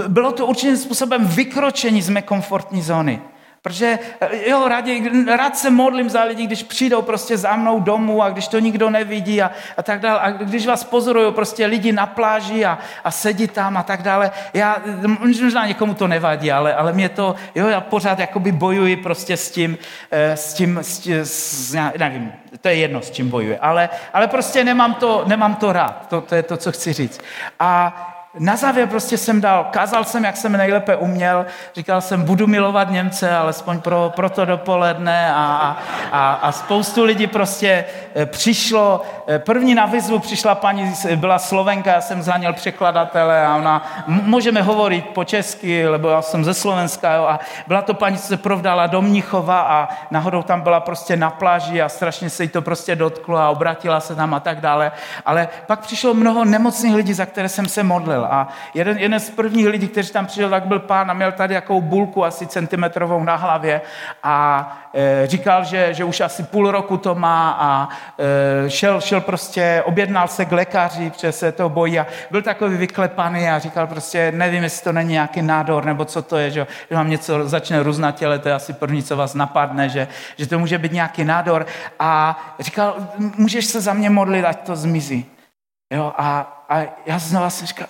bylo 0.09 0.33
to 0.33 0.47
určitým 0.47 0.77
způsobem 0.77 1.27
vykročení 1.27 2.03
z 2.03 2.09
mé 2.09 2.23
komfortní 2.23 2.83
zóny. 2.83 3.21
Protože 3.67 3.99
jo, 4.47 4.69
rádi, 4.69 5.11
rád 5.37 5.57
se 5.57 5.71
modlím 5.71 6.11
za 6.11 6.25
lidi, 6.25 6.47
když 6.47 6.63
přijdou 6.63 7.03
prostě 7.03 7.39
za 7.39 7.57
mnou 7.57 7.81
domů 7.81 8.23
a 8.23 8.31
když 8.31 8.49
to 8.49 8.59
nikdo 8.59 8.91
nevidí 8.91 9.43
a, 9.43 9.51
a 9.77 9.83
tak 9.83 10.01
dále. 10.01 10.21
A 10.21 10.31
když 10.31 10.67
vás 10.67 10.85
pozorují 10.85 11.33
prostě 11.33 11.67
lidi 11.67 11.93
na 11.93 12.07
pláži 12.07 12.65
a, 12.65 12.79
a 13.05 13.11
sedí 13.11 13.49
tam 13.49 13.77
a 13.77 13.83
tak 13.83 14.03
dále. 14.03 14.31
Já, 14.55 14.77
možná 15.21 15.67
někomu 15.67 15.95
to 15.95 16.09
nevadí, 16.09 16.53
ale, 16.53 16.75
ale 16.75 16.93
mě 16.93 17.09
to, 17.09 17.35
jo, 17.55 17.69
já 17.69 17.81
pořád 17.81 18.19
jakoby 18.19 18.53
bojuji 18.53 18.97
prostě 18.97 19.37
s 19.37 19.51
tím, 19.51 19.79
eh, 20.11 20.37
s 20.37 20.55
tím, 20.55 20.79
s, 20.79 20.99
tím, 20.99 21.21
s, 21.23 21.77
nevím, 21.99 22.33
to 22.61 22.69
je 22.69 22.75
jedno, 22.75 23.03
s 23.03 23.11
čím 23.11 23.31
bojuji. 23.31 23.59
Ale, 23.59 23.89
ale 24.13 24.27
prostě 24.27 24.65
nemám 24.65 24.95
to, 24.95 25.25
nemám 25.27 25.55
to 25.55 25.73
rád. 25.73 26.07
To, 26.09 26.21
to 26.21 26.35
je 26.35 26.43
to, 26.43 26.57
co 26.57 26.73
chci 26.73 26.93
říct. 26.93 27.21
A 27.61 28.13
na 28.39 28.57
závěr 28.57 28.89
prostě 28.89 29.19
jsem 29.19 29.41
dal, 29.41 29.67
kázal 29.71 30.05
jsem, 30.05 30.25
jak 30.25 30.37
jsem 30.37 30.53
nejlépe 30.53 30.97
uměl, 30.97 31.47
říkal 31.75 32.01
jsem, 32.01 32.25
budu 32.25 32.47
milovat 32.47 32.91
Němce, 32.91 33.37
alespoň 33.37 33.81
pro, 33.81 34.13
pro 34.17 34.31
to 34.31 34.45
dopoledne. 34.45 35.33
A, 35.35 35.77
a, 36.13 36.33
a 36.33 36.53
spoustu 36.53 37.05
lidí 37.05 37.27
prostě 37.27 37.85
eh, 38.15 38.27
přišlo, 38.27 39.03
eh, 39.27 39.39
první 39.39 39.75
na 39.75 39.87
výzvu 39.87 40.19
přišla 40.19 40.55
paní, 40.55 40.95
byla 41.17 41.39
Slovenka, 41.39 41.93
já 41.93 42.01
jsem 42.01 42.23
zhaněl 42.23 42.53
překladatele 42.53 43.47
a 43.47 43.57
ona, 43.57 44.05
můžeme 44.07 44.63
hovorit 44.63 45.07
po 45.07 45.25
česky, 45.25 45.89
lebo 45.89 46.09
já 46.09 46.23
jsem 46.23 46.45
ze 46.45 46.55
Slovenska, 46.55 47.15
jo, 47.15 47.25
a 47.25 47.41
byla 47.67 47.83
to 47.83 47.95
paní, 47.95 48.19
co 48.19 48.27
se 48.27 48.37
provdala 48.37 48.87
do 48.87 49.03
Mnichova 49.03 49.61
a 49.61 49.89
nahodou 50.11 50.43
tam 50.43 50.61
byla 50.61 50.81
prostě 50.81 51.17
na 51.17 51.31
pláži 51.31 51.83
a 51.83 51.89
strašně 51.89 52.31
se 52.31 52.43
jí 52.43 52.49
to 52.49 52.63
prostě 52.63 52.97
dotklo 52.97 53.37
a 53.37 53.51
obratila 53.51 54.01
se 54.01 54.15
tam 54.15 54.35
a 54.35 54.41
tak 54.41 54.61
dále, 54.61 54.93
ale 55.27 55.49
pak 55.67 55.81
přišlo 55.81 56.15
mnoho 56.15 56.45
nemocných 56.45 56.95
lidí, 56.95 57.13
za 57.13 57.27
které 57.27 57.49
jsem 57.49 57.69
se 57.69 57.83
modlil 57.83 58.26
a 58.33 58.49
jeden, 58.75 58.99
jeden 58.99 59.21
z 59.21 59.31
prvních 59.31 59.67
lidí, 59.67 59.89
kteří 59.89 60.13
tam 60.13 60.27
přišel, 60.27 60.51
tak 60.51 60.67
byl 60.67 60.79
pán 60.79 61.11
a 61.11 61.15
měl 61.15 61.33
tady 61.33 61.55
jakou 61.55 61.81
bulku 61.81 62.25
asi 62.25 62.47
centimetrovou 62.47 63.25
na 63.25 63.37
hlavě 63.37 63.81
a 64.23 64.79
e, 64.95 65.27
říkal, 65.27 65.65
že, 65.65 65.95
že 65.95 66.05
už 66.05 66.21
asi 66.21 66.43
půl 66.43 66.71
roku 66.71 66.97
to 66.97 67.15
má 67.15 67.57
a 67.61 67.89
e, 68.67 68.71
šel, 68.71 69.01
šel 69.01 69.21
prostě, 69.21 69.83
objednal 69.85 70.29
se 70.29 70.45
k 70.45 70.53
lékaři, 70.53 71.11
protože 71.11 71.33
se 71.33 71.53
to 71.53 71.69
bojí 71.69 71.99
a 71.99 72.07
byl 72.31 72.43
takový 72.43 72.77
vyklepaný 72.77 73.49
a 73.49 73.59
říkal 73.59 73.87
prostě, 73.87 74.33
nevím, 74.33 74.63
jestli 74.63 74.85
to 74.85 74.93
není 74.93 75.13
nějaký 75.13 75.43
nádor 75.43 75.85
nebo 75.85 76.05
co 76.05 76.23
to 76.23 76.37
je, 76.37 76.51
že, 76.51 76.67
že 76.91 76.97
vám 76.97 77.11
něco 77.11 77.49
začne 77.49 77.83
růst 77.83 77.99
na 77.99 78.13
těle, 78.13 78.39
to 78.39 78.49
je 78.49 78.55
asi 78.55 78.73
první, 78.73 79.03
co 79.03 79.17
vás 79.17 79.35
napadne, 79.35 79.89
že, 79.89 80.09
že 80.37 80.47
to 80.47 80.59
může 80.59 80.79
být 80.79 80.93
nějaký 80.93 81.25
nádor 81.25 81.67
a 81.99 82.39
říkal, 82.61 82.97
můžeš 83.37 83.67
se 83.67 83.81
za 83.81 83.93
mě 83.93 84.11
modlit, 84.11 84.45
ať 84.45 84.67
to 84.67 84.77
zmizí. 84.77 85.36
Jo, 85.91 86.13
a 86.17 86.57
a 86.69 86.83
já 87.07 87.19
znova 87.19 87.51
jsem 87.51 87.67
říkal, 87.67 87.87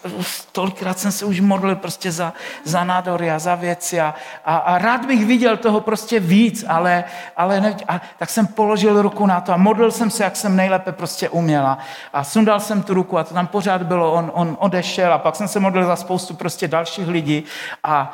tolikrát 0.53 0.99
jsem 0.99 1.12
se 1.12 1.24
už 1.24 1.40
modlil 1.40 1.76
prostě 1.76 2.12
za, 2.12 2.32
za 2.64 2.84
nádory 2.84 3.30
a 3.30 3.38
za 3.38 3.55
věci 3.55 4.01
a, 4.01 4.14
a, 4.44 4.57
a 4.57 4.78
rád 4.78 5.07
bych 5.07 5.26
viděl 5.26 5.57
toho 5.57 5.80
prostě 5.80 6.20
víc, 6.20 6.64
ale, 6.68 7.05
ale 7.36 7.61
ne, 7.61 7.76
a, 7.88 8.01
tak 8.18 8.30
jsem 8.30 8.47
položil 8.47 9.03
ruku 9.03 9.26
na 9.26 9.40
to 9.40 9.53
a 9.53 9.57
modlil 9.57 9.90
jsem 9.90 10.11
se, 10.11 10.24
jak 10.24 10.36
jsem 10.36 10.57
nejlépe 10.57 10.92
prostě 10.92 11.28
uměla. 11.28 11.78
A 12.12 12.24
sundal 12.24 12.61
jsem 12.61 12.82
tu 12.82 12.94
ruku 12.94 13.18
a 13.18 13.24
to 13.24 13.34
tam 13.34 13.47
pořád 13.47 13.82
bylo, 13.82 14.12
on, 14.12 14.30
on 14.34 14.57
odešel 14.61 15.12
a 15.12 15.18
pak 15.18 15.36
jsem 15.36 15.49
se 15.49 15.61
modlil 15.61 15.86
za 15.86 15.97
spoustu 15.97 16.34
prostě 16.34 16.68
dalších 16.68 17.09
lidí 17.09 17.44
a 17.84 18.12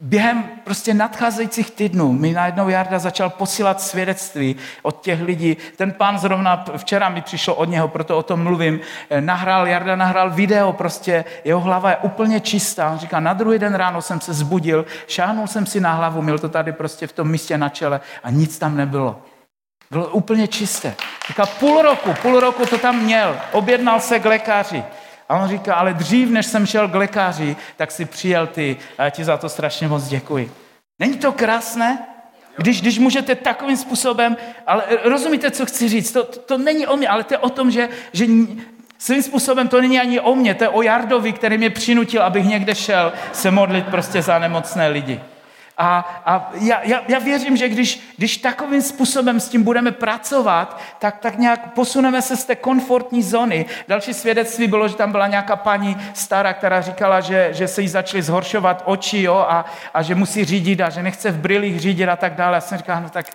během 0.00 0.44
prostě 0.64 0.94
nadcházejících 0.94 1.70
týdnů 1.70 2.12
mi 2.12 2.32
najednou 2.32 2.68
Jarda 2.68 2.98
začal 2.98 3.30
posílat 3.30 3.80
svědectví 3.80 4.56
od 4.82 5.00
těch 5.00 5.22
lidí. 5.22 5.56
Ten 5.76 5.92
pán 5.92 6.18
zrovna 6.18 6.64
včera 6.76 7.08
mi 7.08 7.22
přišel 7.22 7.54
od 7.54 7.68
něho, 7.68 7.88
proto 7.88 8.18
o 8.18 8.22
tom 8.22 8.42
mluvím. 8.42 8.80
Eh, 9.10 9.20
nahrál, 9.20 9.68
Jarda 9.68 9.96
nahrál 9.96 10.30
video, 10.30 10.72
prostě 10.72 11.24
jeho 11.44 11.60
hlava 11.60 11.90
je 11.90 11.96
úplně 11.96 12.40
čistá. 12.40 12.90
On 12.90 12.98
říká, 12.98 13.20
na 13.20 13.32
druhý 13.32 13.58
den 13.58 13.74
ráno 13.74 14.02
jsem 14.02 14.20
se 14.20 14.32
zbudil, 14.32 14.86
šáhnul 15.06 15.46
jsem 15.46 15.66
si 15.66 15.80
na 15.80 15.92
hlavu, 15.92 16.22
měl 16.22 16.38
to 16.38 16.48
tady 16.48 16.72
prostě 16.72 17.06
v 17.06 17.12
tom 17.12 17.30
místě 17.30 17.58
na 17.58 17.68
čele 17.68 18.00
a 18.22 18.30
nic 18.30 18.58
tam 18.58 18.76
nebylo. 18.76 19.22
Bylo 19.90 20.06
úplně 20.06 20.48
čisté. 20.48 20.94
Říká, 21.28 21.46
půl 21.46 21.82
roku, 21.82 22.14
půl 22.22 22.40
roku 22.40 22.66
to 22.66 22.78
tam 22.78 22.98
měl, 22.98 23.36
objednal 23.52 24.00
se 24.00 24.18
k 24.18 24.24
lékaři. 24.24 24.84
A 25.28 25.36
on 25.36 25.48
říká, 25.48 25.74
ale 25.74 25.94
dřív, 25.94 26.30
než 26.30 26.46
jsem 26.46 26.66
šel 26.66 26.88
k 26.88 26.94
lékaři, 26.94 27.56
tak 27.76 27.90
si 27.90 28.04
přijel 28.04 28.46
ty 28.46 28.76
a 28.98 29.04
já 29.04 29.10
ti 29.10 29.24
za 29.24 29.36
to 29.36 29.48
strašně 29.48 29.88
moc 29.88 30.04
děkuji. 30.04 30.52
Není 30.98 31.16
to 31.16 31.32
krásné? 31.32 31.98
Když, 32.56 32.80
když 32.80 32.98
můžete 32.98 33.34
takovým 33.34 33.76
způsobem, 33.76 34.36
ale 34.66 34.84
rozumíte, 35.04 35.50
co 35.50 35.66
chci 35.66 35.88
říct, 35.88 36.12
to, 36.12 36.24
to, 36.24 36.38
to 36.38 36.58
není 36.58 36.86
o 36.86 36.96
mě, 36.96 37.08
ale 37.08 37.24
to 37.24 37.34
je 37.34 37.38
o 37.38 37.50
tom, 37.50 37.70
že, 37.70 37.88
že 38.12 38.26
svým 38.98 39.22
způsobem 39.22 39.68
to 39.68 39.80
není 39.80 40.00
ani 40.00 40.20
o 40.20 40.34
mě, 40.34 40.54
to 40.54 40.64
je 40.64 40.68
o 40.68 40.82
Jardovi, 40.82 41.32
který 41.32 41.58
mě 41.58 41.70
přinutil, 41.70 42.22
abych 42.22 42.44
někde 42.44 42.74
šel 42.74 43.12
se 43.32 43.50
modlit 43.50 43.86
prostě 43.86 44.22
za 44.22 44.38
nemocné 44.38 44.88
lidi. 44.88 45.20
A, 45.78 46.22
a 46.26 46.50
já, 46.60 46.80
já, 46.82 47.02
já 47.08 47.18
věřím, 47.18 47.56
že 47.56 47.68
když, 47.68 48.00
když 48.16 48.36
takovým 48.36 48.82
způsobem 48.82 49.40
s 49.40 49.48
tím 49.48 49.62
budeme 49.62 49.92
pracovat, 49.92 50.80
tak, 50.98 51.18
tak 51.18 51.38
nějak 51.38 51.72
posuneme 51.72 52.22
se 52.22 52.36
z 52.36 52.44
té 52.44 52.56
komfortní 52.56 53.22
zóny. 53.22 53.66
Další 53.88 54.14
svědectví 54.14 54.66
bylo, 54.66 54.88
že 54.88 54.96
tam 54.96 55.12
byla 55.12 55.26
nějaká 55.26 55.56
paní 55.56 55.96
stará, 56.14 56.52
která 56.52 56.80
říkala, 56.80 57.20
že, 57.20 57.48
že 57.52 57.68
se 57.68 57.82
jí 57.82 57.88
začaly 57.88 58.22
zhoršovat 58.22 58.82
oči 58.84 59.22
jo, 59.22 59.46
a, 59.48 59.64
a 59.94 60.02
že 60.02 60.14
musí 60.14 60.44
řídit 60.44 60.80
a 60.80 60.90
že 60.90 61.02
nechce 61.02 61.30
v 61.30 61.38
brýlích 61.38 61.80
řídit 61.80 62.08
a 62.08 62.16
tak 62.16 62.34
dále. 62.34 62.54
Já 62.54 62.60
jsem 62.60 62.78
říkal, 62.78 63.02
no 63.02 63.10
tak 63.10 63.26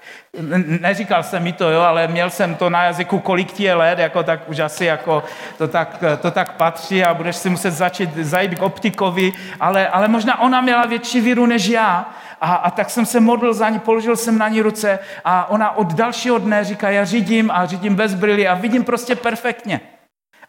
neříkal 0.80 1.24
jsem 1.24 1.44
mi 1.44 1.54
to, 1.54 1.70
jo, 1.70 1.82
ale 1.82 2.08
měl 2.08 2.30
jsem 2.30 2.56
to 2.56 2.70
na 2.70 2.84
jazyku, 2.84 3.20
kolik 3.20 3.52
ti 3.52 3.64
je 3.64 3.74
let, 3.74 4.00
jako 4.00 4.24
tak 4.24 4.50
už 4.50 4.60
asi 4.60 4.86
jako 4.86 5.24
to 5.58 5.68
tak, 5.68 6.04
to 6.22 6.32
tak 6.32 6.54
patří 6.54 7.04
a 7.04 7.14
budeš 7.14 7.36
si 7.36 7.50
muset 7.50 7.72
začít 7.72 8.18
zajít 8.18 8.60
k 8.60 8.62
optikovi, 8.62 9.32
ale, 9.60 9.88
ale 9.88 10.08
možná 10.08 10.40
ona 10.42 10.62
měla 10.62 10.86
větší 10.86 11.22
víru 11.22 11.46
než 11.46 11.68
já 11.68 12.14
a, 12.44 12.56
a 12.56 12.72
tak 12.72 12.90
jsem 12.90 13.06
se 13.06 13.20
modlil 13.20 13.54
za 13.54 13.70
ní, 13.70 13.80
položil 13.80 14.16
jsem 14.16 14.38
na 14.38 14.48
ní 14.50 14.62
ruce 14.62 15.00
a 15.26 15.50
ona 15.50 15.78
od 15.78 15.94
dalšího 15.94 16.38
dne 16.38 16.64
říká, 16.64 16.90
já 16.90 17.06
řídím 17.06 17.52
a 17.52 17.66
řídím 17.66 17.96
bez 17.96 18.14
brýly 18.14 18.48
a 18.48 18.54
vidím 18.54 18.84
prostě 18.84 19.16
perfektně. 19.16 19.82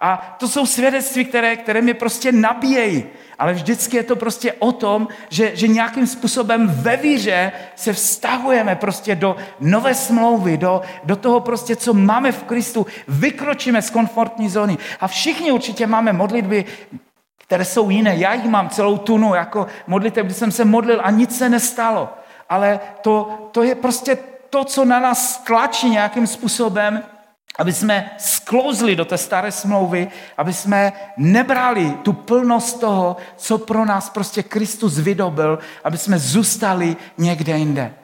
A 0.00 0.36
to 0.38 0.48
jsou 0.48 0.66
svědectví, 0.66 1.24
které, 1.24 1.56
které 1.56 1.80
mě 1.82 1.94
prostě 1.94 2.32
nabíjejí. 2.32 3.04
Ale 3.38 3.52
vždycky 3.52 3.96
je 3.96 4.02
to 4.02 4.16
prostě 4.16 4.52
o 4.52 4.72
tom, 4.72 5.08
že, 5.28 5.56
že 5.56 5.68
nějakým 5.68 6.06
způsobem 6.06 6.66
ve 6.68 6.96
víře 6.96 7.52
se 7.74 7.92
vztahujeme 7.92 8.76
prostě 8.76 9.14
do 9.14 9.36
nové 9.60 9.94
smlouvy, 9.94 10.56
do, 10.56 10.82
do 11.04 11.16
toho 11.16 11.40
prostě, 11.40 11.76
co 11.76 11.94
máme 11.94 12.32
v 12.32 12.42
Kristu. 12.42 12.86
Vykročíme 13.08 13.82
z 13.82 13.90
komfortní 13.90 14.48
zóny. 14.48 14.78
A 15.00 15.08
všichni 15.08 15.52
určitě 15.52 15.86
máme 15.86 16.12
modlitby, 16.12 16.64
které 17.46 17.64
jsou 17.64 17.90
jiné. 17.90 18.16
Já 18.16 18.34
jich 18.34 18.44
mám 18.44 18.68
celou 18.68 18.98
tunu 18.98 19.34
jako 19.34 19.66
modliteb, 19.86 20.26
kdy 20.26 20.34
jsem 20.34 20.52
se 20.52 20.64
modlil 20.64 21.00
a 21.04 21.10
nic 21.10 21.38
se 21.38 21.48
nestalo. 21.48 22.08
Ale 22.48 22.80
to, 23.00 23.48
to 23.52 23.62
je 23.62 23.74
prostě 23.74 24.18
to, 24.50 24.64
co 24.64 24.84
na 24.84 25.00
nás 25.00 25.44
tlačí 25.44 25.90
nějakým 25.90 26.26
způsobem, 26.26 27.02
aby 27.58 27.72
jsme 27.72 28.10
sklouzli 28.18 28.96
do 28.96 29.04
té 29.04 29.18
staré 29.18 29.52
smlouvy, 29.52 30.08
aby 30.36 30.52
jsme 30.52 30.92
nebrali 31.16 31.90
tu 32.02 32.12
plnost 32.12 32.80
toho, 32.80 33.16
co 33.36 33.58
pro 33.58 33.84
nás 33.84 34.10
prostě 34.10 34.42
Kristus 34.42 34.98
vydobil, 34.98 35.58
aby 35.84 35.98
jsme 35.98 36.18
zůstali 36.18 36.96
někde 37.18 37.58
jinde. 37.58 37.94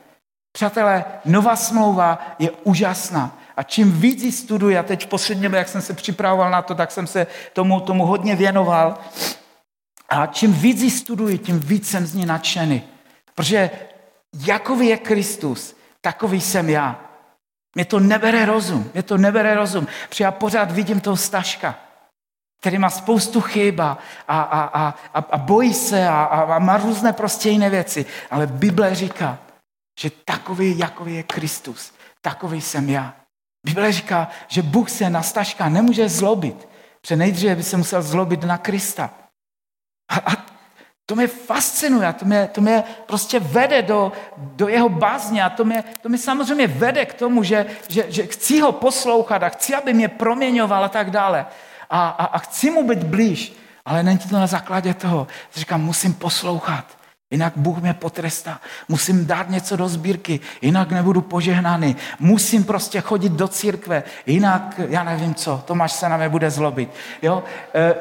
Přátelé, 0.52 1.04
nová 1.24 1.56
smlouva 1.56 2.18
je 2.38 2.50
úžasná. 2.50 3.38
A 3.60 3.62
čím 3.62 4.00
víc 4.00 4.22
ji 4.22 4.32
studuji, 4.32 4.78
a 4.78 4.82
teď 4.82 5.04
v 5.04 5.08
posledním, 5.08 5.54
jak 5.54 5.68
jsem 5.68 5.82
se 5.82 5.94
připravoval 5.94 6.50
na 6.50 6.62
to, 6.62 6.74
tak 6.74 6.90
jsem 6.90 7.06
se 7.06 7.26
tomu, 7.52 7.80
tomu 7.80 8.06
hodně 8.06 8.36
věnoval. 8.36 8.98
A 10.08 10.26
čím 10.26 10.52
víc 10.52 10.80
ji 10.82 10.90
studuji, 10.90 11.38
tím 11.38 11.60
víc 11.60 11.90
jsem 11.90 12.06
z 12.06 12.14
ní 12.14 12.26
nadšený. 12.26 12.82
Protože 13.34 13.70
jakový 14.46 14.86
je 14.86 14.96
Kristus, 14.96 15.76
takový 16.00 16.40
jsem 16.40 16.68
já. 16.68 17.00
Mě 17.74 17.84
to 17.84 18.00
nebere 18.00 18.46
rozum, 18.46 18.90
mě 18.94 19.02
to 19.02 19.18
nebere 19.18 19.54
rozum, 19.54 19.86
protože 20.08 20.24
já 20.24 20.30
pořád 20.30 20.72
vidím 20.72 21.00
toho 21.00 21.16
Staška, 21.16 21.78
který 22.60 22.78
má 22.78 22.90
spoustu 22.90 23.40
chyb 23.40 23.80
a, 23.80 23.98
a, 24.28 24.40
a, 24.40 24.94
a, 25.14 25.18
a 25.30 25.38
bojí 25.38 25.74
se 25.74 26.08
a, 26.08 26.24
a, 26.24 26.56
a 26.56 26.58
má 26.58 26.76
různé 26.76 27.12
prostě 27.12 27.50
jiné 27.50 27.70
věci. 27.70 28.06
Ale 28.30 28.46
Bible 28.46 28.94
říká, 28.94 29.38
že 30.00 30.10
takový, 30.24 30.78
jakový 30.78 31.14
je 31.14 31.22
Kristus, 31.22 31.92
takový 32.22 32.60
jsem 32.60 32.90
já. 32.90 33.19
Bible 33.64 33.92
říká, 33.92 34.28
že 34.48 34.62
Bůh 34.62 34.90
se 34.90 35.10
na 35.10 35.22
Staška 35.22 35.68
nemůže 35.68 36.08
zlobit, 36.08 36.68
protože 37.00 37.16
nejdříve 37.16 37.54
by 37.54 37.62
se 37.62 37.76
musel 37.76 38.02
zlobit 38.02 38.44
na 38.44 38.58
Krista. 38.58 39.10
A, 40.08 40.32
a 40.32 40.50
to 41.06 41.16
mě 41.16 41.26
fascinuje, 41.26 42.12
to 42.12 42.24
mě, 42.24 42.48
to 42.52 42.60
mě 42.60 42.84
prostě 43.06 43.40
vede 43.40 43.82
do, 43.82 44.12
do 44.36 44.68
jeho 44.68 44.88
bázně 44.88 45.44
a 45.44 45.50
to 45.50 45.64
mě, 45.64 45.84
to 46.00 46.08
mě 46.08 46.18
samozřejmě 46.18 46.66
vede 46.66 47.06
k 47.06 47.14
tomu, 47.14 47.42
že, 47.42 47.66
že, 47.88 48.04
že 48.08 48.26
chci 48.26 48.60
ho 48.60 48.72
poslouchat 48.72 49.42
a 49.42 49.48
chci, 49.48 49.74
aby 49.74 49.94
mě 49.94 50.08
proměňoval 50.08 50.84
a 50.84 50.88
tak 50.88 51.10
dále. 51.10 51.46
A, 51.90 52.08
a, 52.08 52.24
a 52.24 52.38
chci 52.38 52.70
mu 52.70 52.88
být 52.88 53.04
blíž, 53.04 53.52
ale 53.84 54.02
není 54.02 54.18
to 54.18 54.36
na 54.36 54.46
základě 54.46 54.94
toho. 54.94 55.26
Říkám, 55.54 55.82
musím 55.82 56.14
poslouchat, 56.14 56.99
jinak 57.30 57.52
Bůh 57.56 57.78
mě 57.78 57.94
potrestá. 57.94 58.60
Musím 58.88 59.26
dát 59.26 59.50
něco 59.50 59.76
do 59.76 59.88
sbírky, 59.88 60.40
jinak 60.62 60.90
nebudu 60.90 61.20
požehnaný. 61.20 61.96
Musím 62.18 62.64
prostě 62.64 63.00
chodit 63.00 63.32
do 63.32 63.48
církve, 63.48 64.02
jinak 64.26 64.80
já 64.88 65.04
nevím 65.04 65.34
co, 65.34 65.62
Tomáš 65.64 65.92
se 65.92 66.08
na 66.08 66.16
mě 66.16 66.28
bude 66.28 66.50
zlobit. 66.50 66.90
Jo? 67.22 67.42
E, 67.74 67.94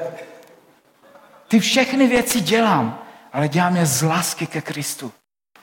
ty 1.48 1.60
všechny 1.60 2.08
věci 2.08 2.42
dělám, 2.42 3.00
ale 3.34 3.48
dělám 3.48 3.76
je 3.76 3.86
z 3.86 4.02
lásky 4.02 4.48
ke 4.48 4.62
Kristu. 4.62 5.12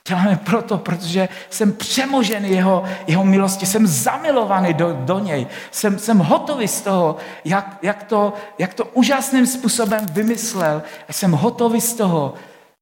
Dělám 0.08 0.28
je 0.28 0.36
proto, 0.36 0.78
protože 0.78 1.28
jsem 1.50 1.72
přemožený 1.72 2.50
jeho, 2.50 2.84
jeho 3.06 3.24
milosti, 3.24 3.66
jsem 3.66 3.86
zamilovaný 3.86 4.74
do, 4.74 4.92
do 4.92 5.18
něj, 5.18 5.46
jsem, 5.70 5.98
jsem 5.98 6.18
hotový 6.18 6.68
z 6.68 6.80
toho, 6.80 7.16
jak, 7.44 7.78
jak, 7.82 8.02
to, 8.02 8.32
jak 8.58 8.74
to 8.74 8.84
úžasným 8.84 9.46
způsobem 9.46 10.06
vymyslel. 10.12 10.82
Jsem 11.10 11.32
hotový 11.32 11.80
z 11.80 11.94
toho, 11.94 12.34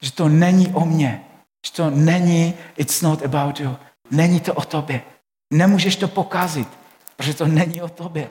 že 0.05 0.13
to 0.13 0.29
není 0.29 0.69
o 0.69 0.85
mně, 0.85 1.25
že 1.67 1.73
to 1.73 1.91
není, 1.91 2.55
it's 2.77 3.01
not 3.01 3.23
about 3.23 3.61
you, 3.61 3.77
není 4.11 4.41
to 4.41 4.55
o 4.55 4.65
tobě. 4.65 5.03
Nemůžeš 5.53 5.97
to 5.97 6.09
pokazit, 6.09 6.69
protože 7.17 7.35
to 7.35 7.47
není 7.47 7.83
o 7.83 7.89
tobě. 7.89 8.31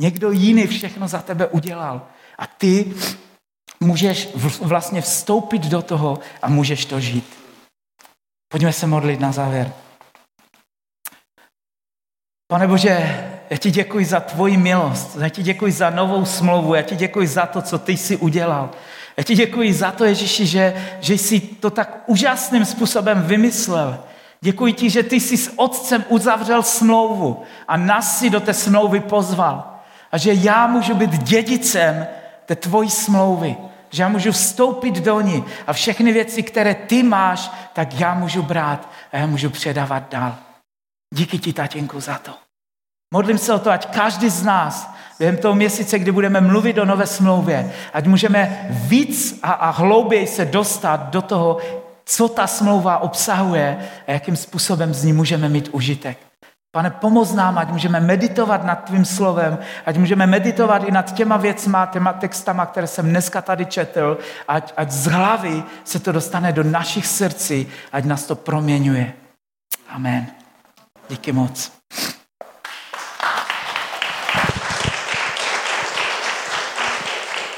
Někdo 0.00 0.30
jiný 0.30 0.66
všechno 0.66 1.08
za 1.08 1.22
tebe 1.22 1.46
udělal. 1.46 2.06
A 2.38 2.46
ty 2.46 2.94
můžeš 3.80 4.28
vlastně 4.60 5.00
vstoupit 5.00 5.62
do 5.62 5.82
toho 5.82 6.18
a 6.42 6.48
můžeš 6.48 6.84
to 6.84 7.00
žít. 7.00 7.36
Pojďme 8.48 8.72
se 8.72 8.86
modlit 8.86 9.20
na 9.20 9.32
závěr. 9.32 9.72
Pane 12.46 12.66
Bože, 12.68 12.90
já 13.50 13.56
ti 13.56 13.70
děkuji 13.70 14.04
za 14.04 14.20
tvoji 14.20 14.56
milost, 14.56 15.16
já 15.16 15.28
ti 15.28 15.42
děkuji 15.42 15.72
za 15.72 15.90
novou 15.90 16.24
smlouvu, 16.24 16.74
já 16.74 16.82
ti 16.82 16.96
děkuji 16.96 17.26
za 17.26 17.46
to, 17.46 17.62
co 17.62 17.78
ty 17.78 17.92
jsi 17.92 18.16
udělal. 18.16 18.70
Já 19.16 19.24
ti 19.24 19.34
děkuji 19.34 19.72
za 19.72 19.90
to, 19.90 20.04
Ježíši, 20.04 20.46
že, 20.46 20.86
že 21.00 21.14
jsi 21.14 21.40
to 21.40 21.70
tak 21.70 22.02
úžasným 22.06 22.64
způsobem 22.64 23.22
vymyslel. 23.22 24.04
Děkuji 24.40 24.72
ti, 24.72 24.90
že 24.90 25.02
ty 25.02 25.20
jsi 25.20 25.36
s 25.36 25.52
otcem 25.56 26.04
uzavřel 26.08 26.62
smlouvu 26.62 27.42
a 27.68 27.76
nás 27.76 28.18
si 28.18 28.30
do 28.30 28.40
té 28.40 28.54
smlouvy 28.54 29.00
pozval. 29.00 29.74
A 30.12 30.18
že 30.18 30.32
já 30.32 30.66
můžu 30.66 30.94
být 30.94 31.22
dědicem 31.22 32.06
té 32.46 32.56
tvojí 32.56 32.90
smlouvy. 32.90 33.56
Že 33.90 34.02
já 34.02 34.08
můžu 34.08 34.32
vstoupit 34.32 34.94
do 34.94 35.20
ní 35.20 35.44
a 35.66 35.72
všechny 35.72 36.12
věci, 36.12 36.42
které 36.42 36.74
ty 36.74 37.02
máš, 37.02 37.50
tak 37.72 38.00
já 38.00 38.14
můžu 38.14 38.42
brát 38.42 38.88
a 39.12 39.16
já 39.16 39.26
můžu 39.26 39.50
předávat 39.50 40.10
dál. 40.10 40.36
Díky 41.14 41.38
ti, 41.38 41.52
tatínku, 41.52 42.00
za 42.00 42.18
to. 42.18 42.32
Modlím 43.14 43.38
se 43.38 43.52
o 43.52 43.58
to, 43.58 43.70
ať 43.70 43.94
každý 43.94 44.30
z 44.30 44.42
nás 44.42 44.93
během 45.18 45.36
toho 45.36 45.54
měsíce, 45.54 45.98
kdy 45.98 46.12
budeme 46.12 46.40
mluvit 46.40 46.78
o 46.78 46.84
nové 46.84 47.06
smlouvě, 47.06 47.72
ať 47.92 48.06
můžeme 48.06 48.68
víc 48.70 49.40
a, 49.42 49.52
a 49.52 49.70
hlouběji 49.70 50.26
se 50.26 50.44
dostat 50.44 51.10
do 51.10 51.22
toho, 51.22 51.58
co 52.04 52.28
ta 52.28 52.46
smlouva 52.46 52.98
obsahuje 52.98 53.78
a 54.06 54.12
jakým 54.12 54.36
způsobem 54.36 54.94
z 54.94 55.04
ní 55.04 55.12
můžeme 55.12 55.48
mít 55.48 55.68
užitek. 55.72 56.18
Pane, 56.74 56.90
pomoz 56.90 57.32
nám, 57.32 57.58
ať 57.58 57.68
můžeme 57.68 58.00
meditovat 58.00 58.64
nad 58.64 58.84
tvým 58.84 59.04
slovem, 59.04 59.58
ať 59.86 59.96
můžeme 59.96 60.26
meditovat 60.26 60.84
i 60.84 60.90
nad 60.90 61.14
těma 61.14 61.36
věcma, 61.36 61.86
těma 61.86 62.12
textama, 62.12 62.66
které 62.66 62.86
jsem 62.86 63.08
dneska 63.08 63.42
tady 63.42 63.66
četl, 63.66 64.18
ať, 64.48 64.72
ať 64.76 64.90
z 64.90 65.06
hlavy 65.06 65.62
se 65.84 65.98
to 65.98 66.12
dostane 66.12 66.52
do 66.52 66.62
našich 66.64 67.06
srdcí, 67.06 67.66
ať 67.92 68.04
nás 68.04 68.24
to 68.24 68.34
proměňuje. 68.34 69.12
Amen. 69.88 70.26
Díky 71.08 71.32
moc. 71.32 71.72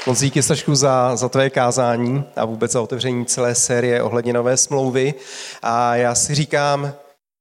Moc 0.07 0.19
díky, 0.19 0.43
Stašku, 0.43 0.75
za, 0.75 1.15
za 1.15 1.29
tvé 1.29 1.49
kázání 1.49 2.23
a 2.35 2.45
vůbec 2.45 2.71
za 2.71 2.81
otevření 2.81 3.25
celé 3.25 3.55
série 3.55 4.03
ohledně 4.03 4.33
nové 4.33 4.57
smlouvy. 4.57 5.13
A 5.61 5.95
já 5.95 6.15
si 6.15 6.35
říkám, 6.35 6.93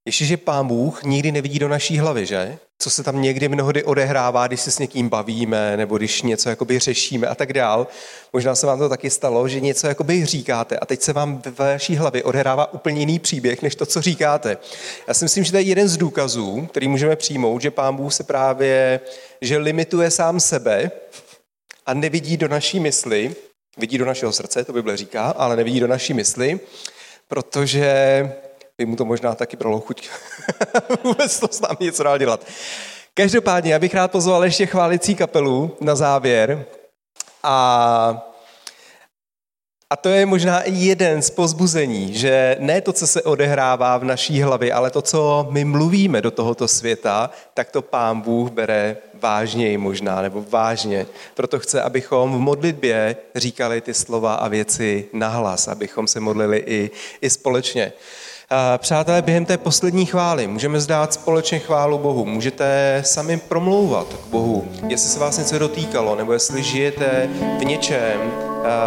že 0.07 0.37
pán 0.37 0.67
Bůh 0.67 1.05
nikdy 1.05 1.33
nevidí 1.33 1.59
do 1.59 1.69
naší 1.69 1.99
hlavy, 1.99 2.27
že? 2.27 2.59
Co 2.79 2.91
se 2.91 3.03
tam 3.03 3.23
někdy 3.23 3.49
mnohdy 3.49 3.85
odehrává, 3.85 4.47
když 4.47 4.61
se 4.61 4.71
s 4.71 4.79
někým 4.79 5.09
bavíme, 5.09 5.77
nebo 5.77 5.97
když 5.97 6.23
něco 6.23 6.49
jakoby 6.49 6.79
řešíme 6.79 7.27
a 7.27 7.35
tak 7.35 7.53
dál. 7.53 7.87
Možná 8.33 8.55
se 8.55 8.67
vám 8.67 8.79
to 8.79 8.89
taky 8.89 9.11
stalo, 9.11 9.49
že 9.49 9.61
něco 9.61 9.87
jakoby 9.87 10.25
říkáte 10.25 10.79
a 10.79 10.87
teď 10.87 11.03
se 11.03 11.13
vám 11.13 11.43
ve 11.45 11.51
vaší 11.51 11.97
hlavě 11.97 12.23
odehrává 12.23 12.73
úplně 12.73 13.01
jiný 13.01 13.19
příběh, 13.19 13.63
než 13.63 13.75
to, 13.75 13.87
co 13.87 14.03
říkáte. 14.03 14.57
Já 15.09 15.15
si 15.15 15.25
myslím, 15.25 15.45
že 15.45 15.51
to 15.51 15.57
je 15.57 15.63
jeden 15.63 15.89
z 15.89 15.97
důkazů, 15.97 16.67
který 16.71 16.89
můžeme 16.89 17.17
přijmout, 17.17 17.63
že 17.63 17.71
pán 17.71 17.97
Bůh 17.97 18.15
se 18.15 18.25
právě, 18.25 19.01
že 19.41 19.59
limituje 19.59 20.11
sám 20.11 20.41
sebe 20.41 20.91
a 21.87 21.95
nevidí 21.95 22.37
do 22.37 22.49
naší 22.49 22.81
mysli, 22.81 23.37
vidí 23.79 23.99
do 23.99 24.05
našeho 24.05 24.33
srdce, 24.33 24.65
to 24.65 24.73
Bible 24.73 24.97
říká, 24.97 25.25
ale 25.37 25.57
nevidí 25.57 25.81
do 25.81 25.87
naší 25.87 26.15
mysli, 26.15 26.61
protože 27.29 27.93
by 28.79 28.87
mu 28.87 28.97
to 28.97 29.05
možná 29.05 29.35
taky 29.35 29.57
bralo 29.57 29.81
chuť 29.81 30.09
vůbec 31.05 31.41
to 31.41 31.49
s 31.51 31.61
námi 31.61 31.77
něco 31.81 32.03
dál 32.03 32.19
dělat. 32.19 32.47
Každopádně, 33.15 33.73
já 33.73 33.79
bych 33.79 33.95
rád 33.95 34.11
pozval 34.11 34.45
ještě 34.45 34.67
chválicí 34.67 35.15
kapelu 35.15 35.77
na 35.81 35.95
závěr. 35.95 36.67
A, 37.43 38.33
a 39.91 39.97
to 39.97 40.09
je 40.09 40.27
možná 40.27 40.63
i 40.63 40.75
jeden 40.75 41.23
z 41.23 41.31
pozbuzení, 41.31 42.15
že 42.15 42.57
ne 42.61 42.81
to, 42.81 42.93
co 42.93 43.07
se 43.07 43.23
odehrává 43.23 43.99
v 43.99 44.05
naší 44.05 44.43
hlavě, 44.43 44.73
ale 44.73 44.91
to, 44.91 45.03
co 45.03 45.47
my 45.51 45.65
mluvíme 45.65 46.23
do 46.23 46.31
tohoto 46.31 46.69
světa, 46.69 47.31
tak 47.55 47.71
to 47.71 47.83
pán 47.83 48.21
Bůh 48.21 48.51
bere 48.51 48.97
vážněji 49.15 49.79
možná, 49.79 50.23
nebo 50.23 50.45
vážně. 50.51 51.07
Proto 51.35 51.59
chce, 51.59 51.83
abychom 51.83 52.33
v 52.33 52.39
modlitbě 52.39 53.17
říkali 53.35 53.81
ty 53.81 53.95
slova 53.95 54.35
a 54.35 54.49
věci 54.49 55.05
nahlas, 55.13 55.69
abychom 55.69 56.07
se 56.07 56.21
modlili 56.21 56.65
i, 56.67 56.91
i 57.21 57.31
společně. 57.31 57.93
Přátelé, 58.79 59.23
během 59.23 59.45
té 59.45 59.59
poslední 59.59 60.07
chvály 60.07 60.47
můžeme 60.47 60.81
zdát 60.81 61.15
společně 61.15 61.59
chválu 61.59 61.99
Bohu. 61.99 62.25
Můžete 62.25 63.03
sami 63.07 63.37
promlouvat 63.37 64.07
k 64.07 64.27
Bohu, 64.27 64.69
jestli 64.89 65.11
se 65.11 65.19
vás 65.19 65.39
něco 65.39 65.59
dotýkalo, 65.59 66.17
nebo 66.17 66.33
jestli 66.33 66.63
žijete 66.63 67.31
v 67.59 67.65
něčem, 67.65 68.33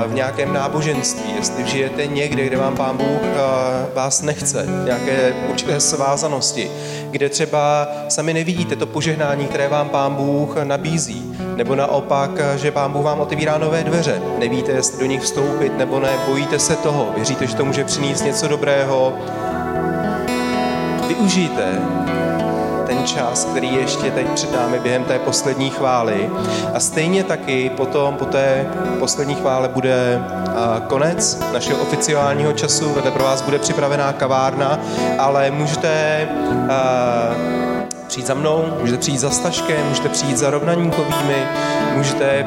v 0.07 0.13
nějakém 0.13 0.53
náboženství, 0.53 1.33
jestli 1.35 1.67
žijete 1.67 2.07
někde, 2.07 2.45
kde 2.45 2.57
vám 2.57 2.77
Pán 2.77 2.97
Bůh 2.97 3.21
vás 3.95 4.21
nechce, 4.21 4.65
nějaké 4.85 5.33
určité 5.49 5.79
svázanosti, 5.79 6.71
kde 7.11 7.29
třeba 7.29 7.87
sami 8.09 8.33
nevidíte 8.33 8.75
to 8.75 8.85
požehnání, 8.85 9.45
které 9.45 9.67
vám 9.67 9.89
Pán 9.89 10.15
Bůh 10.15 10.55
nabízí. 10.63 11.35
nebo 11.55 11.75
naopak, 11.75 12.29
že 12.55 12.71
Pán 12.71 12.91
Bůh 12.91 13.03
vám 13.03 13.19
otevírá 13.19 13.57
nové 13.57 13.83
dveře. 13.83 14.21
Nevíte, 14.37 14.71
jestli 14.71 14.99
do 14.99 15.05
nich 15.05 15.21
vstoupit 15.21 15.77
nebo 15.77 15.99
ne, 15.99 16.09
bojíte 16.27 16.59
se 16.59 16.75
toho, 16.75 17.07
věříte, 17.15 17.47
že 17.47 17.55
to 17.55 17.65
může 17.65 17.83
přinést 17.83 18.21
něco 18.21 18.47
dobrého. 18.47 19.13
Využijte 21.07 21.65
čas, 23.13 23.45
který 23.45 23.75
ještě 23.75 24.11
teď 24.11 24.27
před 24.27 24.51
námi 24.53 24.79
během 24.79 25.03
té 25.03 25.19
poslední 25.19 25.69
chvály. 25.69 26.29
A 26.73 26.79
stejně 26.79 27.23
taky 27.23 27.69
potom 27.69 28.15
po 28.15 28.25
té 28.25 28.65
poslední 28.99 29.35
chvále 29.35 29.67
bude 29.67 30.21
konec 30.87 31.39
našeho 31.53 31.81
oficiálního 31.81 32.53
času, 32.53 32.93
kde 33.01 33.11
pro 33.11 33.23
vás 33.23 33.41
bude 33.41 33.59
připravená 33.59 34.13
kavárna, 34.13 34.79
ale 35.17 35.51
můžete 35.51 36.27
přijít 38.07 38.27
za 38.27 38.33
mnou, 38.33 38.65
můžete 38.79 38.97
přijít 38.97 39.19
za 39.19 39.29
Staškem, 39.29 39.87
můžete 39.89 40.09
přijít 40.09 40.37
za 40.37 40.49
rovnaníkovými, 40.49 41.47
můžete 41.95 42.45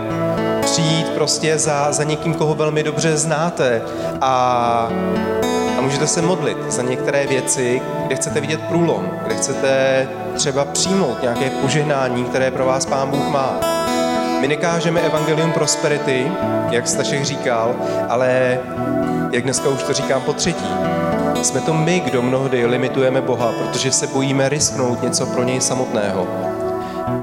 přijít 0.60 1.08
prostě 1.08 1.58
za, 1.58 1.92
za 1.92 2.04
někým, 2.04 2.34
koho 2.34 2.54
velmi 2.54 2.82
dobře 2.82 3.16
znáte 3.16 3.82
a 4.20 4.32
a 4.32 4.88
můžete 5.82 6.06
se 6.06 6.22
modlit 6.22 6.58
za 6.68 6.82
některé 6.82 7.26
věci, 7.26 7.82
kde 8.06 8.16
chcete 8.16 8.40
vidět 8.40 8.60
průlom, 8.60 9.10
kde 9.26 9.34
chcete 9.34 10.08
třeba 10.34 10.64
přijmout 10.64 11.22
nějaké 11.22 11.50
požehnání, 11.50 12.24
které 12.24 12.50
pro 12.50 12.66
vás 12.66 12.86
Pán 12.86 13.10
Bůh 13.10 13.28
má. 13.28 13.60
My 14.40 14.48
nekážeme 14.48 15.00
Evangelium 15.00 15.52
Prosperity, 15.52 16.32
jak 16.70 16.88
Stašek 16.88 17.24
říkal, 17.24 17.74
ale 18.08 18.58
jak 19.32 19.42
dneska 19.42 19.68
už 19.68 19.82
to 19.82 19.92
říkám 19.92 20.22
po 20.22 20.32
třetí, 20.32 20.68
jsme 21.42 21.60
to 21.60 21.74
my, 21.74 22.00
kdo 22.00 22.22
mnohdy 22.22 22.66
limitujeme 22.66 23.20
Boha, 23.20 23.52
protože 23.52 23.92
se 23.92 24.06
bojíme 24.06 24.48
risknout 24.48 25.02
něco 25.02 25.26
pro 25.26 25.42
něj 25.42 25.60
samotného. 25.60 26.26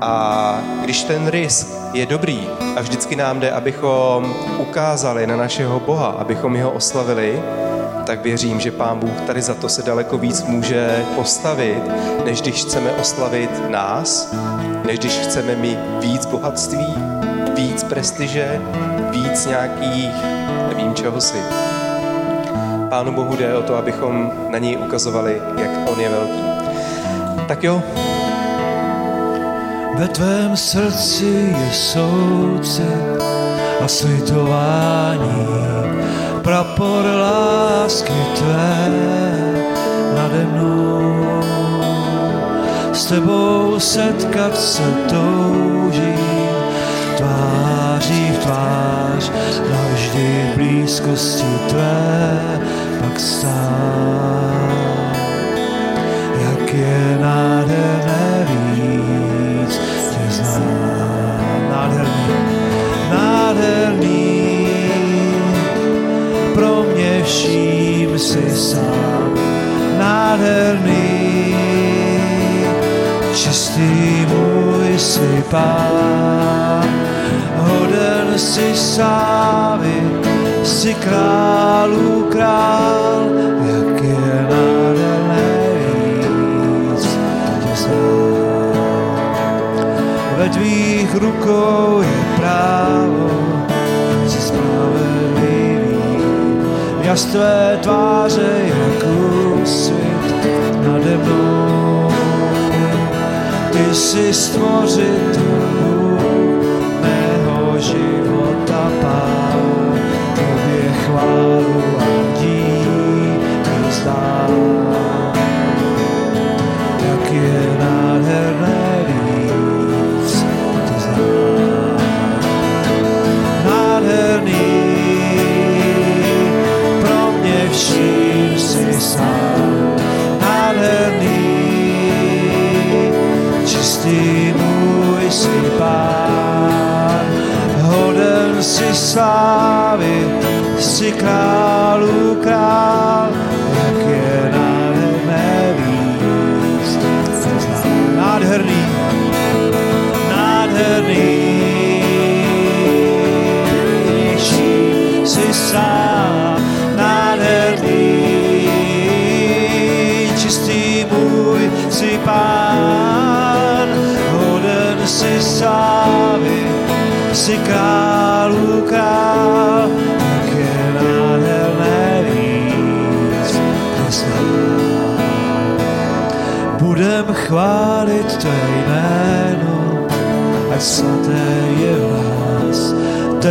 A 0.01 0.61
když 0.83 1.03
ten 1.03 1.27
risk 1.27 1.67
je 1.93 2.05
dobrý 2.05 2.47
a 2.75 2.81
vždycky 2.81 3.15
nám 3.15 3.39
jde, 3.39 3.51
abychom 3.51 4.35
ukázali 4.57 5.27
na 5.27 5.35
našeho 5.35 5.79
Boha, 5.79 6.07
abychom 6.07 6.55
jeho 6.55 6.71
oslavili, 6.71 7.43
tak 8.09 8.23
věřím, 8.23 8.59
že 8.59 8.71
Pán 8.71 8.99
Bůh 8.99 9.21
tady 9.21 9.41
za 9.41 9.53
to 9.53 9.69
se 9.69 9.83
daleko 9.83 10.17
víc 10.17 10.43
může 10.43 11.05
postavit, 11.15 11.83
než 12.25 12.41
když 12.41 12.61
chceme 12.61 12.91
oslavit 12.91 13.69
nás, 13.69 14.33
než 14.85 14.99
když 14.99 15.11
chceme 15.11 15.55
mít 15.55 15.79
víc 16.01 16.25
bohatství, 16.25 16.95
víc 17.55 17.83
prestiže, 17.83 18.61
víc 19.11 19.45
nějakých, 19.45 20.15
nevím 20.67 20.93
čeho 20.93 21.21
si. 21.21 21.37
Pánu 22.89 23.11
Bohu 23.11 23.35
jde 23.35 23.55
o 23.55 23.61
to, 23.61 23.75
abychom 23.75 24.31
na 24.49 24.57
něj 24.57 24.77
ukazovali, 24.77 25.41
jak 25.57 25.89
On 25.89 25.99
je 25.99 26.09
velký. 26.09 26.43
Tak 27.47 27.63
jo. 27.63 27.83
Ve 29.97 30.07
tvém 30.07 30.57
srdci 30.57 31.55
je 31.65 31.71
soucit 31.73 33.23
a 33.81 33.87
slitování 33.87 35.78
prapor 36.49 37.05
lásky 37.05 38.21
tvé 38.37 38.89
nade 40.17 40.45
mnou. 40.45 41.41
S 42.93 43.05
tebou 43.05 43.79
setkat 43.79 44.57
se 44.57 44.83
toužím, 45.09 46.49
tváří 47.17 48.31
v 48.33 48.37
tvář, 48.43 49.31
navždy 49.71 50.49
v 50.53 50.55
blízkosti 50.57 51.53
tvé 51.69 52.59
pak 52.99 53.19
stát. 53.19 54.73
Jak 56.41 56.73
je 56.73 57.17
nádherné 57.21 58.47
víc 58.49 59.79
tě 60.11 60.25
znát, 60.31 61.69
nádherný, 61.69 62.33
nádherný, 63.11 64.18
vším 67.29 68.19
si 68.19 68.49
sám 68.55 69.33
nádherný, 69.99 71.55
čistý 73.33 74.25
můj 74.25 74.99
si 74.99 75.43
pán, 75.49 76.89
hoden 77.57 78.39
si 78.39 78.75
sávy, 78.75 80.01
si 80.63 80.93
králů 80.93 82.27
král, 82.31 83.29
jak 83.61 84.03
je 84.03 84.47
nádherné 84.49 85.49
víc 85.85 87.05
tě 87.61 87.75
znát. 87.75 88.69
Ve 90.37 90.49
tvých 90.49 91.15
rukou 91.15 92.01
je 92.01 92.18
jas 97.19 97.25
tvé 97.25 97.79
tváře 97.81 98.51
jak 98.63 99.03
úsvit 99.63 100.35
nade 100.87 101.17
mnou. 101.17 102.11
Ty 103.71 103.95
jsi 103.95 104.33
stvořitel 104.33 105.39
mého 107.01 107.79
života, 107.79 108.91
pán, 109.01 109.99
tobě 110.35 110.91
chválu 111.05 111.83
a 111.99 112.39
díky 112.39 113.91
zdám. 113.91 114.78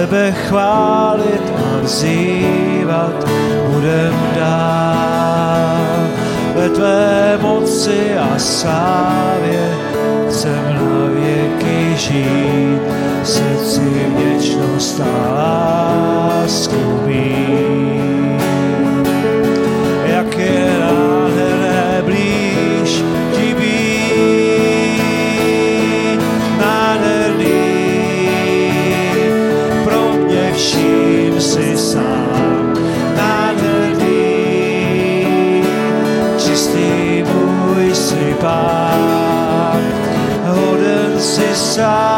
Tebe 0.09 0.33
chválit 0.33 1.53
a 1.57 1.81
vzývat 1.83 3.29
budem 3.67 4.15
dál. 4.37 6.09
Ve 6.55 6.69
tvé 6.69 7.39
moci 7.43 8.15
a 8.19 8.39
slávě 8.39 9.75
chcem 10.29 10.65
na 10.75 11.09
věky 11.13 11.97
žít, 11.97 12.81
srdci 13.25 13.81
věčnost 14.17 15.01
a 15.01 15.33
lásku 15.33 16.88
můj 38.41 39.78
si 41.20 41.55
pán, 41.55 42.18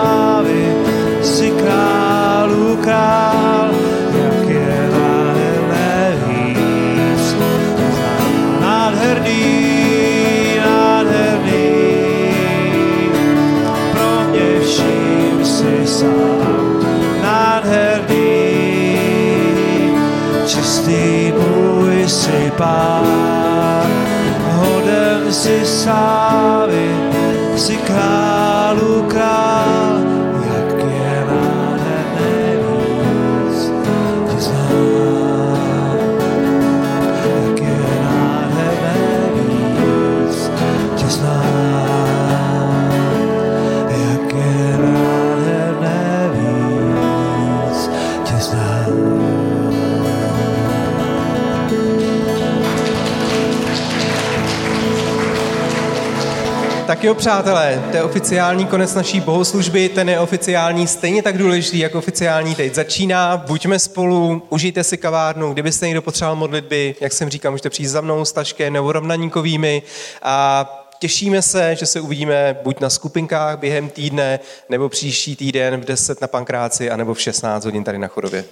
Tak 57.01 57.05
jo, 57.05 57.14
přátelé, 57.14 57.82
to 57.90 57.96
je 57.96 58.03
oficiální 58.03 58.66
konec 58.66 58.94
naší 58.94 59.20
bohoslužby, 59.20 59.88
ten 59.88 60.09
je 60.09 60.20
oficiální 60.20 60.86
stejně 60.86 61.22
tak 61.22 61.38
důležitý, 61.38 61.78
jako 61.78 61.98
oficiální 61.98 62.55
teď 62.55 62.74
začíná. 62.74 63.36
Buďme 63.36 63.78
spolu, 63.78 64.42
užijte 64.48 64.84
si 64.84 64.96
kavárnu, 64.96 65.53
kdybyste 65.53 65.86
někdo 65.86 66.03
potřeboval 66.03 66.36
modlitby, 66.36 66.94
jak 67.01 67.12
jsem 67.12 67.28
říkal, 67.28 67.51
můžete 67.51 67.70
přijít 67.70 67.86
za 67.86 68.01
mnou 68.01 68.24
s 68.24 68.32
Taškem 68.32 68.72
nebo 68.72 68.92
Rovnaníkovými 68.92 69.82
a 70.22 70.66
těšíme 70.98 71.42
se, 71.42 71.76
že 71.76 71.86
se 71.86 72.01
uvidíme 72.01 72.59
buď 72.62 72.80
na 72.80 72.90
skupinkách 72.90 73.59
během 73.59 73.88
týdne, 73.88 74.40
nebo 74.68 74.88
příští 74.88 75.36
týden 75.36 75.80
v 75.80 75.84
10 75.84 76.20
na 76.20 76.28
Pankráci, 76.28 76.90
anebo 76.90 77.14
v 77.14 77.20
16 77.20 77.64
hodin 77.64 77.84
tady 77.84 77.98
na 77.98 78.09
Chodově. 78.09 78.44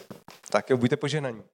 Tak 0.51 0.71
jo, 0.71 0.77
buďte 0.77 0.97
poženaní. 0.97 1.43